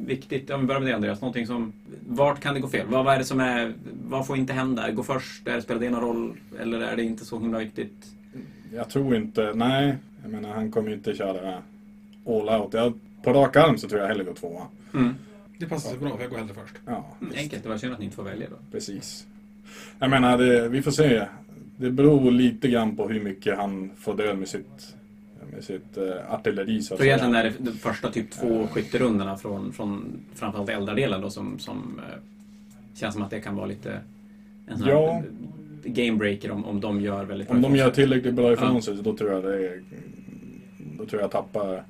viktigt, 0.07 0.51
om 0.51 0.61
vi 0.61 0.67
börjar 0.67 0.81
med 0.81 0.89
det 0.91 0.95
Andreas, 0.95 1.21
någonting 1.21 1.47
som... 1.47 1.73
Vart 2.09 2.41
kan 2.41 2.55
det 2.55 2.61
gå 2.61 2.69
fel? 2.69 2.87
Vad, 2.87 3.05
vad 3.05 3.15
är 3.15 3.19
det 3.19 3.25
som 3.25 3.41
är... 3.41 3.73
Vad 4.09 4.27
får 4.27 4.37
inte 4.37 4.53
hända? 4.53 4.91
Gå 4.91 5.03
först? 5.03 5.49
Är, 5.49 5.61
spelar 5.61 5.81
det 5.81 5.91
någon 5.91 6.01
roll? 6.01 6.37
Eller 6.61 6.81
är 6.81 6.97
det 6.97 7.03
inte 7.03 7.25
så 7.25 7.39
himla 7.41 7.59
viktigt? 7.59 8.07
Jag 8.75 8.89
tror 8.89 9.17
inte, 9.17 9.53
nej. 9.55 9.95
Jag 10.23 10.31
menar 10.33 10.49
han 10.55 10.71
kommer 10.71 10.93
inte 10.93 11.15
köra 11.15 11.63
all 12.27 12.61
out. 12.61 12.75
Jag, 12.75 12.93
på 13.23 13.33
rak 13.33 13.57
arm 13.57 13.79
så 13.79 13.89
tror 13.89 14.01
jag 14.01 14.09
hellre 14.09 14.25
går 14.25 14.35
tvåa. 14.35 14.63
Mm. 14.95 15.15
Det 15.59 15.67
passar 15.67 15.91
sig 15.91 15.99
bra, 15.99 16.17
för 16.17 16.23
jag 16.23 16.31
går 16.31 16.39
hellre 16.39 16.55
först. 16.55 16.75
Ja, 16.87 17.05
Mm, 17.21 17.35
Enkelt, 17.37 17.63
det 17.63 17.69
var 17.69 17.79
synd 17.79 17.93
att 17.93 17.99
ni 17.99 18.05
inte 18.05 18.17
får 18.17 18.23
välja 18.25 18.47
då. 18.51 18.57
precis. 18.73 19.27
Jag 19.99 20.11
menar, 20.11 20.39
det, 20.39 20.69
vi 20.69 20.83
får 20.83 20.91
se. 20.91 21.27
Det 21.81 21.91
beror 21.91 22.31
lite 22.31 22.69
grann 22.69 22.97
på 22.97 23.09
hur 23.09 23.21
mycket 23.21 23.57
han 23.57 23.91
får 23.99 24.15
död 24.15 24.39
med 24.39 24.49
sitt, 24.49 24.97
med 25.53 25.65
sitt 25.65 25.99
uh, 25.99 26.33
artilleri 26.35 26.83
så 26.83 26.97
Så 26.97 27.05
egentligen 27.05 27.35
är 27.35 27.45
det 27.45 27.53
de 27.59 27.71
första 27.73 28.11
typ 28.11 28.31
två 28.31 28.67
skytterundorna 28.67 29.37
från, 29.37 29.73
från 29.73 30.21
framförallt 30.35 30.69
eldardelen 30.69 31.21
då 31.21 31.31
som, 31.31 31.59
som 31.59 32.01
eh, 32.09 32.19
känns 32.95 33.15
som 33.15 33.23
att 33.23 33.31
det 33.31 33.41
kan 33.41 33.57
vara 33.57 33.67
lite 33.67 34.01
en 34.67 34.79
sån 34.79 34.89
Ja. 34.89 35.23
gamebreaker 35.85 36.51
om, 36.51 36.65
om 36.65 36.81
de 36.81 37.01
gör 37.01 37.25
väldigt 37.25 37.51
Om 37.51 37.63
de 37.63 37.77
gör 37.77 37.91
tillräckligt 37.91 38.35
bra 38.35 38.53
ifrån 38.53 38.75
Ja. 38.75 38.81
sig 38.81 38.95
då 39.03 39.17
tror 39.17 39.31
jag 39.31 39.43
det 39.43 39.69
är, 39.69 39.83
Då 40.99 41.07
tror 41.07 41.23
jag 41.23 41.31
tappar 41.31 41.85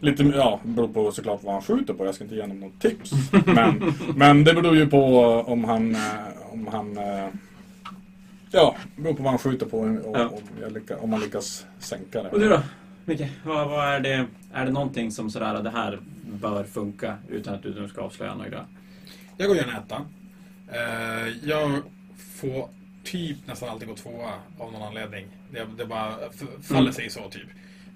Lite, 0.00 0.22
ja, 0.22 0.60
beror 0.62 0.88
på 0.88 1.12
såklart 1.12 1.42
vad 1.42 1.52
han 1.54 1.62
skjuter 1.62 1.94
på. 1.94 2.04
Jag 2.06 2.14
ska 2.14 2.24
inte 2.24 2.36
ge 2.36 2.40
honom 2.40 2.60
något 2.60 2.80
tips. 2.80 3.12
Men, 3.46 3.92
men 4.16 4.44
det 4.44 4.54
beror 4.54 4.76
ju 4.76 4.86
på 4.86 5.16
om 5.46 5.64
han, 5.64 5.94
eh, 5.94 6.00
om 6.52 6.66
han 6.72 6.96
eh, 6.96 7.26
Ja, 8.54 8.76
det 8.96 9.02
beror 9.02 9.14
på 9.14 9.22
vad 9.22 9.30
han 9.32 9.38
skjuter 9.38 9.66
på 9.66 9.78
och 9.78 10.18
Ja. 10.18 10.28
om, 10.28 10.40
jag 10.60 10.72
lyckas, 10.72 10.98
om 11.00 11.10
man 11.10 11.20
lyckas 11.20 11.66
sänka 11.78 12.22
det. 12.22 12.28
Och 12.28 12.40
du 12.40 12.48
då? 12.48 12.62
Micke, 13.04 13.22
vad, 13.44 13.68
vad 13.68 13.88
är 13.88 14.00
det? 14.00 14.26
Är 14.52 14.64
det 14.66 14.72
någonting 14.72 15.10
som 15.10 15.30
sådär, 15.30 15.62
det 15.62 15.70
här 15.70 15.98
bör 16.32 16.64
funka 16.64 17.16
utan 17.28 17.54
att 17.54 17.62
du 17.62 17.74
nu 17.80 17.88
ska 17.88 18.00
avslöja 18.02 18.34
några? 18.34 18.66
Jag 19.36 19.48
går 19.48 19.56
gärna 19.56 19.78
etta. 19.78 20.04
Eh, 20.72 21.28
jag 21.48 21.80
får 22.34 22.68
typ 23.04 23.36
nästan 23.46 23.68
alltid 23.68 23.88
gå 23.88 23.94
tvåa 23.94 24.30
av 24.58 24.72
någon 24.72 24.82
anledning. 24.82 25.26
Det, 25.50 25.66
det 25.78 25.86
bara 25.86 26.14
faller 26.62 26.80
Mm. 26.80 26.92
sig 26.92 27.10
så 27.10 27.30
typ. 27.30 27.48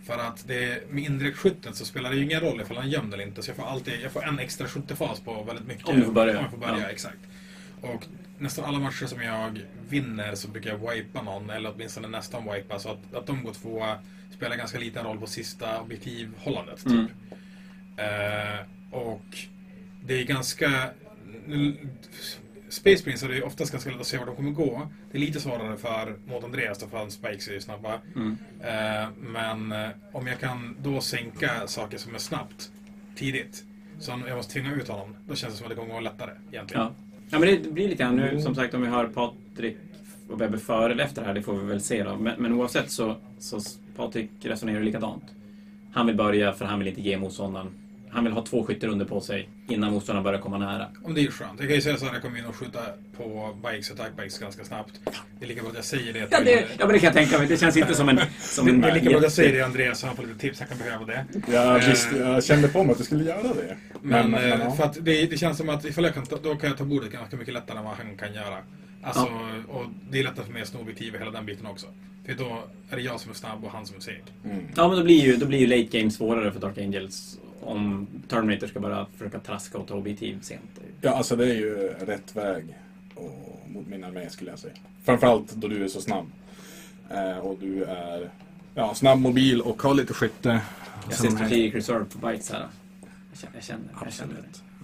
För 0.06 0.18
att 0.18 0.44
det, 0.48 0.90
med 0.90 1.04
indirekt 1.04 1.38
så 1.72 1.84
spelar 1.84 2.10
det 2.10 2.16
ju 2.16 2.24
ingen 2.24 2.40
roll 2.40 2.60
ifall 2.60 2.76
han 2.76 2.86
är 2.86 2.90
gömd 2.90 3.14
eller 3.14 3.24
inte. 3.26 3.42
Så 3.42 3.50
jag 3.50 3.56
får 3.56 3.64
alltid 3.66 3.94
jag 4.02 4.12
får 4.12 4.24
en 4.24 4.38
extra 4.38 4.66
skyttefas 4.68 5.20
på 5.20 5.42
väldigt 5.42 5.66
mycket. 5.66 5.88
Om 5.88 5.96
du 5.96 6.04
får 6.04 6.12
börja. 6.12 6.36
Om 6.38 6.42
jag 6.42 6.50
får 6.50 6.58
börja, 6.58 6.78
Ja. 6.82 6.88
exakt. 6.88 7.18
Och 7.80 8.04
nästan 8.38 8.64
alla 8.64 8.79
matcher 8.79 9.07
som 9.07 9.22
jag 9.22 9.61
vinner 9.88 10.35
så 10.35 10.48
brukar 10.48 10.70
jag 10.70 10.94
wipa 10.94 11.22
någon, 11.22 11.51
eller 11.51 11.72
åtminstone 11.74 12.09
nästan 12.09 12.53
wipa. 12.55 12.79
Så 12.79 12.88
att, 12.88 13.14
att 13.14 13.27
de 13.27 13.44
går 13.44 13.53
tvåa 13.53 13.98
spelar 14.37 14.57
ganska 14.57 14.79
liten 14.79 15.05
roll 15.05 15.18
på 15.18 15.27
sista 15.27 15.81
objektivhållandet. 15.81 16.85
Typ. 16.85 16.92
Mm. 16.92 17.09
Eh, 17.96 18.61
och 18.90 19.38
det 20.05 20.14
är 20.14 20.24
ganska... 20.24 20.90
Space 22.68 23.05
Prince 23.05 23.27
är 23.27 23.31
det 23.31 23.42
oftast 23.42 23.72
ganska 23.72 23.90
lätt 23.90 24.01
att 24.01 24.07
se 24.07 24.18
var 24.18 24.27
de 24.27 24.37
kommer 24.37 24.51
gå. 24.51 24.88
Det 25.12 25.18
är 25.18 25.20
lite 25.20 25.40
svårare 25.40 25.77
för 25.77 26.16
mot 26.27 26.44
Andreas, 26.44 26.79
för 26.79 26.98
hans 26.98 27.14
spikes 27.14 27.48
är 27.48 27.53
ju 27.53 27.61
snabba. 27.61 28.01
Mm. 28.16 28.38
Eh, 28.61 29.09
men 29.20 29.72
eh, 29.72 29.88
om 30.12 30.27
jag 30.27 30.40
kan 30.40 30.77
då 30.83 31.01
sänka 31.01 31.66
saker 31.66 31.98
som 31.98 32.14
är 32.14 32.18
snabbt 32.18 32.70
tidigt, 33.16 33.64
så 33.98 34.12
om 34.12 34.24
jag 34.27 34.37
måste 34.37 34.53
tvinga 34.53 34.74
ut 34.74 34.88
honom, 34.88 35.16
då 35.29 35.35
känns 35.35 35.53
det 35.53 35.59
som 35.59 35.66
att 35.66 35.70
det 35.70 35.77
kommer 35.77 35.94
gå 35.94 36.01
lättare 36.01 36.31
egentligen. 36.51 36.83
Ja 36.83 37.07
ja, 37.30 37.38
men 37.38 37.62
det 37.62 37.72
blir 37.72 37.88
lite 37.88 38.02
grann 38.02 38.16
nu, 38.16 38.40
som 38.40 38.54
sagt, 38.54 38.74
om 38.74 38.82
vi 38.82 38.88
hör 38.88 39.06
Patrik 39.06 39.76
och 40.28 40.38
Bebbe 40.38 40.58
före 40.58 40.92
eller 40.92 41.04
efter 41.04 41.22
det 41.22 41.26
här, 41.26 41.34
det 41.34 41.42
får 41.42 41.54
vi 41.54 41.66
väl 41.66 41.80
se 41.80 42.02
då. 42.02 42.16
Men, 42.16 42.42
men 42.42 42.52
oavsett 42.52 42.90
så, 42.90 43.16
så 43.38 43.60
Patrik 43.96 44.30
resonerar 44.42 44.80
likadant. 44.80 45.24
Han 45.92 46.06
vill 46.06 46.16
börja 46.16 46.52
för 46.52 46.64
han 46.64 46.78
vill 46.78 46.88
inte 46.88 47.00
ge 47.00 47.18
motståndaren 47.18 47.70
han 48.10 48.24
vill 48.24 48.32
ha 48.32 48.44
två 48.44 48.64
skytterunder 48.64 49.04
på 49.04 49.20
sig 49.20 49.48
innan 49.68 49.92
motståndaren 49.92 50.24
börjar 50.24 50.40
komma 50.40 50.58
nära. 50.58 50.86
Om 51.04 51.14
det 51.14 51.20
är 51.20 51.30
skönt. 51.30 51.60
Jag 51.60 51.68
kan 51.68 51.74
ju 51.74 51.82
säga 51.82 51.96
så 51.96 52.04
här, 52.04 52.12
jag 52.12 52.22
kommer 52.22 52.38
in 52.38 52.46
och 52.46 52.56
skjuta 52.56 52.78
på 53.16 53.56
bikes, 53.70 53.90
attack 53.90 54.16
bikes 54.16 54.38
ganska 54.38 54.64
snabbt. 54.64 54.92
Det 55.38 55.44
är 55.44 55.48
lika 55.48 55.60
bra 55.60 55.70
att 55.70 55.76
jag 55.76 55.84
säger 55.84 56.12
det. 56.12 56.28
Ja, 56.30 56.40
det, 56.44 56.66
ja 56.78 56.86
men 56.86 56.88
det 56.88 56.98
kan 56.98 57.06
jag 57.06 57.14
tänka 57.14 57.38
mig. 57.38 57.46
Det 57.46 57.56
känns 57.56 57.76
inte 57.76 57.94
som 57.94 58.08
en... 58.08 58.20
Som 58.40 58.66
det, 58.66 58.72
en 58.72 58.80
det 58.80 58.88
är 58.88 58.94
lika 58.94 59.08
bra 59.08 59.16
att 59.16 59.22
jag 59.22 59.32
säger 59.32 59.52
det 59.52 59.62
Andreas, 59.64 60.00
så 60.00 60.06
han 60.06 60.16
får 60.16 60.22
lite 60.22 60.38
tips, 60.38 60.58
han 60.58 60.68
kan 60.68 60.78
behöva 60.78 61.04
det. 61.04 61.24
Jag, 61.52 61.78
Eh, 61.78 61.88
visste, 61.88 62.16
jag 62.16 62.44
kände 62.44 62.68
på 62.68 62.84
mig 62.84 62.92
att 62.92 62.98
du 62.98 63.04
skulle 63.04 63.24
göra 63.24 63.42
det. 63.42 63.76
Men, 64.02 64.30
men, 64.30 64.52
eh, 64.52 64.58
ja. 64.64 64.70
för 64.70 64.84
att 64.84 65.04
det, 65.04 65.26
det 65.26 65.36
känns 65.36 65.58
som 65.58 65.68
att 65.68 65.84
ifall 65.84 66.04
jag 66.04 66.14
kan 66.14 66.26
ta, 66.26 66.36
då 66.42 66.56
kan 66.56 66.68
jag 66.70 66.78
ta 66.78 66.84
bordet 66.84 67.12
ganska 67.12 67.36
mycket 67.36 67.54
lättare 67.54 67.78
än 67.78 67.84
vad 67.84 67.94
han 67.94 68.16
kan 68.16 68.34
göra. 68.34 68.58
Alltså, 69.02 69.28
och 69.68 69.84
det 70.10 70.18
är 70.18 70.24
lättare 70.24 70.44
för 70.44 70.52
mig 70.52 70.62
att 70.62 70.68
sno 70.68 70.80
objektiv 70.80 71.18
hela 71.18 71.30
den 71.30 71.46
biten 71.46 71.66
också. 71.66 71.86
För 72.26 72.34
då 72.34 72.62
är 72.90 72.96
det 72.96 73.02
jag 73.02 73.20
som 73.20 73.30
är 73.30 73.34
snabb 73.34 73.64
och 73.64 73.70
han 73.70 73.86
som 73.86 73.96
är 73.96 74.00
seg. 74.00 74.22
Mm. 74.44 74.56
Ja, 74.76 74.88
men 74.88 74.98
då 74.98 75.04
blir 75.04 75.20
ju, 75.24 75.36
då 75.36 75.46
blir 75.46 75.58
ju 75.58 75.66
late 75.66 75.98
game 75.98 76.10
svårare 76.10 76.52
för 76.52 76.60
Dark 76.60 76.78
Angels 76.78 77.38
om 77.60 78.06
Terminator 78.28 78.66
ska 78.66 78.80
börja 78.80 79.06
försöka 79.12 79.40
traska 79.40 79.78
och 79.78 79.88
ta 79.88 79.94
objektiv 79.94 80.40
sent. 80.40 80.80
Ja, 81.00 81.10
alltså 81.10 81.36
det 81.36 81.44
är 81.44 81.54
ju 81.54 81.74
rätt 81.88 82.36
väg 82.36 82.64
och, 83.14 83.68
mot 83.68 83.86
min 83.86 84.04
armé 84.04 84.30
skulle 84.30 84.50
jag 84.50 84.58
säga. 84.58 84.74
Framförallt 85.04 85.52
då 85.52 85.68
du 85.68 85.84
är 85.84 85.88
så 85.88 86.00
snabb. 86.00 86.26
Eh, 87.10 87.38
och 87.38 87.58
du 87.58 87.84
är 87.84 88.30
ja, 88.74 88.94
snabb, 88.94 89.18
mobil 89.18 89.60
och 89.60 89.82
har 89.82 89.94
lite 89.94 90.14
skytte. 90.14 90.60
Jag 91.04 91.14
ser 91.14 91.30
Strategic 91.30 91.74
Reserve 91.74 92.04
på 92.04 92.26
Bites 92.26 92.50
här. 92.50 92.66
Jag 93.30 93.38
känner, 93.38 93.54
jag 93.54 93.64
känner, 93.64 93.84
jag 94.04 94.12
känner 94.12 94.34
det. 94.34 94.40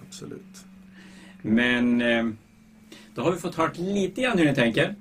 Absolut. 0.07 0.41
Absolut. 0.41 0.65
Men 1.41 2.01
eh, 2.01 2.25
då 3.15 3.21
har 3.21 3.31
vi 3.31 3.37
fått 3.37 3.55
hört 3.55 3.77
lite 3.77 4.21
grann 4.21 4.37
hur 4.37 4.45
ni 4.45 4.55
tänker. 4.55 4.95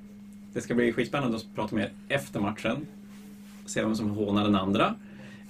Det 0.52 0.60
ska 0.60 0.74
bli 0.74 0.92
skitspännande 0.92 1.36
att 1.36 1.54
prata 1.54 1.74
med 1.74 1.84
er 1.84 1.92
efter 2.08 2.40
matchen. 2.40 2.86
Se 3.66 3.82
vem 3.82 3.96
som 3.96 4.10
hånar 4.10 4.44
den 4.44 4.54
andra. 4.54 4.94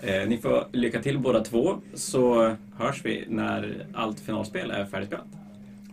Eh, 0.02 0.28
ni 0.28 0.38
får 0.38 0.66
lycka 0.72 1.02
till 1.02 1.18
båda 1.18 1.40
två, 1.40 1.78
så 1.94 2.56
hörs 2.78 3.04
vi 3.04 3.24
när 3.28 3.86
allt 3.94 4.20
finalspel 4.20 4.70
är 4.70 4.86
färdigspelat. 4.86 5.26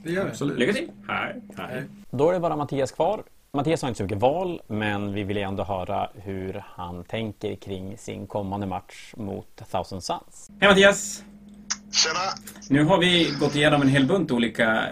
Det 0.03 0.11
gör 0.11 0.23
vi. 0.23 0.29
Absolut. 0.29 0.59
Lycka 0.59 0.73
till! 0.73 0.91
Hej! 1.07 1.41
Nej. 1.57 1.83
Då 2.11 2.29
är 2.29 2.33
det 2.33 2.39
bara 2.39 2.55
Mattias 2.55 2.91
kvar. 2.91 3.23
Mattias 3.53 3.81
har 3.81 3.89
inte 3.89 3.97
så 3.97 4.03
mycket 4.03 4.17
val, 4.17 4.61
men 4.67 5.13
vi 5.13 5.23
vill 5.23 5.37
ändå 5.37 5.63
höra 5.63 6.09
hur 6.13 6.63
han 6.67 7.03
tänker 7.03 7.55
kring 7.55 7.97
sin 7.97 8.27
kommande 8.27 8.67
match 8.67 9.13
mot 9.17 9.71
Thousand 9.71 10.03
Suns. 10.03 10.51
Hej 10.59 10.69
Mattias! 10.69 11.23
Tjena! 11.91 12.19
Nu 12.69 12.83
har 12.83 12.97
vi 12.97 13.33
gått 13.39 13.55
igenom 13.55 13.81
en 13.81 13.87
hel 13.87 14.05
bunt 14.05 14.31
olika 14.31 14.83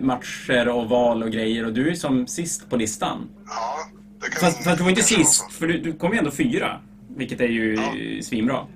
matcher 0.00 0.68
och 0.68 0.88
val 0.88 1.22
och 1.22 1.30
grejer 1.30 1.66
och 1.66 1.72
du 1.72 1.90
är 1.90 1.94
som 1.94 2.26
sist 2.26 2.70
på 2.70 2.76
listan. 2.76 3.28
Ja, 3.46 3.76
det 4.20 4.30
kan... 4.30 4.40
Fast, 4.40 4.64
fast 4.64 4.78
du 4.78 4.82
var 4.82 4.90
inte 4.90 5.02
sist, 5.02 5.52
för 5.52 5.66
du, 5.66 5.78
du 5.78 5.92
kom 5.92 6.12
ju 6.12 6.18
ändå 6.18 6.30
fyra. 6.30 6.80
Vilket 7.16 7.40
är 7.40 7.48
ju 7.48 7.74
Ja. 7.74 8.22
svinbra. 8.22 8.66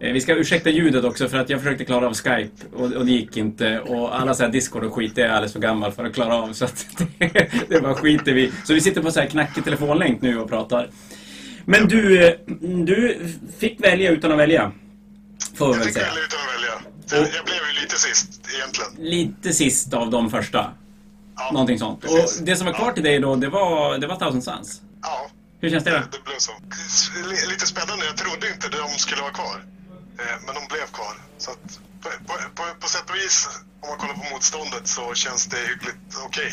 Eh, 0.00 0.12
Vi 0.12 0.20
ska 0.20 0.34
ursäkta 0.34 0.70
ljudet 0.70 1.04
också 1.04 1.28
för 1.28 1.38
att 1.38 1.50
jag 1.50 1.60
försökte 1.60 1.84
klara 1.84 2.06
av 2.06 2.14
Skype 2.14 2.66
och, 2.72 2.92
och 2.92 3.06
det 3.06 3.12
gick 3.12 3.36
inte. 3.36 3.80
Och 3.80 4.20
alla 4.20 4.34
så 4.34 4.42
här 4.42 4.50
Discord 4.50 4.84
och 4.84 4.94
skit 4.94 5.12
det 5.14 5.22
är 5.22 5.26
jag 5.26 5.34
alldeles 5.34 5.52
för 5.52 5.60
gammal 5.60 5.92
för 5.92 6.04
att 6.04 6.14
klara 6.14 6.34
av. 6.36 6.52
Så 6.52 6.64
att 6.64 6.86
det, 7.18 7.50
det 7.68 7.80
bara 7.80 7.94
skiter 7.94 8.32
vi 8.34 8.52
Så 8.64 8.74
vi 8.74 8.80
sitter 8.80 9.02
på 9.02 9.10
så 9.10 9.20
här 9.20 9.26
knackig 9.26 9.64
telefonlänk 9.64 10.22
nu 10.22 10.38
och 10.38 10.48
pratar. 10.48 10.90
Men 11.64 11.88
du, 11.88 12.26
eh, 12.28 12.34
du 12.84 13.18
fick 13.58 13.84
välja 13.84 14.10
utan 14.10 14.32
att 14.32 14.38
välja. 14.38 14.72
Får 15.54 15.76
Jag 15.76 15.84
fick 15.84 15.92
säga. 15.94 16.06
välja 16.06 16.22
utan 16.24 16.38
att 16.40 16.54
välja. 16.54 16.72
Jag, 17.10 17.34
jag 17.36 17.44
blev 17.44 17.56
ju 17.74 17.80
lite 17.82 17.96
sist 17.96 18.40
egentligen. 18.56 19.10
Lite 19.10 19.52
sist 19.52 19.94
av 19.94 20.10
de 20.10 20.30
första. 20.30 20.70
Ja, 21.36 21.50
Någonting 21.52 21.78
sånt. 21.78 22.04
Och 22.04 22.10
precis. 22.10 22.38
det 22.40 22.56
som 22.56 22.66
var 22.66 22.72
kvar 22.74 22.92
till 22.92 23.02
dig 23.04 23.18
då, 23.20 23.36
det 23.36 23.48
var, 23.48 23.98
det 23.98 24.06
var 24.06 24.16
Thousand 24.16 24.44
Suns. 24.44 24.82
Ja, 25.02 25.30
Hur 25.60 25.70
känns 25.70 25.84
det 25.84 25.90
då? 25.90 25.96
det, 25.98 26.08
det 26.12 26.24
blev 26.24 26.38
så. 26.38 26.52
Li- 27.30 27.46
Lite 27.52 27.66
spännande. 27.66 28.04
Jag 28.06 28.16
trodde 28.16 28.50
inte 28.54 28.68
de 28.68 28.88
skulle 28.98 29.22
vara 29.22 29.32
kvar. 29.32 29.56
Eh, 30.20 30.36
Men 30.46 30.54
de 30.54 30.62
blev 30.74 30.86
kvar. 30.98 31.14
Så 31.38 31.50
att 31.50 31.80
på, 32.02 32.08
på, 32.26 32.34
på, 32.54 32.62
på 32.80 32.88
sätt 32.88 33.10
och 33.10 33.16
vis, 33.16 33.48
om 33.82 33.88
man 33.88 33.98
kollar 33.98 34.14
på 34.14 34.26
motståndet, 34.34 34.86
så 34.88 35.14
känns 35.14 35.46
det 35.46 35.56
hyggligt 35.70 35.98
okej. 36.26 36.50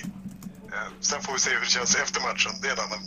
Eh, 0.74 0.88
sen 1.02 1.22
får 1.22 1.34
vi 1.34 1.40
se 1.40 1.50
hur 1.54 1.60
det 1.60 1.66
känns 1.78 1.96
efter 1.96 2.22
matchen. 2.22 2.52
Det 2.62 2.68
är 2.68 2.74
en 2.74 2.80
annan, 2.80 3.04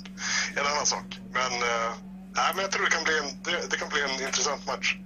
en 0.56 0.66
annan 0.72 0.86
sak. 0.86 1.08
Men, 1.32 1.52
eh, 1.52 1.90
nej, 2.38 2.50
men 2.54 2.62
jag 2.64 2.70
tror 2.72 2.84
det 2.84 2.90
kan, 2.90 3.04
bli 3.04 3.18
en, 3.18 3.28
det, 3.44 3.70
det 3.70 3.76
kan 3.76 3.88
bli 3.88 4.00
en 4.02 4.26
intressant 4.26 4.66
match. 4.66 4.96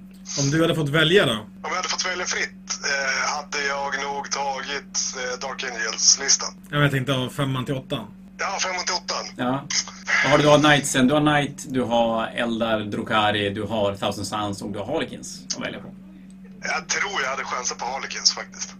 Om 0.40 0.50
du 0.50 0.60
hade 0.62 0.74
fått 0.74 0.88
välja 0.88 1.26
då? 1.26 1.32
Om 1.32 1.48
jag 1.62 1.74
hade 1.74 1.88
fått 1.88 2.06
välja 2.06 2.26
fritt 2.26 2.66
eh, 2.90 3.34
hade 3.36 3.60
jag 3.66 4.02
nog 4.02 4.30
tagit 4.30 4.94
eh, 5.16 5.38
Dark 5.40 5.64
Angels-listan. 5.64 6.54
Jag 6.70 6.90
tänkte 6.90 7.12
av 7.14 7.30
femman 7.30 7.64
till 7.64 7.74
åttan. 7.74 8.06
Ja, 8.42 8.58
5 8.62 8.84
till 8.86 8.94
8. 8.94 9.14
Ja. 9.36 9.64
Vad 10.22 10.30
har 10.30 10.38
du? 10.38 10.44
Du 10.44 10.48
har 10.48 10.58
Knightsen, 10.58 11.06
du 11.08 11.14
har 11.14 11.20
Knight, 11.20 11.64
du 11.68 11.82
har 11.82 12.26
Eldar, 12.26 12.80
Drukari, 12.80 13.50
du 13.50 13.62
har 13.62 13.94
Thousand 13.96 14.26
Suns 14.26 14.62
och 14.62 14.70
du 14.72 14.78
har 14.78 14.86
Harlequins 14.86 15.40
att 15.56 15.62
välja 15.66 15.80
på. 15.80 15.88
Jag 16.62 16.88
tror 16.88 17.22
jag 17.22 17.30
hade 17.30 17.44
chansat 17.44 17.78
på 17.78 17.84
Harlequins 17.84 18.32
faktiskt. 18.34 18.74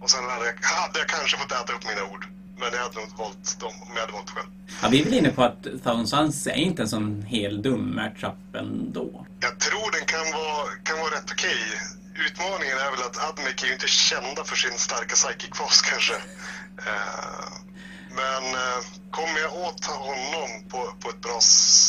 Och 0.00 0.10
sen 0.10 0.24
hade 0.24 0.46
jag, 0.46 0.54
hade 0.62 0.98
jag 0.98 1.08
kanske 1.08 1.36
fått 1.36 1.52
äta 1.52 1.72
upp 1.72 1.84
mina 1.88 2.02
ord. 2.12 2.26
Men 2.60 2.68
jag 2.72 2.82
hade 2.82 2.94
nog 2.94 3.08
valt 3.18 3.60
dem 3.60 3.72
om 3.82 3.88
jag 3.94 4.00
hade 4.00 4.12
valt 4.12 4.30
själv. 4.30 4.48
Ja, 4.82 4.88
vi 4.88 5.00
är 5.00 5.04
väl 5.04 5.14
inne 5.14 5.30
på 5.30 5.42
att 5.42 5.62
Thousand 5.62 6.08
Suns 6.08 6.46
är 6.46 6.52
inte 6.52 6.82
en 6.82 6.88
sån 6.88 7.22
hel 7.22 7.62
dum 7.62 7.94
matchup 7.96 8.54
ändå. 8.54 9.26
Jag 9.40 9.60
tror 9.60 9.92
den 9.96 10.06
kan 10.06 10.26
vara, 10.40 10.66
kan 10.82 10.98
vara 10.98 11.10
rätt 11.16 11.30
okej. 11.32 11.60
Utmaningen 12.26 12.76
är 12.78 12.90
väl 12.90 13.02
att 13.08 13.16
Admec 13.28 13.62
är 13.62 13.66
ju 13.66 13.72
inte 13.72 13.88
kända 13.88 14.44
för 14.44 14.56
sin 14.56 14.78
starka 14.78 15.14
psychic 15.14 15.50
fas 15.58 15.80
kanske. 15.82 16.14
Eh, 16.86 17.48
men 18.20 18.42
eh, 18.62 18.80
kommer 19.18 19.38
jag 19.46 19.52
åt 19.66 19.84
honom 19.84 20.50
på, 20.72 20.80
på 21.02 21.06
ett 21.12 21.22
bra 21.26 21.38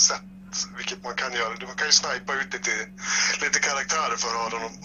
sätt, 0.09 0.55
vilket 0.77 1.03
man 1.07 1.15
kan 1.21 1.31
göra. 1.39 1.51
Man 1.71 1.79
kan 1.79 1.87
ju 1.91 1.95
snipa 2.03 2.31
ut 2.39 2.49
lite, 2.55 2.73
lite 3.43 3.59
karaktärer 3.67 4.17
för 4.23 4.33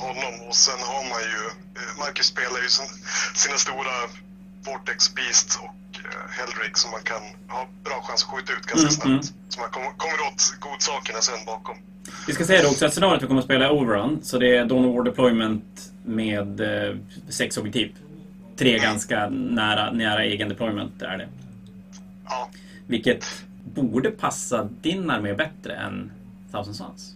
honom, 0.06 0.34
och 0.48 0.56
sen 0.66 0.80
har 0.90 1.02
man 1.12 1.22
ju, 1.32 1.40
eh, 1.78 1.92
Marcus 2.02 2.26
spelar 2.34 2.58
ju 2.64 2.68
sin, 2.76 2.90
sina 3.42 3.56
stora 3.66 3.94
Vortex 4.66 5.14
Beast 5.16 5.48
och 5.64 5.90
eh, 6.04 6.24
Hellrig 6.38 6.72
som 6.82 6.90
man 6.96 7.04
kan 7.10 7.22
ha 7.54 7.62
bra 7.86 7.98
chans 8.06 8.22
att 8.24 8.30
skjuta 8.30 8.52
ut 8.52 8.66
ganska 8.72 8.88
Mm, 8.88 9.22
snabbt. 9.22 9.26
Så 9.52 9.60
man 9.60 9.70
kommer, 9.70 9.90
kommer 10.02 10.18
åt 10.28 10.40
godsakerna 10.66 11.20
sen 11.20 11.44
bakom. 11.52 11.76
Vi 12.26 12.32
ska 12.32 12.44
säga 12.44 12.62
det 12.62 12.68
också 12.68 12.86
att 12.86 12.92
scenariot 12.92 13.22
vi 13.22 13.26
kommer 13.26 13.40
att 13.40 13.44
spela 13.44 13.64
är 13.64 13.72
Overrun, 13.72 14.20
så 14.22 14.38
det 14.38 14.56
är 14.56 14.64
Dawn 14.64 14.84
of 14.84 14.96
War 14.96 15.04
Deployment 15.04 15.92
med 16.04 16.60
eh, 16.60 16.96
sex 17.28 17.56
objektiv. 17.56 17.96
Tre 18.56 18.78
ganska 18.78 19.28
nära, 19.30 19.90
nära 19.92 20.24
egen 20.24 20.48
deployment 20.48 21.02
är 21.02 21.16
det. 21.18 21.28
Ja, 22.28 22.50
Vilket 22.86 23.26
borde 23.74 24.10
passa 24.10 24.68
din 24.82 25.10
armé 25.10 25.34
bättre 25.34 25.76
än 25.76 26.10
Thousand 26.52 26.76
Suns. 26.76 27.10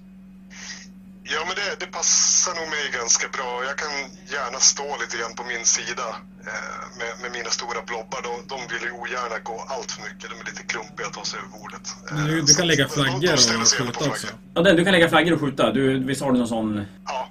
Ja, 1.35 1.41
men 1.47 1.55
det, 1.61 1.85
det 1.87 1.93
passar 1.93 2.55
nog 2.61 2.69
mig 2.69 2.85
ganska 3.01 3.27
bra. 3.37 3.65
Jag 3.69 3.77
kan 3.83 3.93
gärna 4.37 4.59
stå 4.59 4.89
lite 5.03 5.17
grann 5.21 5.35
på 5.35 5.45
min 5.45 5.65
sida 5.65 6.07
eh, 6.51 6.81
med, 6.99 7.13
med 7.23 7.31
mina 7.39 7.51
stora 7.51 7.81
blobbar. 7.91 8.21
De, 8.29 8.33
de 8.53 8.59
vill 8.75 8.83
ju 8.89 8.93
ogärna 9.03 9.39
gå 9.51 9.57
allt 9.69 9.91
för 9.93 10.03
mycket. 10.09 10.27
De 10.33 10.37
är 10.43 10.45
lite 10.51 10.63
klumpiga 10.73 11.07
att 11.07 11.13
ta 11.13 11.25
sig 11.25 11.39
över 11.41 11.49
bordet. 11.59 11.87
Eh, 12.11 12.17
Men 12.17 12.27
du, 12.27 12.41
du 12.41 12.47
så 12.47 12.59
kan 12.59 12.67
lägga 12.67 12.85
de- 12.85 12.95
de 12.95 13.05
flaggor 13.05 13.37
ställer 13.37 13.61
och 13.61 13.69
skjuta 13.69 14.11
också. 14.11 14.27
flaggor. 14.27 14.39
Ja, 14.55 14.63
den, 14.63 14.77
du 14.77 14.85
kan 14.85 14.93
lägga 14.93 15.09
flaggor 15.09 15.33
och 15.35 15.41
skjuta. 15.41 15.73
Du, 15.73 15.99
visst 15.99 16.21
har 16.23 16.33
du 16.33 16.39
någon 16.39 16.49
sån 16.49 16.85
Ja, 17.07 17.29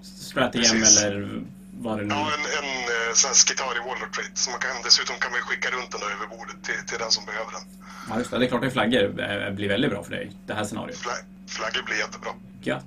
Precis. 0.52 1.04
eller 1.04 1.42
vad 1.80 1.98
det 2.00 2.04
nu 2.04 2.14
ja 2.16 2.22
en, 2.38 2.44
en 2.60 2.70
eh, 3.08 3.14
sån 3.20 3.28
här 3.32 3.36
Skitari 3.36 3.80
Warlord 3.88 4.12
Trait. 4.16 4.34
Så 4.42 4.46
man 4.54 4.60
kan, 4.66 4.74
dessutom 4.88 5.16
kan 5.22 5.30
man 5.32 5.40
ju 5.42 5.46
skicka 5.50 5.68
runt 5.76 5.92
den 5.94 6.02
över 6.14 6.28
bordet 6.36 6.60
till, 6.68 6.82
till 6.90 7.00
den 7.04 7.12
som 7.16 7.24
behöver 7.30 7.52
den. 7.58 7.66
Ja, 8.10 8.14
just 8.20 8.32
det. 8.32 8.38
Det 8.40 8.46
är 8.46 8.52
klart 8.54 8.66
att 8.66 8.74
flaggor 8.78 9.06
eh, 9.26 9.50
blir 9.58 9.68
väldigt 9.76 9.92
bra 9.94 10.02
för 10.08 10.12
dig, 10.18 10.26
det 10.48 10.54
här 10.58 10.66
scenariot. 10.68 10.98
Fla, 11.06 11.16
flaggor 11.56 11.84
blir 11.88 11.98
jättebra. 12.04 12.32
Gött. 12.70 12.86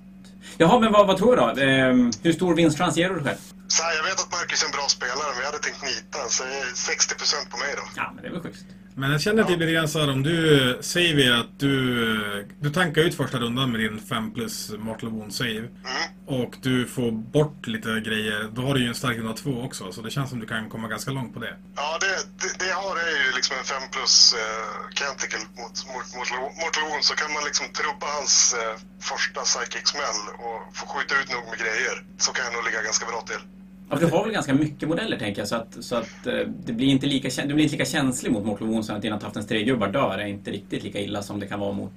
Jaha, 0.59 0.79
men 0.83 0.93
vad, 0.93 1.07
vad 1.07 1.17
tror 1.21 1.31
du 1.37 1.41
då? 1.43 1.49
Eh, 1.69 1.93
hur 2.23 2.33
stor 2.33 2.55
vinstchans 2.55 2.97
ger 2.97 3.09
du 3.09 3.15
dig 3.15 3.25
själv? 3.25 3.43
Så 3.69 3.83
här, 3.83 3.93
jag 3.97 4.05
vet 4.05 4.21
att 4.25 4.33
Marcus 4.37 4.63
är 4.63 4.67
en 4.67 4.73
bra 4.79 4.87
spelare, 4.89 5.31
men 5.35 5.41
jag 5.45 5.51
hade 5.53 5.63
tänkt 5.67 5.83
nita 5.83 6.19
så 6.29 6.45
det 6.45 6.57
är 6.59 6.65
60% 6.65 7.51
på 7.51 7.57
mig 7.57 7.71
då. 7.77 7.83
Ja, 7.97 8.13
men 8.15 8.23
det 8.23 8.29
är 8.29 8.33
väl 8.33 8.43
schysst. 8.43 8.67
Men 9.01 9.11
jag 9.11 9.21
känner 9.21 9.45
typ 9.45 9.59
lite 9.61 9.73
grann 9.73 9.89
så 9.89 9.99
här 10.01 10.11
om 10.11 10.23
du 10.23 10.79
säger 10.81 11.15
vi 11.15 11.33
att 11.33 11.59
du, 11.59 12.49
du 12.61 12.71
tankar 12.71 13.03
ut 13.03 13.15
första 13.15 13.39
rundan 13.39 13.73
med 13.73 13.81
din 13.81 14.01
5 14.01 14.35
plus 14.35 14.71
Mortal 14.79 15.11
Wound 15.11 15.35
save 15.35 15.69
Mm. 15.91 16.03
och 16.27 16.53
du 16.63 16.87
får 16.87 17.11
bort 17.37 17.67
lite 17.67 18.01
grejer, 18.01 18.49
då 18.57 18.63
har 18.63 18.75
du 18.75 18.81
ju 18.81 18.89
en 18.89 18.95
stark 18.95 19.17
runda 19.19 19.33
2 19.33 19.51
också 19.67 19.93
så 19.93 20.01
det 20.03 20.11
känns 20.11 20.31
som 20.31 20.41
du 20.41 20.47
kan 20.47 20.71
komma 20.71 20.89
ganska 20.89 21.11
långt 21.11 21.35
på 21.35 21.41
det. 21.41 21.55
Ja, 21.77 21.99
det, 22.01 22.15
det, 22.41 22.59
det 22.59 22.69
jag 22.75 22.81
har 22.87 22.97
är 22.97 23.17
ju 23.25 23.29
liksom 23.39 23.57
en 23.61 23.65
5 23.65 23.83
plus 23.95 24.35
uh, 24.35 24.95
Canticle 25.01 25.45
mot, 25.61 25.75
mot, 25.93 26.07
mot 26.17 26.31
Mortal 26.63 26.85
Wound, 26.89 27.05
så 27.11 27.15
kan 27.21 27.33
man 27.37 27.43
liksom 27.49 27.67
trubba 27.79 28.07
hans 28.19 28.35
eh, 28.61 28.77
första 29.11 29.41
psychic-smäll 29.51 30.21
och 30.47 30.61
få 30.77 30.85
skjuta 30.93 31.13
ut 31.21 31.29
nog 31.35 31.45
med 31.51 31.59
grejer, 31.65 31.97
så 32.25 32.29
kan 32.33 32.45
jag 32.47 32.53
nog 32.55 32.65
ligga 32.65 32.83
ganska 32.89 33.07
bra 33.13 33.21
till. 33.31 33.43
Ja, 33.91 33.97
du 33.97 34.07
har 34.07 34.25
väl 34.25 34.33
ganska 34.33 34.55
mycket 34.55 34.89
modeller 34.89 35.19
tänker 35.19 35.41
jag, 35.41 35.49
så 35.49 35.57
att, 35.57 35.77
så 35.81 35.97
att 35.97 36.27
eh, 36.27 36.47
det 36.67 36.73
blir 36.73 36.89
inte 36.89 37.07
lika, 37.07 37.43
du 37.47 37.55
blir 37.55 37.65
inte 37.65 37.77
lika 37.77 37.91
känslig 37.91 38.33
mot 38.33 38.45
Mortal 38.47 38.69
Wounds 38.69 38.91
att 38.91 39.03
dina 39.03 39.21
Taftens 39.21 39.47
tregubbar 39.47 39.89
dör 39.89 40.19
är 40.19 40.27
inte 40.27 40.51
riktigt 40.51 40.83
lika 40.83 40.99
illa 40.99 41.23
som 41.23 41.41
det 41.41 41.47
kan 41.47 41.61
vara 41.61 41.73
mot 41.73 41.93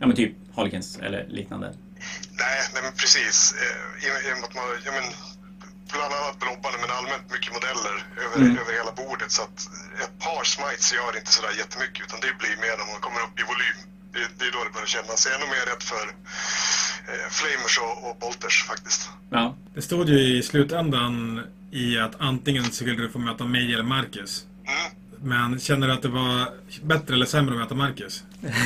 ja, 0.00 0.06
men 0.06 0.16
typ 0.16 0.32
Harlequins 0.56 0.98
eller 0.98 1.26
liknande. 1.38 1.66
Nej, 2.42 2.58
nej 2.74 2.82
men 2.82 2.92
precis. 2.92 3.54
Eh, 3.62 4.40
man, 4.40 4.50
ja, 4.86 4.92
men, 4.96 5.06
bland 5.92 6.12
annat 6.18 6.38
blobbarna, 6.44 6.76
men 6.82 6.90
allmänt 6.98 7.26
mycket 7.34 7.52
modeller 7.56 7.94
över, 8.24 8.36
Mm. 8.36 8.58
över 8.62 8.72
hela 8.80 8.92
bordet. 9.02 9.30
Så 9.36 9.42
att 9.46 9.58
ett 10.04 10.16
par 10.26 10.42
smites 10.54 10.86
gör 10.98 11.10
inte 11.20 11.32
sådär 11.36 11.54
jättemycket, 11.62 12.00
utan 12.06 12.18
det 12.24 12.32
blir 12.42 12.56
mer 12.64 12.74
när 12.80 12.88
man 12.92 13.00
kommer 13.06 13.20
upp 13.26 13.36
i 13.42 13.44
volym. 13.52 13.78
Det, 14.14 14.24
det 14.38 14.44
är 14.48 14.52
då 14.56 14.60
det 14.66 14.72
börjar 14.76 14.92
kännas. 14.96 15.18
Jag 15.26 15.34
är 15.36 15.40
nog 15.44 15.50
mer 15.56 15.66
rädd 15.70 15.82
för 15.92 16.04
flamers 17.30 17.78
och, 17.78 18.10
och 18.10 18.16
bolters 18.16 18.64
faktiskt. 18.64 19.10
Ja, 19.30 19.54
Det 19.74 19.82
stod 19.82 20.08
ju 20.08 20.18
i 20.38 20.42
slutändan 20.42 21.40
i 21.70 21.98
att 21.98 22.12
antingen 22.18 22.64
skulle 22.64 22.92
du 22.94 23.08
få 23.10 23.18
möta 23.18 23.44
mig 23.44 23.72
eller 23.74 23.82
Marcus. 23.84 24.44
Mm. 24.66 24.92
Men 25.22 25.60
känner 25.60 25.86
du 25.86 25.92
att 25.92 26.02
det 26.02 26.08
var 26.08 26.48
bättre 26.82 27.14
eller 27.14 27.26
sämre 27.26 27.54
att 27.54 27.60
möta 27.60 27.74
Marcus? 27.74 28.24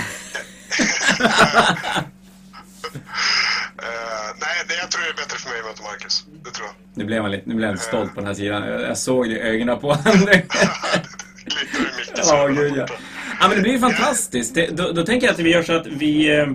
Eh, 3.83 4.37
nej, 4.41 4.65
det, 4.69 4.75
jag 4.75 4.91
tror 4.91 5.03
det 5.03 5.09
är 5.09 5.15
bättre 5.15 5.39
för 5.39 5.51
mig 5.51 5.59
att 5.61 5.67
möta 5.67 5.83
Marcus. 5.83 6.25
Det 6.45 6.51
tror 6.51 6.67
jag. 6.67 6.75
nu 6.95 7.05
blev 7.05 7.23
man 7.23 7.31
lite, 7.31 7.49
nu 7.49 7.55
blev 7.55 7.69
jag 7.69 7.75
lite 7.75 7.85
stolt 7.85 8.15
på 8.15 8.21
den 8.21 8.27
här 8.27 8.35
sidan. 8.35 8.69
Jag, 8.69 8.81
jag 8.81 8.99
såg 8.99 9.29
det 9.29 9.35
i 9.35 9.41
ögonen 9.41 9.81
på 9.81 9.93
honom. 9.93 10.25
Glittrar 10.25 11.81
i 11.81 11.99
micken. 11.99 12.25
så 12.25 12.35
Ja, 12.35 12.47
gud. 12.47 12.77
Ja, 13.41 13.49
men 13.49 13.51
det 13.51 13.61
blir 13.63 13.73
ju 13.73 13.79
fantastiskt. 13.79 14.55
Det, 14.55 14.67
då, 14.77 14.93
då 14.93 15.07
tänker 15.07 15.27
jag 15.27 15.35
att 15.35 15.39
vi 15.41 15.51
gör 15.51 15.63
så 15.63 15.73
att 15.73 15.87
vi, 15.87 16.39
eh, 16.39 16.47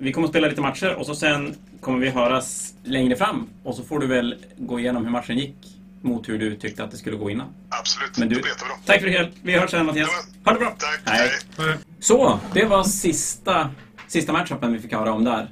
vi 0.00 0.12
kommer 0.12 0.26
att 0.26 0.32
spela 0.32 0.48
lite 0.48 0.60
matcher 0.60 0.94
och 0.94 1.06
så 1.06 1.14
sen 1.14 1.54
kommer 1.80 1.98
vi 1.98 2.08
höras 2.10 2.74
längre 2.84 3.16
fram. 3.16 3.46
Och 3.62 3.74
så 3.74 3.82
får 3.82 3.98
du 3.98 4.06
väl 4.06 4.34
gå 4.58 4.80
igenom 4.80 5.04
hur 5.04 5.10
matchen 5.12 5.38
gick 5.38 5.54
mot 6.02 6.28
hur 6.28 6.38
du 6.38 6.56
tyckte 6.56 6.84
att 6.84 6.90
det 6.90 6.96
skulle 6.96 7.16
gå 7.16 7.30
innan. 7.30 7.46
Absolut, 7.68 8.18
Men 8.18 8.28
det 8.28 8.34
du, 8.34 8.40
blir 8.40 8.50
jättebra. 8.52 8.72
tack 8.86 9.00
för 9.00 9.06
det. 9.06 9.30
Vi 9.42 9.52
hörs 9.58 9.70
sen 9.70 9.86
Mattias. 9.86 10.08
Ha 10.44 10.52
det 10.52 10.58
bra. 10.58 10.70
Tack, 10.78 11.00
Hej. 11.04 11.30
hej. 11.58 11.76
Så, 12.00 12.38
det 12.54 12.64
var 12.64 12.84
sista, 12.84 13.70
sista 14.08 14.32
matchupen 14.32 14.72
vi 14.72 14.78
fick 14.78 14.92
höra 14.92 15.12
om 15.12 15.24
där. 15.24 15.50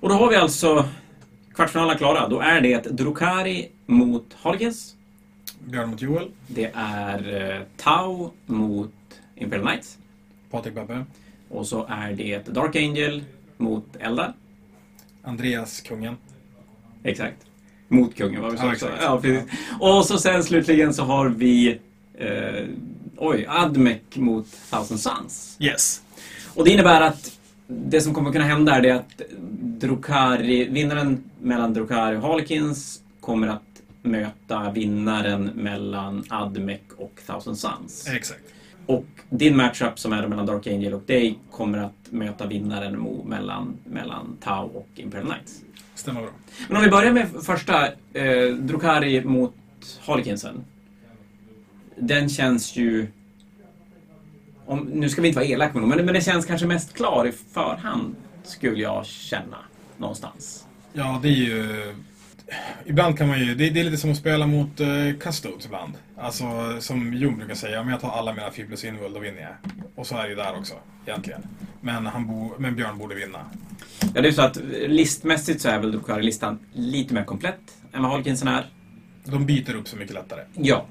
Och 0.00 0.08
då 0.08 0.14
har 0.14 0.28
vi 0.30 0.36
alltså 0.36 0.88
kvartsfinalen 1.54 1.98
klara. 1.98 2.28
Då 2.28 2.40
är 2.40 2.60
det 2.60 2.82
Drukari 2.96 3.68
mot 3.86 4.26
Harlequins. 4.42 4.94
Björn 5.64 5.90
mot 5.90 6.02
Joel. 6.02 6.30
Det 6.46 6.70
är 6.74 7.50
eh, 7.56 7.62
Tau 7.76 8.30
mot 8.46 8.92
Imperial 9.36 9.66
Knights. 9.66 9.98
Patrik 10.50 10.74
Babbe. 10.74 11.04
Och 11.48 11.66
så 11.66 11.86
är 11.88 12.12
det 12.12 12.46
Dark 12.46 12.76
Angel 12.76 13.24
mot 13.62 13.96
Eldar. 14.00 14.32
Andreas, 15.22 15.80
kungen. 15.80 16.16
Exakt. 17.04 17.36
Mot 17.88 18.14
kungen, 18.14 18.42
vad 18.42 18.52
vi 18.52 18.58
sa 18.58 18.64
Ja, 18.66 18.72
också. 18.72 18.88
Ja, 19.00 19.20
precis. 19.20 19.50
Och 19.80 20.06
så 20.06 20.18
sen 20.18 20.44
slutligen 20.44 20.94
så 20.94 21.02
har 21.02 21.28
vi 21.28 21.78
eh, 22.14 22.66
oj, 23.16 23.46
Admec 23.48 24.00
mot 24.14 24.46
Thousand 24.70 25.00
Suns. 25.00 25.56
Yes. 25.60 26.02
Och 26.54 26.64
det 26.64 26.70
innebär 26.70 27.00
att 27.00 27.38
det 27.66 28.00
som 28.00 28.14
kommer 28.14 28.32
kunna 28.32 28.44
hända 28.44 28.74
är 28.74 28.82
det 28.82 28.90
att 28.90 29.22
Drukari, 29.80 30.64
vinnaren 30.64 31.24
mellan 31.40 31.74
Drukari 31.74 32.16
och 32.16 32.22
Harlequins 32.22 33.00
kommer 33.20 33.48
att 33.48 33.62
möta 34.02 34.70
vinnaren 34.70 35.44
mellan 35.44 36.24
Admec 36.28 36.80
och 36.96 37.20
Thousand 37.26 37.58
Suns. 37.58 38.08
Exakt. 38.08 38.40
Och 38.86 39.04
din 39.30 39.56
matchup 39.56 39.98
som 39.98 40.12
är 40.12 40.28
mellan 40.28 40.46
Dark 40.46 40.66
Angel 40.66 40.94
och 40.94 41.02
dig 41.06 41.38
kommer 41.50 41.78
att 41.78 41.92
möta 42.10 42.46
vinnaren 42.46 43.22
mellan, 43.24 43.76
mellan 43.84 44.36
Tau 44.40 44.70
och 44.74 44.88
Imperial 44.94 45.26
Knights. 45.26 45.60
Stämmer 45.94 46.20
bra. 46.20 46.30
Men 46.68 46.76
om 46.76 46.82
vi 46.82 46.90
börjar 46.90 47.12
med 47.12 47.28
första, 47.42 47.86
eh, 48.12 48.54
Drukari 48.58 49.24
mot 49.24 49.54
Harlequinsen. 50.00 50.64
Den 51.96 52.28
känns 52.28 52.76
ju... 52.76 53.06
Om, 54.66 54.78
nu 54.78 55.08
ska 55.08 55.22
vi 55.22 55.28
inte 55.28 55.38
vara 55.40 55.48
elak 55.48 55.74
med 55.74 55.82
men, 55.82 56.04
men 56.04 56.14
det 56.14 56.20
känns 56.20 56.46
kanske 56.46 56.66
mest 56.66 56.92
klar 56.92 57.26
i 57.26 57.32
förhand, 57.32 58.16
skulle 58.44 58.82
jag 58.82 59.06
känna. 59.06 59.58
Någonstans. 59.96 60.66
Ja, 60.92 61.20
det 61.22 61.28
är 61.28 61.32
ju... 61.32 61.94
Ibland 62.86 63.18
kan 63.18 63.28
man 63.28 63.40
ju... 63.40 63.54
Det, 63.54 63.70
det 63.70 63.80
är 63.80 63.84
lite 63.84 63.96
som 63.96 64.10
att 64.10 64.16
spela 64.16 64.46
mot 64.46 64.80
uh, 64.80 65.18
Custodes 65.20 65.66
ibland. 65.66 65.92
Alltså, 66.16 66.44
som 66.80 67.14
Jon 67.14 67.36
brukar 67.38 67.54
säga, 67.54 67.80
om 67.80 67.88
jag 67.88 68.00
tar 68.00 68.10
alla 68.10 68.34
mina 68.34 68.50
4 68.50 68.66
plus 68.66 68.84
invul, 68.84 69.12
då 69.12 69.20
vinner 69.20 69.40
jag. 69.40 69.72
Och 69.94 70.06
så 70.06 70.16
är 70.16 70.22
det 70.22 70.28
ju 70.28 70.34
där 70.34 70.56
också, 70.58 70.74
egentligen. 71.06 71.42
Men, 71.80 72.06
han 72.06 72.26
bo, 72.26 72.54
men 72.58 72.76
Björn 72.76 72.98
borde 72.98 73.14
vinna. 73.14 73.38
Ja, 74.14 74.20
det 74.20 74.28
är 74.28 74.32
så 74.32 74.42
att 74.42 74.56
eh, 74.56 74.62
listmässigt 74.88 75.60
så 75.60 75.68
är 75.68 75.78
väl 75.78 75.92
Drukari-listan 75.92 76.58
lite 76.72 77.14
mer 77.14 77.24
komplett 77.24 77.60
än 77.92 78.02
vad 78.02 78.10
Harlequinsen 78.10 78.48
är. 78.48 78.66
De 79.24 79.46
byter 79.46 79.74
upp 79.74 79.88
så 79.88 79.96
mycket 79.96 80.14
lättare. 80.14 80.40
Ja. 80.54 80.86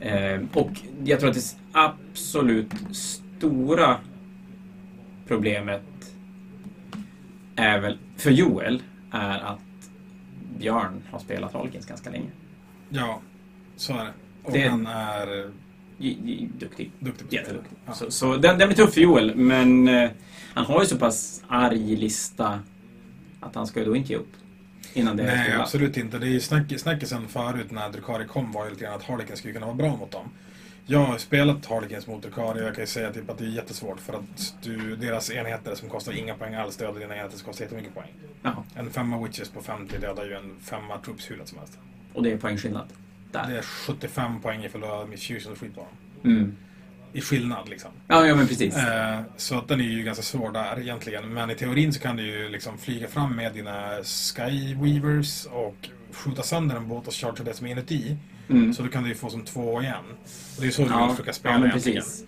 Eh, 0.00 0.40
och 0.52 0.70
jag 1.04 1.20
tror 1.20 1.30
att 1.30 1.36
det 1.36 1.56
absolut 1.72 2.72
stora 2.92 3.96
problemet 5.26 5.82
är 7.56 7.78
väl, 7.78 7.98
för 8.16 8.30
Joel, 8.30 8.82
är 9.12 9.38
att 9.38 9.60
Björn 10.58 11.02
har 11.10 11.18
spelat 11.18 11.52
Harlequins 11.52 11.86
ganska 11.86 12.10
länge. 12.10 12.28
Ja, 12.88 13.20
så 13.76 13.92
är 13.92 14.04
det. 14.04 14.12
Och 14.42 14.52
Det- 14.52 14.68
han 14.68 14.86
är 14.86 15.50
j- 15.98 16.48
Duktig. 16.58 16.90
duktig. 16.98 17.26
Jätteduktig. 17.30 17.76
Ja. 17.86 17.92
Så, 17.92 18.10
så 18.10 18.36
den, 18.36 18.58
den 18.58 18.68
blir 18.68 18.76
tuff 18.76 18.94
för 18.94 19.00
Joel, 19.00 19.36
men 19.36 19.88
eh, 19.88 20.10
han 20.54 20.64
har 20.64 20.80
ju 20.80 20.86
så 20.86 20.96
pass 20.98 21.42
arg 21.48 21.96
lista 21.96 22.60
att 23.40 23.54
han 23.54 23.66
ska 23.66 23.80
ju 23.80 23.86
då 23.86 23.96
inte 23.96 24.12
ge 24.12 24.18
upp. 24.18 24.32
Innan 24.94 25.16
det 25.16 25.22
Nej, 25.22 25.52
absolut 25.52 25.96
inte. 25.96 26.18
Det 26.18 26.26
är 26.26 26.30
ju 26.30 26.40
snack, 26.40 26.72
snackisen 26.80 27.28
förut 27.28 27.70
när 27.70 27.90
Drukari 27.90 28.24
kom 28.26 28.52
var 28.52 28.64
ju 28.64 28.70
lite 28.70 28.84
grann 28.84 28.94
att 28.94 29.02
Harlequin 29.02 29.36
skulle 29.36 29.52
kunna 29.54 29.66
vara 29.66 29.76
bra 29.76 29.96
mot 29.96 30.10
dem. 30.10 30.28
Jag 30.88 30.98
har 30.98 31.18
spelat 31.18 31.66
Harlequins 31.66 32.06
mot 32.06 32.22
Drukari 32.22 32.60
och 32.60 32.66
jag 32.66 32.74
kan 32.74 32.82
ju 32.82 32.86
säga 32.86 33.12
typ 33.12 33.30
att 33.30 33.38
det 33.38 33.44
är 33.44 33.48
jättesvårt 33.48 34.00
för 34.00 34.12
att 34.12 34.54
du, 34.62 34.96
deras 34.96 35.30
enheter 35.30 35.74
som 35.74 35.88
kostar 35.88 36.12
inga 36.12 36.34
poäng 36.34 36.54
alls 36.54 36.76
dödar 36.76 37.00
dina 37.00 37.16
enheter 37.16 37.36
som 37.36 37.46
kostar 37.46 37.64
jättemycket 37.64 37.94
poäng. 37.94 38.12
Jaha. 38.42 38.64
En 38.74 38.90
femma 38.90 39.22
Witches 39.22 39.48
på 39.48 39.62
50 39.62 39.98
dödar 39.98 40.24
ju 40.24 40.32
en 40.32 40.56
femma 40.60 40.98
Troops 40.98 41.30
hur 41.30 41.36
lätt 41.36 41.48
som 41.48 41.58
helst. 41.58 41.78
Och 42.12 42.22
det 42.22 42.32
är 42.32 42.36
poängskillnad. 42.36 42.88
Där. 43.32 43.46
Det 43.48 43.58
är 43.58 43.62
75 43.62 44.40
poäng 44.40 44.64
ifall 44.64 44.80
du 44.80 44.86
har 44.86 45.06
Misuse 45.06 45.50
och 45.50 45.58
skit 45.58 45.74
på 45.74 45.80
dem. 45.80 46.32
Mm. 46.32 46.56
I 47.12 47.20
skillnad 47.20 47.68
liksom. 47.68 47.90
Ja, 48.08 48.26
ja, 48.26 48.34
men 48.34 48.46
precis. 48.48 48.76
Eh, 48.76 49.20
så 49.36 49.58
att 49.58 49.68
den 49.68 49.80
är 49.80 49.84
ju 49.84 50.02
ganska 50.02 50.22
svår 50.22 50.52
där 50.52 50.80
egentligen. 50.80 51.34
Men 51.34 51.50
i 51.50 51.54
teorin 51.54 51.92
så 51.92 52.00
kan 52.00 52.16
du 52.16 52.22
ju 52.26 52.48
liksom 52.48 52.78
flyga 52.78 53.08
fram 53.08 53.36
med 53.36 53.54
dina 53.54 53.90
Skyweavers 54.04 55.46
och 55.46 55.88
skjuta 56.12 56.42
sönder 56.42 56.76
en 56.76 56.88
båt 56.88 57.06
och 57.06 57.14
charge 57.14 57.44
det 57.44 57.54
som 57.54 57.66
är 57.66 57.70
inuti. 57.70 58.16
Mm. 58.48 58.74
Så 58.74 58.82
då 58.82 58.88
kan 58.88 59.02
du 59.02 59.08
ju 59.08 59.14
få 59.14 59.30
som 59.30 59.44
två 59.44 59.82
igen. 59.82 60.04
Och 60.10 60.56
det 60.56 60.62
är 60.62 60.66
ju 60.66 60.72
så 60.72 60.82
du 60.82 60.88
vill 60.88 60.96
Ja, 60.98 61.10
försöka 61.10 61.32
spela 61.32 61.54
ja, 61.54 61.58
men 61.58 61.68
egentligen. 61.70 62.02
precis. 62.02 62.24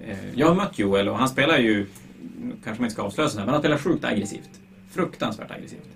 Eh, 0.00 0.16
Jag 0.34 0.46
har 0.46 0.54
mött 0.54 0.78
Joel 0.78 1.08
och 1.08 1.18
han 1.18 1.28
spelar 1.28 1.58
ju, 1.58 1.86
kanske 2.64 2.70
man 2.82 2.84
inte 2.84 2.90
ska 2.90 3.02
avslöja 3.02 3.28
sådär, 3.30 3.44
men 3.44 3.52
han 3.54 3.62
spelar 3.62 3.78
sjukt 3.78 4.04
aggressivt. 4.04 4.50
Fruktansvärt 4.90 5.50
aggressivt. 5.50 5.88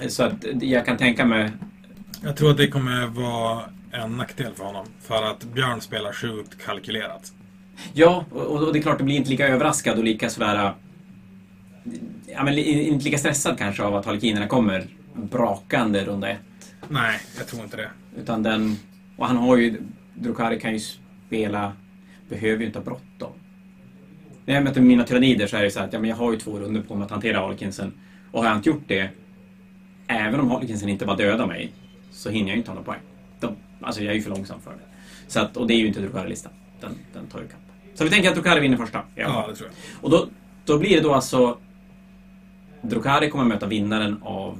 Eh, 0.00 0.08
Så 0.08 0.22
att 0.22 0.34
jag 0.60 0.86
kan 0.86 0.96
tänka 0.96 1.24
mig, 1.24 1.50
Jag 2.22 2.36
tror 2.36 2.50
att 2.50 2.56
det 2.56 2.68
kommer 2.68 3.06
vara 3.06 3.62
en 3.92 4.16
nackdel 4.16 4.54
för 4.54 4.64
honom. 4.64 4.86
För 5.02 5.22
att 5.22 5.44
Björn 5.44 5.80
spelar 5.80 6.12
sjukt 6.12 6.64
kalkylerat. 6.66 7.32
Ja, 7.92 8.24
och, 8.30 8.46
och 8.46 8.72
det 8.72 8.78
är 8.78 8.82
klart 8.82 8.98
det 8.98 9.04
blir 9.04 9.16
inte 9.16 9.30
lika 9.30 9.48
överraskad 9.48 9.98
och 9.98 10.04
lika 10.04 10.30
sådär, 10.30 10.74
ja 12.26 12.44
men 12.44 12.58
inte 12.58 13.04
lika 13.04 13.18
stressad 13.18 13.58
kanske 13.58 13.82
av 13.82 13.96
att 13.96 14.06
Harlekinerna 14.06 14.46
kommer 14.46 14.86
brakande 15.14 16.04
runda 16.04 16.28
ett. 16.28 16.38
Nej, 16.88 17.20
jag 17.38 17.46
tror 17.46 17.62
inte 17.62 17.76
det. 17.76 17.90
Utan 18.16 18.42
den, 18.42 18.76
och 19.16 19.26
han 19.26 19.36
har 19.36 19.56
ju, 19.56 19.82
Drukari 20.14 20.60
kan 20.60 20.72
ju 20.72 20.80
spela, 21.26 21.72
behöver 22.28 22.60
ju 22.60 22.66
inte 22.66 22.78
ha 22.78 22.84
bråttom. 22.84 23.32
När 24.44 24.54
jag 24.54 24.64
möter 24.64 24.80
mina 24.80 25.04
tyrannider 25.04 25.46
så 25.46 25.56
är 25.56 25.62
det 25.62 25.70
så 25.70 25.80
att 25.80 25.92
ja, 25.92 25.98
men 25.98 26.10
jag 26.10 26.16
har 26.16 26.32
ju 26.32 26.38
två 26.38 26.58
runder 26.58 26.82
på 26.82 26.94
mig 26.94 27.04
att 27.04 27.10
hantera 27.10 27.40
Harlekinsen. 27.40 27.92
Och 28.32 28.42
har 28.42 28.48
jag 28.48 28.58
inte 28.58 28.68
gjort 28.68 28.84
det, 28.86 29.10
även 30.06 30.40
om 30.40 30.50
Harlekinsen 30.50 30.88
inte 30.88 31.06
bara 31.06 31.16
dödar 31.16 31.46
mig, 31.46 31.72
så 32.10 32.30
hinner 32.30 32.48
jag 32.48 32.56
inte 32.58 32.70
ha 32.70 32.74
några 32.74 32.86
poäng. 32.86 33.00
De, 33.40 33.56
alltså 33.80 34.02
jag 34.02 34.10
är 34.10 34.14
ju 34.14 34.22
för 34.22 34.30
långsam 34.30 34.60
för 34.60 34.70
det. 34.70 34.78
Så 35.26 35.40
att, 35.40 35.56
och 35.56 35.66
det 35.66 35.74
är 35.74 35.78
ju 35.78 35.86
inte 35.86 36.00
Drukari-listan. 36.00 36.52
Den, 36.80 36.90
den 37.12 37.26
tar 37.26 37.40
ju 37.40 37.48
kapp. 37.48 37.67
Så 37.98 38.04
vi 38.04 38.10
tänker 38.10 38.28
att 38.28 38.34
Drukari 38.34 38.60
vinner 38.60 38.76
första. 38.76 39.02
Ja, 39.14 39.46
det 39.50 39.56
tror 39.56 39.68
jag. 39.68 40.04
Och 40.04 40.10
då, 40.10 40.28
då 40.64 40.78
blir 40.78 40.96
det 40.96 41.00
då 41.00 41.14
alltså... 41.14 41.58
Drukari 42.82 43.30
kommer 43.30 43.44
möta 43.44 43.66
vinnaren 43.66 44.22
av 44.22 44.58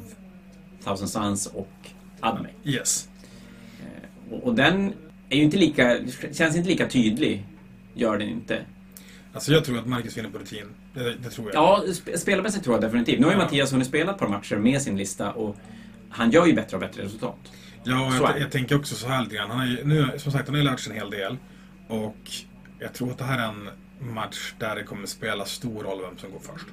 Thousand 0.85 1.11
Suns 1.11 1.47
och 1.47 1.73
Admey. 2.21 2.53
Yes. 2.65 3.09
Och, 4.31 4.43
och 4.45 4.55
den 4.55 4.93
är 5.29 5.37
ju 5.37 5.43
inte 5.43 5.57
lika, 5.57 5.97
känns 6.33 6.57
inte 6.57 6.69
lika 6.69 6.89
tydlig. 6.89 7.47
Gör 7.95 8.19
den 8.19 8.29
inte. 8.29 8.63
Alltså 9.33 9.53
jag 9.53 9.65
tror 9.65 9.79
att 9.79 9.87
Marcus 9.87 10.17
vinner 10.19 10.31
på 10.31 10.39
rutin. 10.39 10.67
Det, 10.95 11.15
det 11.15 11.31
tror 11.31 11.47
jag. 11.53 11.63
Ja, 11.63 11.83
sp- 11.87 12.17
spelarmässigt 12.17 12.65
tror 12.65 12.77
jag 12.77 12.83
definitivt. 12.83 13.19
Nu 13.19 13.25
har 13.25 13.33
ju 13.33 13.39
Ja. 13.39 13.45
Mattias 13.45 13.73
hunnit 13.73 13.87
spela 13.87 14.13
ett 14.13 14.19
par 14.19 14.29
matcher 14.29 14.57
med 14.57 14.83
sin 14.83 14.97
lista 14.97 15.33
och 15.33 15.57
han 16.11 16.31
gör 16.31 16.47
ju 16.47 16.53
bättre 16.55 16.77
och 16.77 16.81
bättre 16.81 17.03
resultat. 17.03 17.39
Ja, 17.85 18.13
jag, 18.21 18.41
jag 18.41 18.51
tänker 18.51 18.77
också 18.77 18.95
så 18.95 19.09
här 19.09 19.23
lite 19.23 19.37
grann. 19.37 19.51
Han 19.51 19.59
har 19.59 19.67
ju, 19.67 19.85
nu, 19.85 20.11
som 20.19 20.33
sagt, 20.33 20.47
han 20.49 20.55
har 20.55 20.63
ju 20.63 20.71
lärt 20.71 20.81
sig 20.81 20.93
en 20.93 20.99
hel 20.99 21.11
del. 21.11 21.37
Och 21.89 22.31
jag 22.79 22.93
tror 22.93 23.11
att 23.11 23.19
det 23.19 23.25
här 23.25 23.39
är 23.39 23.49
en 23.49 23.69
match 24.15 24.55
där 24.59 24.77
det 24.77 24.83
kommer 24.83 25.07
spela 25.07 25.45
stor 25.45 25.83
roll 25.85 26.01
vem 26.03 26.19
som 26.19 26.31
går 26.31 26.41
först. 26.41 26.67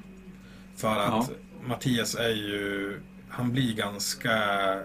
För 0.76 0.96
att 0.96 1.08
Ja. 1.08 1.28
Mattias 1.68 2.14
är 2.14 2.28
ju... 2.28 3.00
Han 3.28 3.52
blir 3.52 3.74
ganska 3.74 4.30
uh, 4.74 4.80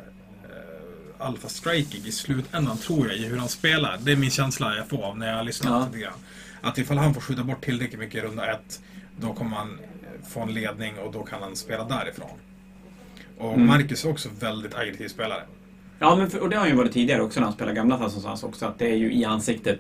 alfa-strikig 1.18 2.08
i 2.08 2.12
slutändan, 2.12 2.78
tror 2.78 3.08
jag, 3.08 3.18
i 3.18 3.26
hur 3.26 3.38
han 3.38 3.50
spelar. 3.50 3.98
Det 4.02 4.12
är 4.12 4.16
min 4.16 4.30
känsla 4.32 4.76
jag 4.76 4.88
får 4.90 5.04
av 5.04 5.18
när 5.18 5.38
jag 5.38 5.46
lyssnar 5.46 5.72
Ja. 5.80 5.86
lite 5.86 6.00
grann. 6.00 6.14
Att 6.62 6.78
ifall 6.78 6.98
han 6.98 7.14
får 7.14 7.22
skjuta 7.22 7.44
bort 7.44 7.64
tillräckligt 7.66 8.00
mycket 8.00 8.24
i 8.24 8.28
runda 8.28 8.52
ett, 8.52 8.82
då 9.20 9.34
kommer 9.34 9.58
han 9.58 9.80
eh, 9.80 10.28
få 10.30 10.40
en 10.42 10.54
ledning 10.54 10.98
och 11.00 11.12
då 11.12 11.24
kan 11.24 11.42
han 11.42 11.56
spela 11.56 11.84
därifrån. 11.84 12.30
Och 13.38 13.54
Mm. 13.54 13.68
Marcus 13.68 14.06
är 14.06 14.10
också 14.10 14.30
väldigt 14.40 14.76
aggressiv 14.76 15.08
spelare. 15.08 15.44
Ja, 16.00 16.16
men 16.16 16.30
för, 16.30 16.40
och 16.40 16.50
det 16.50 16.56
har 16.56 16.62
han 16.62 16.70
ju 16.70 16.76
varit 16.76 16.92
tidigare 16.94 17.22
också 17.22 17.40
när 17.40 17.48
han 17.48 17.56
spelar 17.56 17.74
gamla 17.74 17.98
Thousand 17.98 18.24
Suns 18.24 18.44
också. 18.44 18.66
Att 18.66 18.80
det 18.80 18.92
är 18.92 18.96
ju 18.96 19.14
i 19.14 19.26
ansiktet 19.26 19.80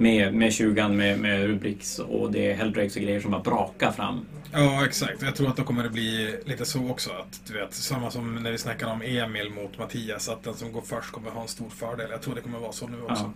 med, 0.00 0.34
med 0.34 0.52
20 0.52 0.88
med, 0.88 1.18
med 1.18 1.46
Rubrix 1.46 1.98
och 1.98 2.32
det 2.32 2.50
är 2.50 2.56
Helldrakes 2.56 2.96
och 2.96 3.02
grejer 3.02 3.20
som 3.20 3.30
bara 3.30 3.42
brakar 3.42 3.92
fram. 3.92 4.26
Ja, 4.52 4.84
exakt. 4.84 5.22
Jag 5.22 5.36
tror 5.36 5.48
att 5.48 5.56
då 5.56 5.62
kommer 5.62 5.82
det 5.82 5.90
bli 5.90 6.36
lite 6.44 6.64
så 6.64 6.90
också. 6.90 7.10
Att, 7.10 7.40
du 7.46 7.52
vet, 7.52 7.74
samma 7.74 8.10
som 8.10 8.34
när 8.34 8.52
vi 8.52 8.58
snackade 8.58 8.92
om 8.92 9.02
Emil 9.02 9.50
mot 9.50 9.78
Mattias, 9.78 10.28
att 10.28 10.42
den 10.42 10.54
som 10.54 10.72
går 10.72 10.80
först 10.80 11.12
kommer 11.12 11.30
ha 11.30 11.42
en 11.42 11.48
stor 11.48 11.68
fördel. 11.70 12.10
Jag 12.10 12.22
tror 12.22 12.34
det 12.34 12.40
kommer 12.40 12.58
vara 12.58 12.72
så 12.72 12.86
nu 12.86 13.02
också. 13.02 13.24
Ja. 13.24 13.32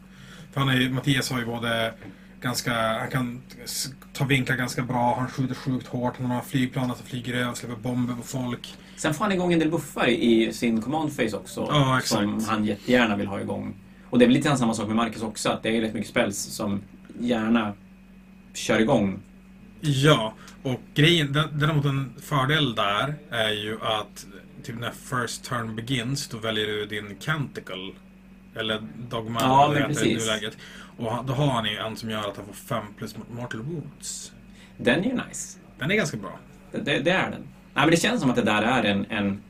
För 0.52 0.60
han 0.60 0.68
är, 0.68 0.90
Mattias 0.90 1.30
har 1.30 1.38
ju 1.38 1.46
både 1.46 1.94
ganska, 2.40 2.72
han 2.98 3.10
kan 3.10 3.42
ta 4.12 4.24
vinklar 4.24 4.56
ganska 4.56 4.82
bra, 4.82 5.16
han 5.18 5.28
skjuter 5.28 5.54
sjukt 5.54 5.86
hårt, 5.86 6.14
han 6.18 6.30
har 6.30 6.40
flygplan 6.40 6.94
som 6.96 7.06
flyger 7.06 7.34
över, 7.34 7.54
släpper 7.54 7.76
bomber 7.76 8.14
på 8.14 8.22
folk. 8.22 8.74
Sen 8.96 9.14
får 9.14 9.24
han 9.24 9.32
igång 9.32 9.52
en 9.52 9.58
del 9.58 9.70
buffar 9.70 10.08
i 10.08 10.52
sin 10.52 10.82
command 10.82 11.16
phase 11.16 11.36
också. 11.36 11.68
Ja, 11.70 11.98
exakt. 11.98 12.22
Som 12.22 12.44
han 12.44 12.64
jättegärna 12.64 13.16
vill 13.16 13.26
ha 13.26 13.40
igång. 13.40 13.74
Och 14.14 14.18
det 14.20 14.24
är 14.24 14.26
väl 14.26 14.36
lite 14.36 14.56
samma 14.56 14.74
sak 14.74 14.86
med 14.86 14.96
Marcus 14.96 15.22
också. 15.22 15.48
Att 15.48 15.62
det 15.62 15.76
är 15.76 15.80
rätt 15.80 15.94
mycket 15.94 16.10
spells 16.10 16.38
som 16.38 16.80
gärna 17.20 17.72
kör 18.52 18.80
igång. 18.80 19.18
Ja, 19.80 20.34
och 20.62 20.80
grejen, 20.94 21.32
dä- 21.32 21.48
däremot 21.52 21.84
en 21.84 22.12
fördel 22.20 22.74
där 22.74 23.14
är 23.30 23.50
ju 23.50 23.78
att 23.82 24.26
typ 24.62 24.78
när 24.78 24.90
first 24.90 25.44
turn 25.44 25.76
begins, 25.76 26.28
då 26.28 26.38
väljer 26.38 26.66
du 26.66 26.86
din 26.86 27.16
Canticle. 27.20 27.92
Eller 28.54 28.82
Dogma, 29.10 29.40
Ja, 29.42 29.70
eller 29.76 29.88
det 29.88 30.06
i 30.06 30.14
nuläget. 30.14 30.56
Och 30.98 31.24
då 31.24 31.32
har 31.32 31.46
han 31.50 31.64
ju 31.66 31.76
en 31.76 31.96
som 31.96 32.10
gör 32.10 32.30
att 32.30 32.36
han 32.36 32.46
får 32.46 32.54
5 32.54 32.84
plus 32.98 33.14
Mortal 33.36 33.60
Wounds. 33.62 34.32
Den 34.76 35.00
är 35.00 35.04
ju 35.04 35.20
nice. 35.28 35.58
Den 35.78 35.90
är 35.90 35.94
ganska 35.94 36.16
bra. 36.16 36.38
Det, 36.72 36.78
det, 36.78 36.98
det 36.98 37.10
är 37.10 37.30
den. 37.30 37.40
Nej, 37.74 37.84
men 37.84 37.90
det 37.90 37.96
känns 37.96 38.20
som 38.20 38.30
att 38.30 38.36
det 38.36 38.42
där 38.42 38.62
är 38.62 38.84
en, 38.84 39.06
en, 39.10 39.42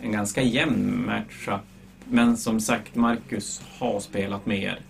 en 0.00 0.12
ganska 0.12 0.42
jämn 0.42 1.06
matchup. 1.06 1.60
Men 2.10 2.36
som 2.36 2.60
sagt, 2.60 2.94
Marcus 2.94 3.62
har 3.78 4.00
spelat 4.00 4.46
mer. 4.46 4.80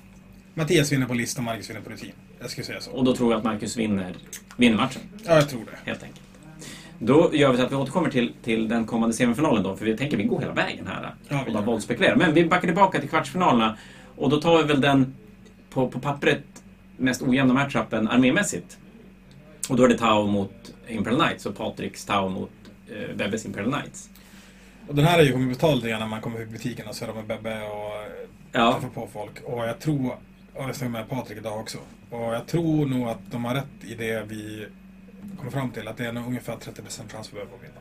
Mattias 0.55 0.93
vinner 0.93 1.07
på 1.07 1.15
lista, 1.15 1.43
Marcus 1.43 1.71
vinner 1.71 1.81
på 1.81 1.91
rutin. 1.91 2.12
Jag 2.41 2.51
skulle 2.51 2.65
säga 2.65 2.81
så. 2.81 2.91
Och 2.91 3.05
då 3.05 3.17
tror 3.17 3.33
jag 3.33 3.39
att 3.39 3.45
Marcus 3.45 3.77
vinner, 3.77 4.15
vinner 4.57 4.77
matchen. 4.77 5.03
Ja, 5.25 5.35
jag 5.35 5.49
tror 5.49 5.61
det. 5.65 5.91
helt 5.91 6.03
enkelt. 6.03 6.21
Då 6.99 7.31
gör 7.33 7.51
vi 7.53 7.59
så 7.59 7.65
att 7.65 7.73
vi 7.73 7.77
återkommer 7.77 8.11
till, 8.11 8.33
till 8.43 8.69
den 8.69 8.87
kommande 8.87 9.15
semifinalen 9.15 9.62
då, 9.62 9.77
för 9.77 9.85
vi 9.85 9.97
tänker 9.97 10.17
vi 10.17 10.25
går 10.25 10.41
hela 10.41 10.53
vägen 10.53 10.87
här 10.87 11.15
Ja, 11.29 11.45
och 11.47 11.53
bara 11.53 11.62
våldspekulerar. 11.62 12.17
Men 12.17 12.35
vi 12.35 12.45
backar 12.45 12.69
tillbaka 12.69 13.01
till 13.01 13.09
kvartsfinalerna 13.09 13.77
och 14.17 14.31
då 14.31 14.41
tar 14.41 14.62
vi 14.62 14.69
väl 14.69 14.81
den 14.81 15.15
på, 15.71 15.89
på 15.89 16.01
pappret 16.01 16.45
mest 16.97 17.23
ojämna 17.23 17.55
matchupen 17.55 18.09
armémässigt. 18.09 18.79
Och 19.69 19.77
då 19.77 19.85
är 19.85 19.89
det 19.89 19.99
Tau 19.99 20.27
mot 20.27 20.75
Imperial 20.89 21.21
Knights 21.21 21.47
och 21.47 21.57
Patricks 21.57 22.05
Tau 22.05 22.29
mot 22.29 22.51
eh, 22.89 23.17
Bebbes 23.17 23.47
Imperial 23.47 23.73
Knights. 23.73 24.11
Och 24.89 24.95
den 24.95 25.05
här 25.05 25.18
är 25.18 25.22
ju 25.22 25.32
kommer 25.32 25.49
betala 25.49 25.74
lite 25.74 25.89
grann 25.89 26.01
när 26.01 26.07
man 26.07 26.20
kommer 26.20 26.39
till 26.39 26.47
butiken 26.49 26.87
och 26.89 26.95
surrar 26.95 27.14
med 27.14 27.24
Bebbe 27.26 27.62
och 27.62 27.97
eh, 28.03 28.28
Ja, 28.53 28.72
träffar 28.72 28.89
på 28.89 29.09
folk. 29.12 29.41
Och 29.45 29.64
jag 29.66 29.78
tror, 29.80 30.07
och 30.55 30.68
jag 30.68 30.76
snackade 30.76 30.91
med 30.91 31.09
Patrik 31.09 31.39
idag 31.39 31.61
också, 31.61 31.78
och 32.11 32.35
jag 32.35 32.47
tror 32.47 32.87
nog 32.87 33.09
att 33.09 33.18
de 33.30 33.45
har 33.45 33.55
rätt 33.55 33.85
i 33.85 33.95
det 33.95 34.24
vi 34.28 34.66
kommer 35.39 35.51
fram 35.51 35.70
till, 35.70 35.89
att 35.89 35.97
det 35.97 36.07
är 36.07 36.12
nog 36.12 36.26
ungefär 36.26 36.53
30% 36.53 37.12
chans 37.12 37.28
för 37.28 37.37
Bebbe 37.37 37.51
att 37.57 37.62
vinna. 37.62 37.80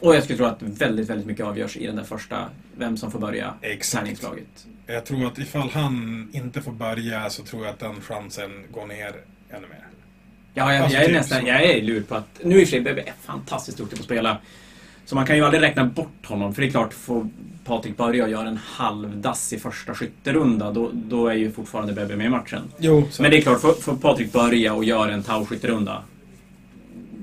och 0.00 0.16
jag 0.16 0.22
skulle 0.24 0.36
tro 0.36 0.46
att 0.46 0.62
väldigt, 0.62 1.10
väldigt 1.10 1.26
mycket 1.26 1.46
avgörs 1.46 1.76
i 1.76 1.86
den 1.86 1.96
där 1.96 2.04
första, 2.04 2.48
vem 2.76 2.96
som 2.96 3.10
får 3.10 3.18
börja 3.18 3.54
tärningslaget. 3.92 4.66
Jag 4.86 5.04
tror 5.06 5.26
att 5.26 5.38
ifall 5.38 5.70
han 5.70 6.28
inte 6.32 6.62
får 6.62 6.72
börja 6.72 7.30
så 7.30 7.42
tror 7.42 7.64
jag 7.64 7.72
att 7.72 7.78
den 7.78 8.00
chansen 8.00 8.50
går 8.72 8.86
ner 8.86 9.12
ännu 9.50 9.66
mer. 9.68 9.86
Ja, 10.54 10.72
jag, 10.74 10.82
Alltså, 10.82 10.94
jag 10.96 11.04
är 11.04 11.08
typ 11.08 11.16
nästan, 11.16 11.40
så. 11.40 11.48
jag 11.48 11.62
är 11.64 11.82
lur 11.82 12.02
på 12.02 12.14
att... 12.14 12.40
Nu 12.44 12.60
i 12.60 12.64
och 12.64 12.68
för 12.68 12.70
sig, 12.70 12.80
Bebbe 12.80 13.02
är 13.02 13.12
fantastiskt 13.22 13.78
duktig 13.78 13.98
på 13.98 14.02
att 14.02 14.04
spela. 14.04 14.38
Så 15.06 15.14
man 15.14 15.26
kan 15.26 15.36
ju 15.36 15.44
aldrig 15.44 15.62
räkna 15.62 15.84
bort 15.84 16.26
honom. 16.26 16.54
För 16.54 16.62
det 16.62 16.68
är 16.68 16.70
klart, 16.70 16.94
får 16.94 17.28
Patrik 17.64 17.96
börja 17.96 18.24
och 18.24 18.30
göra 18.30 18.48
en 18.48 18.56
halvdass 18.56 19.52
i 19.52 19.58
första 19.58 19.94
skytterunda, 19.94 20.70
då, 20.72 20.90
då 20.92 21.28
är 21.28 21.34
ju 21.34 21.52
fortfarande 21.52 21.92
Bebbe 21.92 22.16
med 22.16 22.26
i 22.26 22.28
matchen. 22.28 22.62
Jo, 22.78 23.08
så 23.10 23.22
Men 23.22 23.30
det 23.30 23.36
är 23.36 23.40
klart, 23.40 23.60
får, 23.60 23.72
får 23.72 23.96
Patrik 23.96 24.32
börja 24.32 24.74
och 24.74 24.84
göra 24.84 25.12
en 25.12 25.22
Tau-skytterunda, 25.22 26.02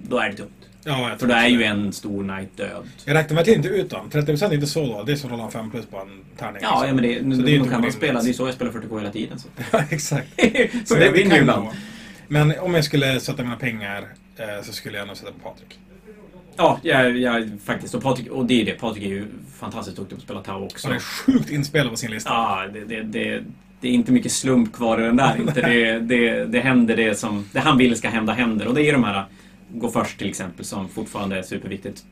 då 0.08 0.18
är 0.18 0.30
det 0.30 0.36
tungt. 0.36 0.52
Ja, 0.86 1.16
För 1.20 1.28
då 1.28 1.34
är 1.34 1.48
ju 1.48 1.58
det. 1.58 1.66
en 1.66 1.94
stor 1.94 2.24
knight 2.24 2.58
död. 2.58 2.84
Jag 3.06 3.14
räknar 3.16 3.36
verkligen 3.36 3.60
inte 3.60 3.70
ut 3.70 3.90
dem. 3.90 4.10
30% 4.12 4.50
är 4.50 4.54
inte 4.54 4.68
så 4.68 4.86
dåligt. 4.86 5.06
Det 5.06 5.12
är 5.12 5.16
som 5.16 5.30
att 5.30 5.34
rolla 5.34 5.44
en 5.44 5.52
5 5.52 5.72
plus 5.72 5.86
på 5.86 5.98
en 5.98 6.08
tärning. 6.38 6.60
Ja, 6.62 6.70
liksom. 6.70 6.88
ja 6.88 6.94
men 6.94 7.30
det, 7.30 7.36
Så 7.36 7.42
det 7.42 7.52
är 7.52 7.58
då 7.58 7.64
inte 7.64 7.70
kan 7.70 7.82
man 7.82 7.92
spela. 7.92 8.22
Det 8.22 8.30
är 8.30 8.34
så 8.34 8.48
jag 8.48 8.54
spelar 8.54 8.72
40K 8.72 9.00
hela 9.00 9.12
tiden. 9.12 9.40
Så, 9.40 9.48
Ja, 9.72 9.84
exakt. 9.90 10.28
så 10.86 10.96
jag 10.98 11.12
vinner 11.12 11.38
kan 11.38 11.64
ju. 11.64 11.70
Men 12.28 12.60
om 12.60 12.74
jag 12.74 12.84
skulle 12.84 13.20
sätta 13.20 13.44
mina 13.44 13.56
pengar 13.56 14.06
eh, 14.38 14.64
så 14.64 14.74
skulle 14.74 14.98
jag 14.98 15.08
nog 15.08 15.18
sätta 15.18 15.32
på 15.32 15.40
Patrik. 15.50 15.80
Ja, 16.58 16.80
jag, 16.82 17.18
jag, 17.18 17.50
faktiskt. 17.64 17.96
Och, 17.96 18.04
Patrik, 18.04 18.32
och 18.32 18.46
det 18.46 18.62
är 18.62 18.66
det. 18.66 18.72
Patrik 18.72 19.04
är 19.04 19.08
ju 19.08 19.26
fantastiskt 19.60 19.98
duktig 19.98 20.18
på 20.18 20.20
att 20.20 20.24
spela 20.24 20.42
Tau 20.42 20.66
också. 20.66 20.88
Han 20.88 20.96
är 20.96 21.00
sjukt 21.00 21.52
inspelad 21.52 21.90
på 21.90 21.98
sin 21.98 22.12
lista. 22.12 22.30
Ja, 22.30 22.68
det, 22.74 22.86
det, 22.86 23.02
det, 23.04 23.44
det 23.82 23.88
är 23.88 23.92
inte 23.92 24.12
mycket 24.12 24.32
slump 24.32 24.74
kvar 24.74 25.02
i 25.02 25.04
den 25.04 25.18
där. 25.18 25.38
Inte. 25.38 25.62
Det, 25.62 26.00
det, 26.00 26.46
det 26.46 26.60
händer 26.60 26.96
det 26.96 27.16
som 27.16 27.46
det 27.52 27.60
han 27.60 27.78
vill 27.78 27.96
ska 27.96 28.10
hända 28.10 28.34
händer. 28.34 28.68
Och 28.68 28.74
det 28.74 28.90
är 28.90 28.94
de 28.94 29.04
här 29.04 29.26
gå 29.74 29.90
först 29.90 30.18
till 30.18 30.30
exempel 30.30 30.66
som 30.66 30.90
fortfarande 30.90 31.38
är 31.38 31.42
superviktigt 31.42 32.04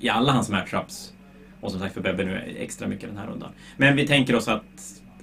i 0.00 0.08
alla 0.08 0.32
hans 0.32 0.50
matchups. 0.50 1.12
Och 1.60 1.70
som 1.70 1.80
sagt 1.80 1.94
för 1.94 2.00
Bebbe 2.00 2.24
nu 2.24 2.54
extra 2.58 2.88
mycket 2.88 3.08
den 3.08 3.18
här 3.18 3.26
rundan. 3.26 3.50
Men 3.76 3.96
vi 3.96 4.06
tänker 4.06 4.34
oss 4.34 4.48
att, 4.48 4.64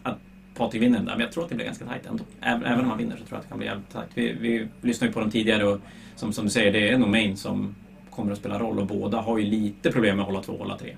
att 0.03 0.18
Patrik 0.55 0.82
vinner 0.82 0.97
den 0.97 1.05
där. 1.05 1.13
Men 1.13 1.22
jag 1.22 1.32
tror 1.32 1.43
att 1.43 1.49
det 1.49 1.55
blir 1.55 1.65
ganska 1.65 1.86
tajt 1.86 2.05
ändå. 2.05 2.24
Även, 2.41 2.65
även 2.65 2.80
om 2.80 2.89
han 2.89 2.97
vinner 2.97 3.18
så 3.18 3.24
tror 3.24 3.30
jag 3.30 3.38
att 3.38 3.43
det 3.43 3.49
kan 3.49 3.57
bli 3.57 3.68
jävligt 3.68 3.89
tajt. 3.89 4.09
Vi, 4.13 4.36
vi 4.41 4.68
lyssnade 4.82 5.09
ju 5.09 5.13
på 5.13 5.20
dem 5.20 5.32
tidigare 5.32 5.68
och 5.68 5.80
som, 6.15 6.34
som 6.34 6.45
du 6.45 6.51
säger, 6.51 6.72
det 6.72 6.89
är 6.89 6.97
nog 6.97 7.09
Main 7.09 7.38
som 7.38 7.76
kommer 8.18 8.32
att 8.32 8.38
spela 8.38 8.59
roll 8.59 8.80
och 8.80 8.88
båda 8.88 9.22
har 9.22 9.38
ju 9.38 9.45
lite 9.45 9.91
problem 9.91 10.15
med 10.15 10.24
att 10.24 10.28
hålla 10.28 10.43
två 10.43 10.53
och 10.53 10.59
hålla 10.59 10.78
tre. 10.78 10.95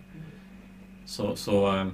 Så, 1.05 1.36
så 1.36 1.76
eh, 1.76 1.88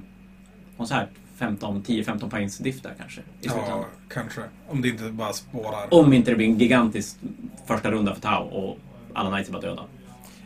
och 0.78 0.88
så 0.88 0.94
här 0.94 1.08
15, 1.36 1.84
10-15 1.84 2.30
poängs 2.30 2.58
diff 2.58 2.82
där 2.82 2.94
kanske 2.98 3.22
slutändan. 3.42 3.70
Ja, 3.70 3.86
kanske. 4.10 4.42
Om 4.68 4.82
det 4.82 4.88
inte 4.88 5.04
bara 5.04 5.34
spårar. 5.34 5.94
Om 5.94 6.14
inte 6.14 6.32
det 6.32 6.38
blir 6.38 6.48
en 6.48 6.58
gigantisk 6.58 7.18
första 7.66 7.92
runda 7.92 8.14
för 8.14 8.22
Tau 8.22 8.44
och 8.44 8.78
alla 9.14 9.30
Knights 9.30 9.50
är 9.50 9.54
bara 9.54 9.62
döda. 9.62 9.84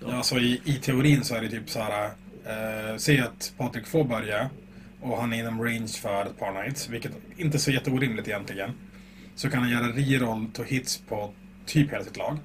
Ja, 0.01 0.15
alltså 0.15 0.39
i, 0.39 0.61
I 0.65 0.73
teorin 0.73 1.23
så 1.23 1.35
är 1.35 1.41
det 1.41 1.49
typ 1.49 1.69
så 1.69 1.79
här. 1.79 2.05
Eh, 2.45 2.97
säg 2.97 3.19
att 3.19 3.53
Patrik 3.57 3.87
får 3.87 4.03
börja 4.03 4.49
och 5.01 5.17
han 5.17 5.33
är 5.33 5.39
inom 5.39 5.63
range 5.63 5.87
för 5.87 6.25
ett 6.25 6.39
par 6.39 6.63
nights, 6.63 6.89
vilket 6.89 7.11
inte 7.37 7.57
är 7.57 7.59
så 7.59 7.71
jätteorimligt 7.71 8.27
egentligen. 8.27 8.71
Så 9.35 9.49
kan 9.49 9.61
han 9.61 9.71
göra 9.71 9.87
reroll 9.87 10.47
to 10.53 10.63
hits 10.63 10.97
på 10.97 11.33
typ 11.65 11.91
hela 11.91 12.03
sitt 12.03 12.17
lag. 12.17 12.37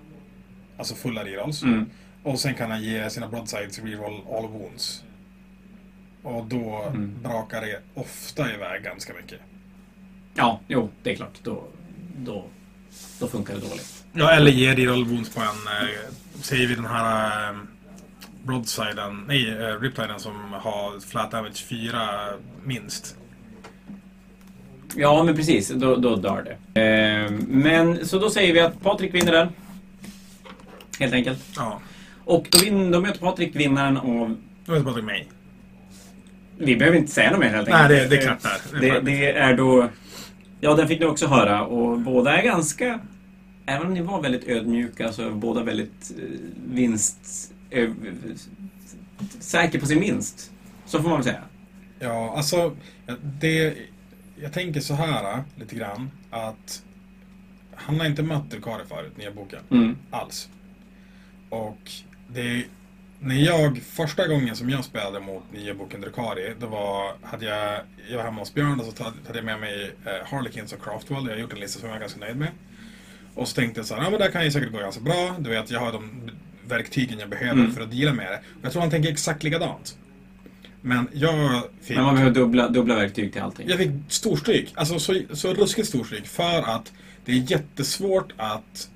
Alltså 0.76 0.94
fulla 0.94 1.24
rerolls. 1.24 1.62
Mm. 1.62 1.86
Och 2.24 2.38
sen 2.40 2.54
kan 2.54 2.70
han 2.70 2.82
ge 2.82 3.10
sina 3.10 3.28
broadsides 3.28 3.78
reroll 3.78 4.20
all 4.36 4.48
wounds. 4.48 5.04
Och 6.22 6.44
då 6.46 6.84
Mm. 6.88 7.14
brakar 7.22 7.60
det 7.60 7.80
ofta 7.94 8.54
iväg 8.54 8.82
ganska 8.82 9.12
mycket. 9.14 9.40
Ja, 10.34 10.60
jo, 10.68 10.90
det 11.02 11.12
är 11.12 11.16
klart. 11.16 11.38
Då, 11.42 11.64
då, 12.18 12.44
då 13.20 13.26
funkar 13.28 13.54
det 13.54 13.60
dåligt. 13.60 14.04
Ja, 14.12 14.30
eller 14.30 14.50
ge 14.50 14.74
reroll 14.74 15.04
wounds 15.04 15.34
på 15.34 15.40
en, 15.40 15.46
eh, 15.46 15.88
säger 16.42 16.66
vi 16.68 16.74
den 16.74 16.86
här 16.86 17.50
eh, 17.50 17.56
broadsiden, 18.44 19.24
nej, 19.28 19.48
eh, 19.50 19.80
riptiden 19.80 20.20
som 20.20 20.52
har 20.52 21.00
flat 21.00 21.30
damage 21.30 21.64
4 21.68 22.08
minst. 22.64 23.16
Ja, 24.96 25.22
men 25.22 25.36
precis. 25.36 25.68
Då, 25.68 25.96
då 25.96 26.16
dör 26.16 26.56
det. 26.74 26.80
Eh, 26.80 27.30
men 27.48 28.06
så 28.08 28.18
då 28.18 28.30
säger 28.30 28.52
vi 28.54 28.60
att 28.60 28.82
Patrik 28.82 29.14
vinner 29.14 29.32
den. 29.32 29.48
Helt 31.00 31.12
enkelt. 31.14 31.38
Ja, 31.56 31.80
Och 32.24 32.46
då, 32.50 32.58
vin, 32.58 32.90
då 32.90 33.00
möter 33.00 33.20
Patrik 33.20 33.56
vinnaren 33.56 33.96
av... 33.96 34.36
då 34.66 34.74
det 34.74 34.80
bara 34.80 35.02
mig. 35.02 35.28
Vi 36.58 36.76
behöver 36.76 36.98
inte 36.98 37.12
säga 37.12 37.30
något 37.30 37.40
mer 37.40 37.48
helt 37.48 37.68
Nej, 37.68 37.82
enkelt. 37.82 38.10
det, 38.10 38.16
det 38.16 38.22
är 38.22 38.22
klart. 38.22 38.62
Det 38.80 38.88
är 38.88 38.94
Det, 38.94 39.00
det 39.00 39.32
är 39.32 39.56
då... 39.56 39.88
Ja, 40.60 40.74
den 40.74 40.88
fick 40.88 41.00
ni 41.00 41.06
också 41.06 41.26
höra 41.26 41.64
och 41.64 42.00
båda 42.00 42.36
är 42.38 42.42
ganska... 42.42 43.00
Även 43.66 43.86
om 43.86 43.94
ni 43.94 44.02
var 44.02 44.22
väldigt 44.22 44.48
ödmjuka 44.48 45.12
så 45.12 45.22
är 45.22 45.30
båda 45.30 45.62
väldigt 45.62 46.12
eh, 46.18 46.24
vinst... 46.66 47.52
Eh, 47.70 47.90
säker 49.38 49.80
på 49.80 49.86
sin 49.86 50.00
vinst. 50.00 50.52
Så 50.86 51.02
får 51.02 51.08
man 51.08 51.18
väl 51.18 51.24
säga. 51.24 51.42
Ja, 51.98 52.34
alltså, 52.36 52.76
det, 53.40 53.74
jag 54.42 54.52
tänker 54.52 54.80
så 54.80 54.94
här 54.94 55.32
eh, 55.32 55.40
lite 55.56 55.76
grann 55.76 56.10
att 56.30 56.82
han 57.74 58.00
har 58.00 58.06
inte 58.06 58.22
mött 58.22 58.50
Drukari 58.50 58.84
förut, 58.88 59.16
nya 59.16 59.30
boken. 59.30 59.60
Mm. 59.70 59.96
Alls. 60.10 60.48
Och 61.48 61.90
det 62.34 62.64
när 63.20 63.34
jag, 63.34 63.78
första 63.82 64.26
gången 64.28 64.56
som 64.56 64.70
jag 64.70 64.84
spelade 64.84 65.20
mot 65.20 65.42
nya 65.52 65.74
boken 65.74 66.00
Drukari, 66.00 66.54
då 66.60 66.66
var, 66.66 67.12
hade 67.22 67.44
jag, 67.44 67.80
jag 68.10 68.16
var 68.16 68.24
hemma 68.24 68.40
hos 68.40 68.54
Björn 68.54 68.80
och 68.80 68.86
så 68.86 69.04
hade 69.04 69.38
jag 69.38 69.44
med 69.44 69.60
mig 69.60 69.92
eh, 70.06 70.26
Harlequins 70.30 70.72
och 70.72 70.84
Craftwell. 70.84 71.24
Jag 71.24 71.32
har 71.32 71.40
gjort 71.40 71.52
en 71.52 71.60
lista 71.60 71.80
som 71.80 71.88
jag 71.88 71.96
är 71.96 72.00
ganska 72.00 72.20
nöjd 72.20 72.36
med. 72.36 72.48
Och 73.34 73.48
så 73.48 73.54
tänkte 73.54 73.80
jag 73.80 73.86
så 73.86 73.94
här, 73.94 74.02
ja 74.02 74.10
men 74.10 74.20
det 74.20 74.28
kan 74.28 74.44
ju 74.44 74.50
säkert 74.50 74.72
gå 74.72 74.78
ganska 74.78 75.00
bra. 75.00 75.36
Du 75.38 75.50
vet, 75.50 75.70
jag 75.70 75.80
har 75.80 75.92
de 75.92 76.30
verktygen 76.68 77.18
jag 77.18 77.28
behöver 77.28 77.60
Mm. 77.60 77.72
för 77.72 77.80
att 77.82 77.90
deala 77.90 78.12
med 78.12 78.26
det. 78.26 78.36
Och 78.36 78.64
jag 78.64 78.72
tror 78.72 78.82
han 78.82 78.90
tänker 78.90 79.10
exakt 79.12 79.42
likadant. 79.42 79.96
Men 80.80 81.08
jag 81.12 81.62
fick... 81.82 81.96
Men 81.96 82.04
man 82.04 82.14
behöver 82.14 82.34
dubbla, 82.34 82.68
dubbla 82.68 82.94
verktyg 82.94 83.32
till 83.32 83.42
allting. 83.42 83.68
Jag 83.68 83.78
fick 83.78 83.90
storstryk. 84.08 84.72
Alltså 84.74 84.98
så, 84.98 85.20
så 85.32 85.54
ruskigt 85.54 85.88
storstryk. 85.88 86.26
För 86.26 86.62
att 86.62 86.92
det 87.24 87.32
är 87.32 87.50
jättesvårt 87.50 88.32
att 88.36 88.88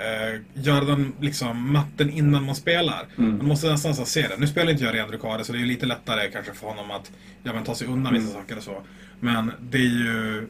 eh, 0.00 0.40
göra 0.54 0.84
den 0.84 1.12
liksom, 1.20 1.72
matten 1.72 2.10
innan 2.10 2.44
man 2.44 2.54
spelar. 2.54 3.06
Mm. 3.18 3.36
Man 3.36 3.46
måste 3.46 3.70
nästan 3.70 3.94
så 3.94 4.04
se 4.04 4.22
det. 4.28 4.36
Nu 4.38 4.46
spelar 4.46 4.72
inte 4.72 4.84
jag 4.84 4.94
ren 4.94 5.08
Drukari 5.08 5.44
så 5.44 5.52
det 5.52 5.58
är 5.58 5.66
lite 5.66 5.86
lättare 5.86 6.30
kanske 6.30 6.52
för 6.54 6.66
honom 6.66 6.90
att 6.90 7.12
ja, 7.42 7.52
men, 7.52 7.64
ta 7.64 7.74
sig 7.74 7.86
undan 7.86 8.14
vissa 8.14 8.30
Mm. 8.30 8.42
saker 8.42 8.56
och 8.56 8.62
så. 8.62 8.82
Men 9.20 9.52
det 9.60 9.78
är 9.78 9.82
ju 9.82 10.48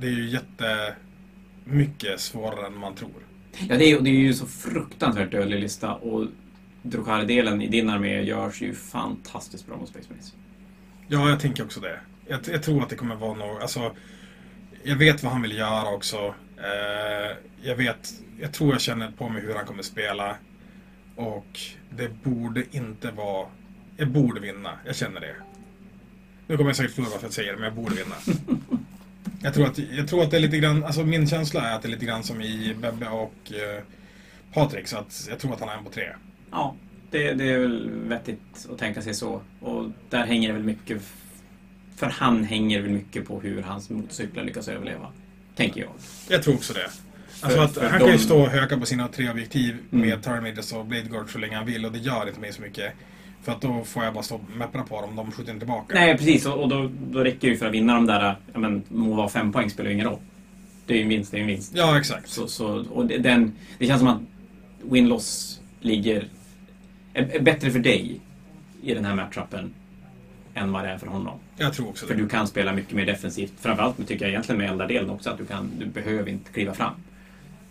det 0.00 0.06
är 0.06 0.10
ju 0.10 0.28
jättemycket 1.64 2.20
svårare 2.20 2.66
än 2.66 2.78
man 2.78 2.94
tror. 2.94 3.10
Ja, 3.68 3.76
det 3.76 3.84
är, 3.90 4.00
det 4.00 4.10
är 4.10 4.14
ju 4.14 4.34
så 4.34 4.46
fruktansvärt 4.46 5.30
dödlig 5.30 5.60
lista 5.60 5.94
och 5.94 6.26
Drukhari-delen 6.82 7.62
i 7.62 7.68
din 7.68 7.90
armé 7.90 8.22
görs 8.22 8.62
ju 8.62 8.74
fantastiskt 8.74 9.66
bra 9.66 9.76
mot 9.76 9.88
Space 9.88 10.06
Marines. 10.08 10.34
Ja, 11.08 11.28
jag 11.28 11.40
tänker 11.40 11.64
också 11.64 11.80
det. 11.80 12.00
Jag, 12.26 12.40
jag 12.46 12.62
tror 12.62 12.82
att 12.82 12.88
det 12.88 12.96
kommer 12.96 13.14
vara 13.14 13.34
något, 13.34 13.62
alltså 13.62 13.92
Jag 14.84 14.96
vet 14.96 15.22
vad 15.22 15.32
han 15.32 15.42
vill 15.42 15.56
göra 15.56 15.88
också. 15.94 16.34
Eh, 16.62 17.36
jag 17.62 17.76
vet, 17.76 18.14
jag 18.40 18.52
tror 18.52 18.72
jag 18.72 18.80
känner 18.80 19.10
på 19.10 19.28
mig 19.28 19.42
hur 19.42 19.54
han 19.54 19.66
kommer 19.66 19.82
spela. 19.82 20.36
Och 21.16 21.60
det 21.90 22.22
borde 22.22 22.64
inte 22.76 23.10
vara, 23.10 23.46
jag 23.96 24.08
borde 24.08 24.40
vinna. 24.40 24.78
Jag 24.86 24.96
känner 24.96 25.20
det. 25.20 25.34
Nu 26.46 26.56
kommer 26.56 26.70
jag 26.70 26.76
säkert 26.76 26.94
förlora 26.94 27.10
för 27.10 27.16
att 27.16 27.22
jag 27.22 27.32
säger 27.32 27.52
det, 27.52 27.58
men 27.58 27.64
jag 27.64 27.74
borde 27.74 27.94
vinna. 27.94 28.14
Jag 29.44 29.54
tror, 29.54 29.66
att, 29.66 29.78
jag 29.78 30.08
tror 30.08 30.22
att 30.22 30.30
det 30.30 30.36
är 30.36 30.40
lite 30.40 30.58
grann, 30.58 30.84
alltså 30.84 31.04
min 31.04 31.26
känsla 31.26 31.70
är 31.70 31.74
att 31.74 31.82
det 31.82 31.88
är 31.88 31.90
lite 31.90 32.06
grann 32.06 32.22
som 32.22 32.42
i 32.42 32.74
Bebbe 32.80 33.08
och 33.08 33.52
eh, 33.52 33.82
Patrik, 34.52 34.88
så 34.88 34.98
att 34.98 35.26
jag 35.30 35.38
tror 35.38 35.52
att 35.52 35.60
han 35.60 35.68
är 35.68 35.76
en 35.76 35.84
på 35.84 35.90
tre. 35.90 36.08
Ja, 36.50 36.74
det, 37.10 37.32
det 37.32 37.44
är 37.50 37.58
väl 37.58 37.90
vettigt 37.90 38.68
att 38.72 38.78
tänka 38.78 39.02
sig 39.02 39.14
så. 39.14 39.40
Och 39.60 39.90
där 40.10 40.26
hänger 40.26 40.48
det 40.48 40.54
väl 40.54 40.62
mycket... 40.62 41.02
För 41.96 42.06
han 42.06 42.44
hänger 42.44 42.82
väl 42.82 42.90
mycket 42.90 43.26
på 43.28 43.40
hur 43.40 43.62
hans 43.62 43.90
motorcyklar 43.90 44.44
lyckas 44.44 44.68
överleva. 44.68 45.12
Tänker 45.56 45.80
jag. 45.80 45.90
Jag 46.28 46.42
tror 46.42 46.54
också 46.54 46.72
det. 46.72 46.84
Alltså 47.40 47.58
För- 47.58 47.64
att 47.64 47.74
för 47.74 47.88
han 47.88 47.98
de- 47.98 48.04
kan 48.04 48.12
ju 48.12 48.18
stå 48.18 48.40
och 48.42 48.48
höka 48.48 48.76
på 48.78 48.86
sina 48.86 49.08
tre 49.08 49.30
objektiv 49.30 49.76
Mm. 49.92 50.08
med 50.08 50.22
Terminators 50.22 50.72
och 50.72 50.86
Blade 50.86 51.08
Guard 51.08 51.30
så 51.32 51.38
länge 51.38 51.56
han 51.56 51.66
vill 51.66 51.84
och 51.86 51.92
det 51.92 51.98
gör 51.98 52.28
inte 52.28 52.40
mig 52.40 52.52
så 52.52 52.62
mycket. 52.62 52.92
För 53.42 53.52
att 53.52 53.60
då 53.60 53.84
får 53.84 54.04
jag 54.04 54.14
bara 54.14 54.22
stå 54.22 54.34
och 54.34 54.40
meppra 54.56 54.82
på 54.82 55.00
dem, 55.00 55.16
de 55.16 55.32
skjuter 55.32 55.52
inte 55.52 55.60
tillbaka. 55.66 55.94
Nej, 55.94 56.16
precis. 56.18 56.46
Och, 56.46 56.62
och 56.62 56.68
då, 56.68 56.90
då 57.10 57.18
räcker 57.18 57.40
det 57.40 57.46
ju 57.46 57.56
för 57.56 57.66
att 57.66 57.72
vinna 57.72 57.94
de 57.94 58.06
där... 58.06 58.36
Ja, 58.52 58.58
men, 58.58 58.82
må 58.88 59.14
vara 59.14 59.28
fem 59.28 59.52
poäng 59.52 59.70
spelar 59.70 59.90
ju 59.90 59.94
ingen 59.94 60.06
roll. 60.06 60.18
Det 60.86 60.92
är 60.94 60.96
ju 60.96 61.02
en 61.02 61.08
vinst, 61.08 61.30
det 61.30 61.36
är 61.36 61.40
en 61.40 61.46
vinst. 61.46 61.72
Ja, 61.74 61.98
exakt. 61.98 62.28
Så, 62.28 62.46
så, 62.48 62.84
och 62.90 63.06
det, 63.06 63.18
den, 63.18 63.52
det 63.78 63.86
känns 63.86 63.98
som 63.98 64.08
att 64.08 64.20
win-loss 64.90 65.60
ligger... 65.80 66.28
Är, 67.14 67.22
är 67.36 67.40
bättre 67.40 67.70
för 67.70 67.78
dig 67.78 68.20
i 68.82 68.94
den 68.94 69.04
här 69.04 69.14
matchupen 69.14 69.74
än 70.54 70.72
vad 70.72 70.84
det 70.84 70.90
är 70.90 70.98
för 70.98 71.06
honom. 71.06 71.38
Jag 71.62 71.72
tror 71.74 71.88
också 71.88 72.06
För 72.06 72.14
det. 72.14 72.22
du 72.22 72.28
kan 72.28 72.46
spela 72.46 72.72
mycket 72.72 72.92
mer 72.92 73.06
defensivt. 73.06 73.52
Framförallt 73.60 74.08
tycker 74.08 74.24
jag 74.24 74.30
egentligen 74.30 74.58
med 74.58 74.70
eldardelen 74.70 75.10
också 75.10 75.30
att 75.30 75.38
du, 75.38 75.46
kan, 75.46 75.70
du 75.78 75.86
behöver 75.86 76.30
inte 76.30 76.52
kliva 76.52 76.74
fram. 76.74 76.94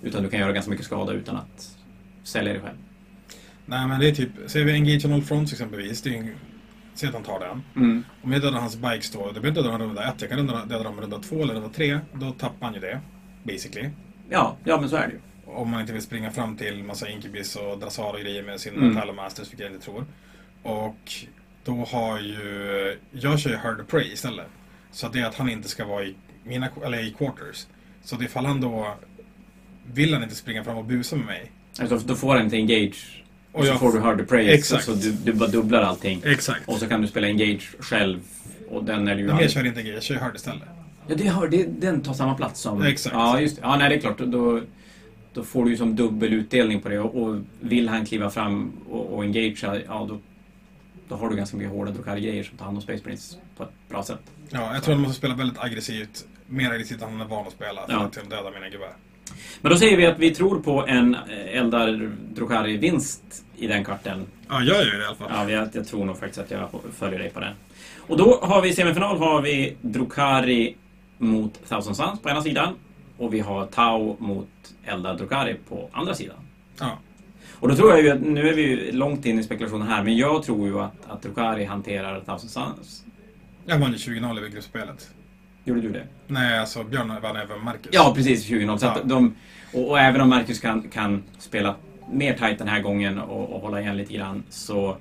Utan 0.02 0.24
du 0.24 0.30
kan 0.30 0.40
göra 0.40 0.52
ganska 0.52 0.72
mycket 0.72 0.86
skada 0.86 1.14
utan 1.14 1.36
att 1.36 1.78
sälja 2.24 2.54
dig 2.54 2.62
själv. 2.62 2.78
Nej, 3.66 3.88
men 3.88 4.00
det 4.00 4.08
är 4.10 4.16
typ, 4.16 4.30
ser 4.48 4.64
vi 4.64 4.72
Engage 4.74 5.06
on 5.06 5.14
all 5.14 5.22
fronts 5.22 5.52
exempelvis. 5.52 6.02
Det 6.02 6.10
är 6.10 6.24
ju, 6.24 6.36
säg 6.94 7.08
att 7.10 7.16
han 7.16 7.24
tar 7.24 7.40
den. 7.40 7.62
Mm. 7.76 8.04
Om 8.22 8.32
jag 8.32 8.42
dödar 8.42 8.60
hans 8.60 8.76
bikes 8.76 9.12
då, 9.12 9.20
då 9.20 9.24
behöver 9.26 9.48
jag 9.48 9.52
inte 9.52 9.62
döda 9.62 9.78
dem 9.78 9.88
runda 9.88 10.08
ett. 10.10 10.22
Jag 10.22 10.30
kan 10.30 10.48
döda 10.48 10.84
dem 10.84 11.02
runda 11.02 11.20
två 11.20 11.44
eller 11.44 11.54
runda 11.54 11.70
tre. 11.70 12.00
Då 12.14 12.32
tappar 12.32 12.66
han 12.66 12.74
ju 12.74 12.80
det. 12.80 13.00
Basically. 13.44 13.90
Ja, 14.30 14.58
ja, 14.64 14.80
men 14.80 14.90
så 14.90 14.96
är 14.96 15.08
det 15.08 15.14
ju. 15.14 15.20
Om 15.46 15.70
man 15.70 15.82
inte 15.82 15.94
vill 15.94 16.02
springa 16.02 16.32
fram 16.32 16.58
till 16.58 16.84
massa 16.84 17.10
Incubus 17.10 17.56
och 17.56 17.80
Drasar 17.80 18.14
och 18.14 18.20
grejer 18.20 18.44
med 18.44 18.60
sin 18.60 18.74
Mm. 18.74 18.98
mm. 18.98 19.16
Masters, 19.16 19.48
vilket 19.48 19.60
jag 19.60 19.72
inte 19.74 19.86
tror. 19.86 20.06
Och 20.64 21.12
då 21.64 21.72
har 21.92 22.20
ju... 22.20 22.98
Jag 23.12 23.40
kör 23.40 23.50
ju 23.50 23.56
Hard 23.56 23.78
to 23.78 23.84
Prey 23.84 24.14
istället. 24.14 24.48
Så 24.92 25.08
det 25.08 25.20
är 25.20 25.26
att 25.26 25.36
han 25.36 25.50
inte 25.50 25.70
ska 25.70 25.86
vara 25.86 26.04
i, 26.04 26.16
mina, 26.44 26.70
eller 26.86 27.08
i 27.08 27.12
quarters. 27.12 27.66
Så 28.04 28.16
det 28.16 28.26
ifall 28.26 28.46
han 28.46 28.62
då... 28.62 28.96
Vill 29.94 30.14
han 30.14 30.24
inte 30.24 30.36
springa 30.36 30.64
fram 30.64 30.78
och 30.78 30.86
busa 30.86 31.16
med 31.16 31.26
mig. 31.26 31.52
Alltså, 31.80 31.98
då 31.98 32.16
får 32.16 32.36
han 32.36 32.44
inte 32.46 32.56
engage. 32.56 33.24
Och, 33.52 33.60
Och 33.60 33.66
så 33.66 33.76
får 33.76 33.94
du 33.94 34.00
hard 34.00 34.18
to 34.18 34.26
praise. 34.26 34.54
Exakt. 34.54 34.86
Så 34.86 34.94
du, 34.94 35.12
du 35.12 35.34
bara 35.34 35.50
dubblar 35.50 35.82
allting. 35.82 36.22
Exakt. 36.26 36.68
Och 36.68 36.78
så 36.78 36.88
kan 36.88 37.02
du 37.02 37.08
spela 37.08 37.28
engage 37.28 37.76
själv. 37.80 38.20
Och 38.70 38.84
den 38.84 39.08
är 39.08 39.16
ju... 39.16 39.28
Men 39.28 39.38
jag 39.38 39.52
kör 39.52 39.66
inte 39.66 39.80
Engage, 39.80 39.96
jag 39.96 40.04
kör 40.04 40.16
Hard 40.16 40.36
istället. 40.36 40.64
Ja, 41.08 41.16
det 41.16 41.28
har, 41.28 41.48
det, 41.48 41.64
den 41.64 42.02
tar 42.02 42.14
samma 42.14 42.36
plats 42.36 42.62
som... 42.62 42.82
Exakt. 42.82 43.16
Ja, 43.16 43.42
just. 43.42 43.60
Ja, 43.62 43.78
nej, 43.78 43.90
det 43.90 43.96
är 43.96 44.00
klart. 44.00 44.18
Då, 44.18 44.62
då 45.34 45.44
får 45.44 45.66
du 45.66 45.72
ju 45.72 45.78
som 45.78 45.96
dubbel 45.96 46.34
utdelning 46.34 46.82
på 46.82 46.90
det. 46.90 47.00
Och, 47.00 47.22
och 47.24 47.42
vill 47.60 47.90
han 47.90 48.06
kliva 48.06 48.30
fram 48.30 48.72
och, 48.90 49.14
och 49.14 49.24
engagea, 49.24 49.82
ja 49.88 50.06
då, 50.10 50.20
då 51.12 51.18
har 51.18 51.30
du 51.30 51.36
ganska 51.36 51.58
mycket 51.58 51.72
hårda 51.74 51.92
Drukari-grejer 51.92 52.44
som 52.44 52.58
tar 52.58 52.66
hand 52.66 52.78
om 52.78 52.82
Space 52.82 53.02
Marines 53.04 53.38
på 53.58 53.64
ett 53.64 53.70
bra 53.90 54.04
sätt. 54.04 54.20
Ja, 54.50 54.74
jag 54.74 54.84
tror 54.84 54.94
att 54.94 55.00
man 55.00 55.08
måste 55.08 55.18
spela 55.18 55.36
väldigt 55.36 55.60
aggressivt. 55.60 56.26
Mer 56.48 56.72
aggressivt 56.72 57.02
än 57.02 57.10
han 57.12 57.22
är 57.22 57.26
van 57.26 57.48
att 57.48 57.54
spela. 57.54 57.86
För 57.86 57.94
Ja. 57.94 58.00
att 58.04 58.30
döda 58.30 58.52
mina 58.52 58.68
gevär. 58.68 58.94
Men 59.62 59.72
då 59.72 59.78
säger 59.78 59.98
vi 59.98 60.06
att 60.06 60.20
vi 60.20 60.36
tror 60.36 60.60
på 60.60 60.86
en 60.88 61.16
Eldar 61.48 62.12
Drukari-vinst 62.34 63.44
i 63.58 63.68
den 63.68 63.84
kvarten. 63.86 64.26
Ja, 64.50 64.62
jag 64.64 64.86
gör 64.86 64.98
det 64.98 65.04
i 65.04 65.06
alla 65.06 65.16
fall. 65.16 65.30
Ja, 65.34 65.50
jag, 65.52 65.70
jag 65.74 65.88
tror 65.88 66.06
nog 66.06 66.18
faktiskt 66.20 66.40
att 66.40 66.52
jag 66.52 66.70
följer 66.94 67.20
dig 67.20 67.30
på 67.30 67.40
den. 67.40 67.54
Och 67.98 68.18
då 68.18 68.40
har 68.42 68.62
vi 68.62 68.70
i 68.70 68.74
semifinal 68.74 69.18
har 69.18 69.42
vi 69.42 69.76
Drukari 69.82 70.76
mot 71.18 71.54
Thousand 71.70 71.98
Suns 71.98 72.20
på 72.22 72.30
ena 72.30 72.42
sidan. 72.42 72.74
Och 73.18 73.34
vi 73.34 73.40
har 73.40 73.66
Tau 73.66 74.16
mot 74.20 74.48
Eldar 74.86 75.18
Drukari 75.18 75.56
på 75.70 75.90
andra 75.92 76.14
sidan. 76.16 76.38
Ja. 76.80 76.98
Och 77.62 77.68
då 77.70 77.76
tror 77.76 77.90
jag 77.92 78.02
ju 78.02 78.10
att, 78.10 78.22
nu 78.22 78.50
är 78.50 78.54
vi 78.54 78.62
ju 78.62 78.92
långt 78.92 79.26
in 79.26 79.40
i 79.40 79.44
spekulationen 79.44 79.88
här, 79.88 80.04
men 80.04 80.18
jag 80.18 80.44
tror 80.44 80.68
ju 80.68 80.80
att, 80.80 80.94
att 81.08 81.22
Drukari 81.22 81.66
hanterar 81.66 82.20
Thousand 82.20 82.50
Suns. 82.52 83.06
Jag 83.66 83.78
vann 83.80 83.92
ju 83.92 83.98
20-0 83.98 84.48
i 84.48 84.50
gruppspelet. 84.50 85.10
Gjorde 85.64 85.82
du 85.82 85.92
det? 85.92 86.04
Nej, 86.28 86.60
alltså 86.60 86.84
Björn 86.84 87.14
vann 87.22 87.36
över 87.36 87.58
Marcus. 87.58 87.90
Ja, 87.92 88.14
precis. 88.16 88.46
20-0. 88.50 88.78
Så 88.78 88.86
Ja. 88.86 88.98
de, 89.04 89.36
och, 89.74 89.90
och 89.90 90.00
även 90.00 90.22
om 90.22 90.30
Marcus 90.30 90.60
kan, 90.60 90.82
kan 90.82 91.24
spela 91.40 91.76
mer 92.12 92.34
tight 92.34 92.58
den 92.60 92.68
här 92.68 92.82
gången 92.82 93.20
och, 93.20 93.50
och 93.56 93.62
hålla 93.62 93.82
igen 93.82 93.98
lite 93.98 94.14
grann 94.14 94.44
så... 94.50 94.98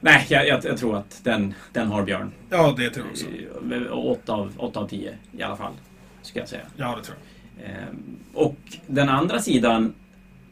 Nej, 0.00 0.26
jag, 0.28 0.48
jag, 0.48 0.64
jag 0.64 0.78
tror 0.78 0.96
att 0.96 1.20
den, 1.24 1.54
den 1.72 1.88
har 1.88 2.02
Björn. 2.02 2.32
Ja, 2.50 2.74
det 2.76 2.90
tror 2.90 3.06
jag 3.06 3.12
också. 3.12 3.94
8 3.94 4.32
av, 4.32 4.52
åtta 4.56 4.80
av 4.80 4.88
10 4.88 5.14
i 5.38 5.42
alla 5.42 5.56
fall, 5.56 5.72
ska 6.22 6.38
jag 6.38 6.48
säga. 6.48 6.62
Ja, 6.76 6.96
det 6.98 7.04
tror 7.04 7.16
jag. 7.18 7.70
Ehm, 7.70 8.16
och 8.34 8.56
den 8.86 9.08
andra 9.08 9.38
sidan 9.38 9.94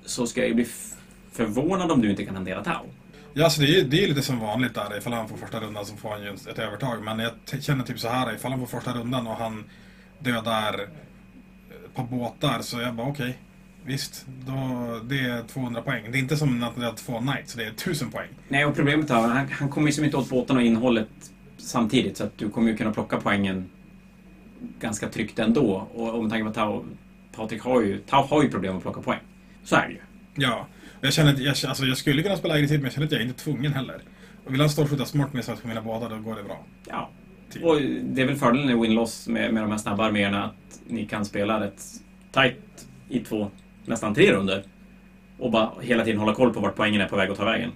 så 0.04 0.26
ska 0.26 0.40
jag 0.40 0.48
ju 0.48 0.54
bli 0.54 0.66
förvånad 1.44 1.90
om 1.90 2.00
du 2.00 2.10
inte 2.10 2.24
kan 2.24 2.36
hantera 2.36 2.64
Tau. 2.64 2.86
Ja, 3.34 3.44
alltså 3.44 3.60
det 3.60 3.80
är 3.80 3.84
det 3.84 4.04
är 4.04 4.08
lite 4.08 4.22
som 4.22 4.40
vanligt 4.40 4.74
där. 4.74 4.98
Ifall 4.98 5.12
han 5.12 5.28
får 5.28 5.36
första 5.36 5.60
rundan 5.60 5.86
så 5.86 5.96
får 5.96 6.10
han 6.10 6.22
ju 6.22 6.28
ett 6.28 6.58
övertag. 6.58 7.02
Men 7.02 7.18
jag 7.18 7.62
känner 7.62 7.84
typ 7.84 7.98
så 7.98 8.08
här. 8.08 8.34
Ifall 8.34 8.50
han 8.50 8.60
får 8.60 8.66
första 8.66 8.92
rundan 8.92 9.26
och 9.26 9.36
han 9.36 9.64
dödar 10.18 10.80
ett 11.84 11.94
par 11.94 12.04
båtar 12.04 12.62
så 12.62 12.80
jag 12.80 12.94
bara 12.94 13.06
okej. 13.06 13.38
visst, 13.84 14.26
då, 14.46 14.52
det 15.04 15.20
är 15.20 15.42
200 15.42 15.82
poäng. 15.82 16.12
Det 16.12 16.18
är 16.18 16.20
inte 16.20 16.36
som 16.36 16.62
att 16.62 16.76
det 16.76 16.92
två 16.92 17.18
knights, 17.18 17.52
så 17.52 17.58
det 17.58 17.64
är 17.64 17.70
1000 17.70 18.10
poäng. 18.10 18.28
Nej, 18.48 18.64
och 18.64 18.74
problemet 18.74 19.10
är 19.10 19.14
att 19.14 19.30
han, 19.30 19.48
han 19.48 19.68
kommer 19.68 19.86
ju 19.86 19.92
som 19.92 20.04
inte 20.04 20.16
åt 20.16 20.30
båtarna 20.30 20.60
och 20.60 20.66
innehållet 20.66 21.08
samtidigt 21.56 22.16
så 22.16 22.24
att 22.24 22.38
du 22.38 22.50
kommer 22.50 22.70
ju 22.70 22.76
kunna 22.76 22.92
plocka 22.92 23.20
poängen 23.20 23.70
ganska 24.80 25.08
tryggt 25.08 25.38
ändå. 25.38 25.88
Och, 25.94 26.14
och 26.14 26.22
med 26.22 26.30
tanke 26.30 26.60
på 26.60 26.60
att 26.60 26.82
Patrik 27.32 27.62
har 27.62 27.80
ju, 27.82 27.98
Tau 27.98 28.26
har 28.26 28.42
ju 28.42 28.50
problem 28.50 28.76
att 28.76 28.82
plocka 28.82 29.00
poäng. 29.00 29.20
Så 29.64 29.76
är 29.76 29.86
det 29.88 29.92
ju. 29.92 30.00
Ja, 30.34 30.66
jag 31.00 31.12
känner 31.12 31.32
att 31.32 31.38
jag, 31.38 31.48
alltså 31.68 31.84
jag 31.84 31.96
skulle 31.96 32.22
kunna 32.22 32.36
spela 32.36 32.54
aggressivt 32.54 32.78
men 32.80 32.84
jag 32.84 32.92
känner 32.92 33.06
att 33.06 33.12
jag 33.12 33.20
är 33.20 33.26
inte 33.26 33.44
tvungen 33.44 33.72
heller. 33.72 33.98
Och 34.44 34.52
vill 34.52 34.60
han 34.60 34.70
stålskjuta 34.70 35.04
smart 35.04 35.32
med 35.32 35.44
så 35.44 35.52
att 35.52 35.64
mina 35.64 35.82
båtar, 35.82 36.10
då 36.10 36.16
går 36.18 36.36
det 36.36 36.42
bra. 36.42 36.64
Ja. 36.88 37.10
Typ. 37.52 37.64
Och 37.64 37.80
det 38.02 38.22
är 38.22 38.26
väl 38.26 38.36
fördelen 38.36 38.70
i 38.70 38.74
win-loss 38.74 39.28
med, 39.28 39.54
med 39.54 39.62
de 39.62 39.70
här 39.70 39.78
snabba 39.78 40.04
arméerna 40.04 40.44
att 40.44 40.80
ni 40.88 41.06
kan 41.06 41.24
spela 41.24 41.60
rätt 41.60 41.82
tight 42.32 42.86
i 43.08 43.20
två, 43.20 43.50
nästan 43.84 44.14
tre 44.14 44.32
runder 44.32 44.62
och 45.38 45.50
bara 45.50 45.70
hela 45.82 46.04
tiden 46.04 46.20
hålla 46.20 46.34
koll 46.34 46.54
på 46.54 46.60
vart 46.60 46.76
poängen 46.76 47.00
är 47.00 47.08
på 47.08 47.16
väg 47.16 47.30
att 47.30 47.36
ta 47.36 47.44
vägen. 47.44 47.70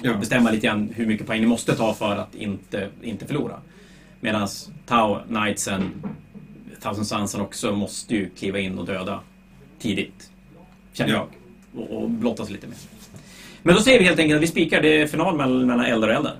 Och 0.00 0.06
Ja. 0.06 0.14
bestämma 0.16 0.50
lite 0.50 0.66
grann 0.66 0.90
hur 0.94 1.06
mycket 1.06 1.26
poäng 1.26 1.40
ni 1.40 1.46
måste 1.46 1.76
ta 1.76 1.94
för 1.94 2.16
att 2.16 2.34
inte, 2.34 2.88
inte 3.02 3.26
förlora. 3.26 3.60
Medan 4.20 4.48
Tau, 4.86 5.18
Knightsen, 5.28 5.90
Thousand 6.80 7.06
Sunsen 7.06 7.40
också 7.40 7.72
måste 7.72 8.14
ju 8.14 8.30
kliva 8.30 8.58
in 8.58 8.78
och 8.78 8.86
döda 8.86 9.20
tidigt. 9.78 10.30
Känner 10.92 11.12
Ja. 11.12 11.16
jag. 11.18 11.41
Och, 11.74 12.02
och 12.02 12.10
blottas 12.10 12.50
lite 12.50 12.66
mer. 12.66 12.76
Men 13.62 13.74
då 13.74 13.80
säger 13.80 13.98
vi 13.98 14.04
helt 14.04 14.18
enkelt 14.18 14.36
att 14.36 14.42
vi 14.42 14.46
spikar. 14.46 14.82
Det 14.82 15.02
är 15.02 15.06
final 15.06 15.36
mellan, 15.36 15.66
mellan 15.66 15.86
eldar 15.86 16.08
och 16.08 16.14
eldar. 16.14 16.36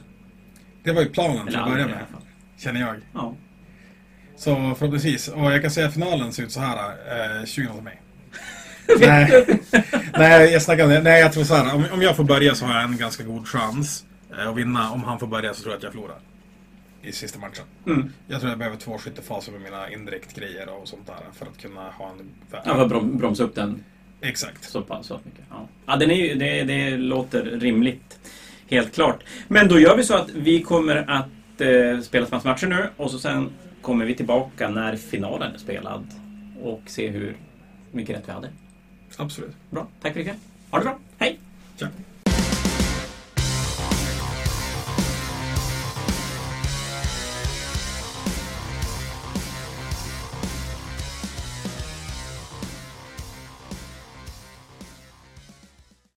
Det 0.84 0.92
var 0.92 1.02
ju 1.02 1.08
planen 1.08 1.46
till 1.46 1.56
att 1.56 1.70
börja 1.70 1.86
med, 1.86 2.04
känner 2.58 2.80
jag. 2.80 2.96
Ja. 3.14 3.34
Så 4.36 4.54
förhoppningsvis. 4.54 5.28
Och 5.28 5.52
jag 5.52 5.62
kan 5.62 5.70
säga 5.70 5.86
att 5.86 5.94
finalen 5.94 6.32
ser 6.32 6.42
ut 6.42 6.52
så 6.52 6.60
här. 6.60 6.78
Eh, 7.40 7.44
20 7.44 7.72
till 7.72 7.82
mig. 7.82 8.00
nej, 9.00 9.46
nej, 10.18 10.52
jag 10.52 10.62
snackar. 10.62 11.02
Nej, 11.02 11.20
jag 11.20 11.32
tror 11.32 11.44
så 11.44 11.54
här. 11.54 11.74
Om, 11.74 11.84
om 11.92 12.02
jag 12.02 12.16
får 12.16 12.24
börja 12.24 12.54
så 12.54 12.64
har 12.64 12.74
jag 12.74 12.90
en 12.90 12.96
ganska 12.96 13.24
god 13.24 13.48
chans 13.48 14.04
eh, 14.38 14.48
att 14.48 14.56
vinna. 14.56 14.90
Om 14.90 15.04
han 15.04 15.18
får 15.18 15.26
börja 15.26 15.54
så 15.54 15.62
tror 15.62 15.72
jag 15.72 15.76
att 15.76 15.82
jag 15.82 15.92
förlorar. 15.92 16.18
I 17.02 17.12
sista 17.12 17.38
matchen. 17.38 17.64
Mm. 17.86 18.12
Jag 18.26 18.40
tror 18.40 18.50
jag 18.50 18.58
behöver 18.58 18.76
två 18.78 18.98
skyttefaser 18.98 19.52
med 19.52 19.60
mina 19.60 19.90
indirekt-grejer 19.90 20.68
och 20.68 20.88
sånt 20.88 21.06
där. 21.06 21.16
För 21.32 21.46
att 21.46 21.58
kunna 21.58 21.90
ha 21.90 22.08
en... 22.10 22.30
Ja, 22.50 22.74
för 22.74 22.82
att 22.82 22.88
brom, 22.88 23.18
bromsa 23.18 23.44
upp 23.44 23.54
den 23.54 23.84
Exakt. 24.22 24.64
så 24.64 24.82
pass 24.82 25.06
så 25.06 25.20
mycket. 25.24 25.44
Ja, 25.50 25.68
ja 25.86 25.96
den 25.96 26.10
är 26.10 26.14
ju, 26.14 26.34
det, 26.34 26.64
det 26.64 26.96
låter 26.96 27.42
rimligt. 27.42 28.18
Helt 28.68 28.94
klart. 28.94 29.24
Men 29.48 29.68
då 29.68 29.78
gör 29.80 29.96
vi 29.96 30.04
så 30.04 30.14
att 30.14 30.30
vi 30.30 30.62
kommer 30.62 31.10
att 31.10 31.60
eh, 31.60 32.00
spela 32.00 32.40
matcher 32.44 32.66
nu 32.66 32.88
och 32.96 33.10
så 33.10 33.18
sen 33.18 33.50
kommer 33.82 34.04
vi 34.04 34.14
tillbaka 34.14 34.68
när 34.68 34.96
finalen 34.96 35.54
är 35.54 35.58
spelad 35.58 36.06
och 36.62 36.82
se 36.86 37.08
hur 37.08 37.36
mycket 37.92 38.16
rätt 38.16 38.22
vi 38.26 38.32
hade. 38.32 38.48
Absolut. 39.16 39.56
Bra, 39.70 39.86
tack 40.02 40.12
för 40.12 40.20
ikväll. 40.20 40.36
Ha 40.70 40.78
det 40.78 40.84
bra, 40.84 40.98
hej! 41.18 41.38
Tja. 41.76 41.88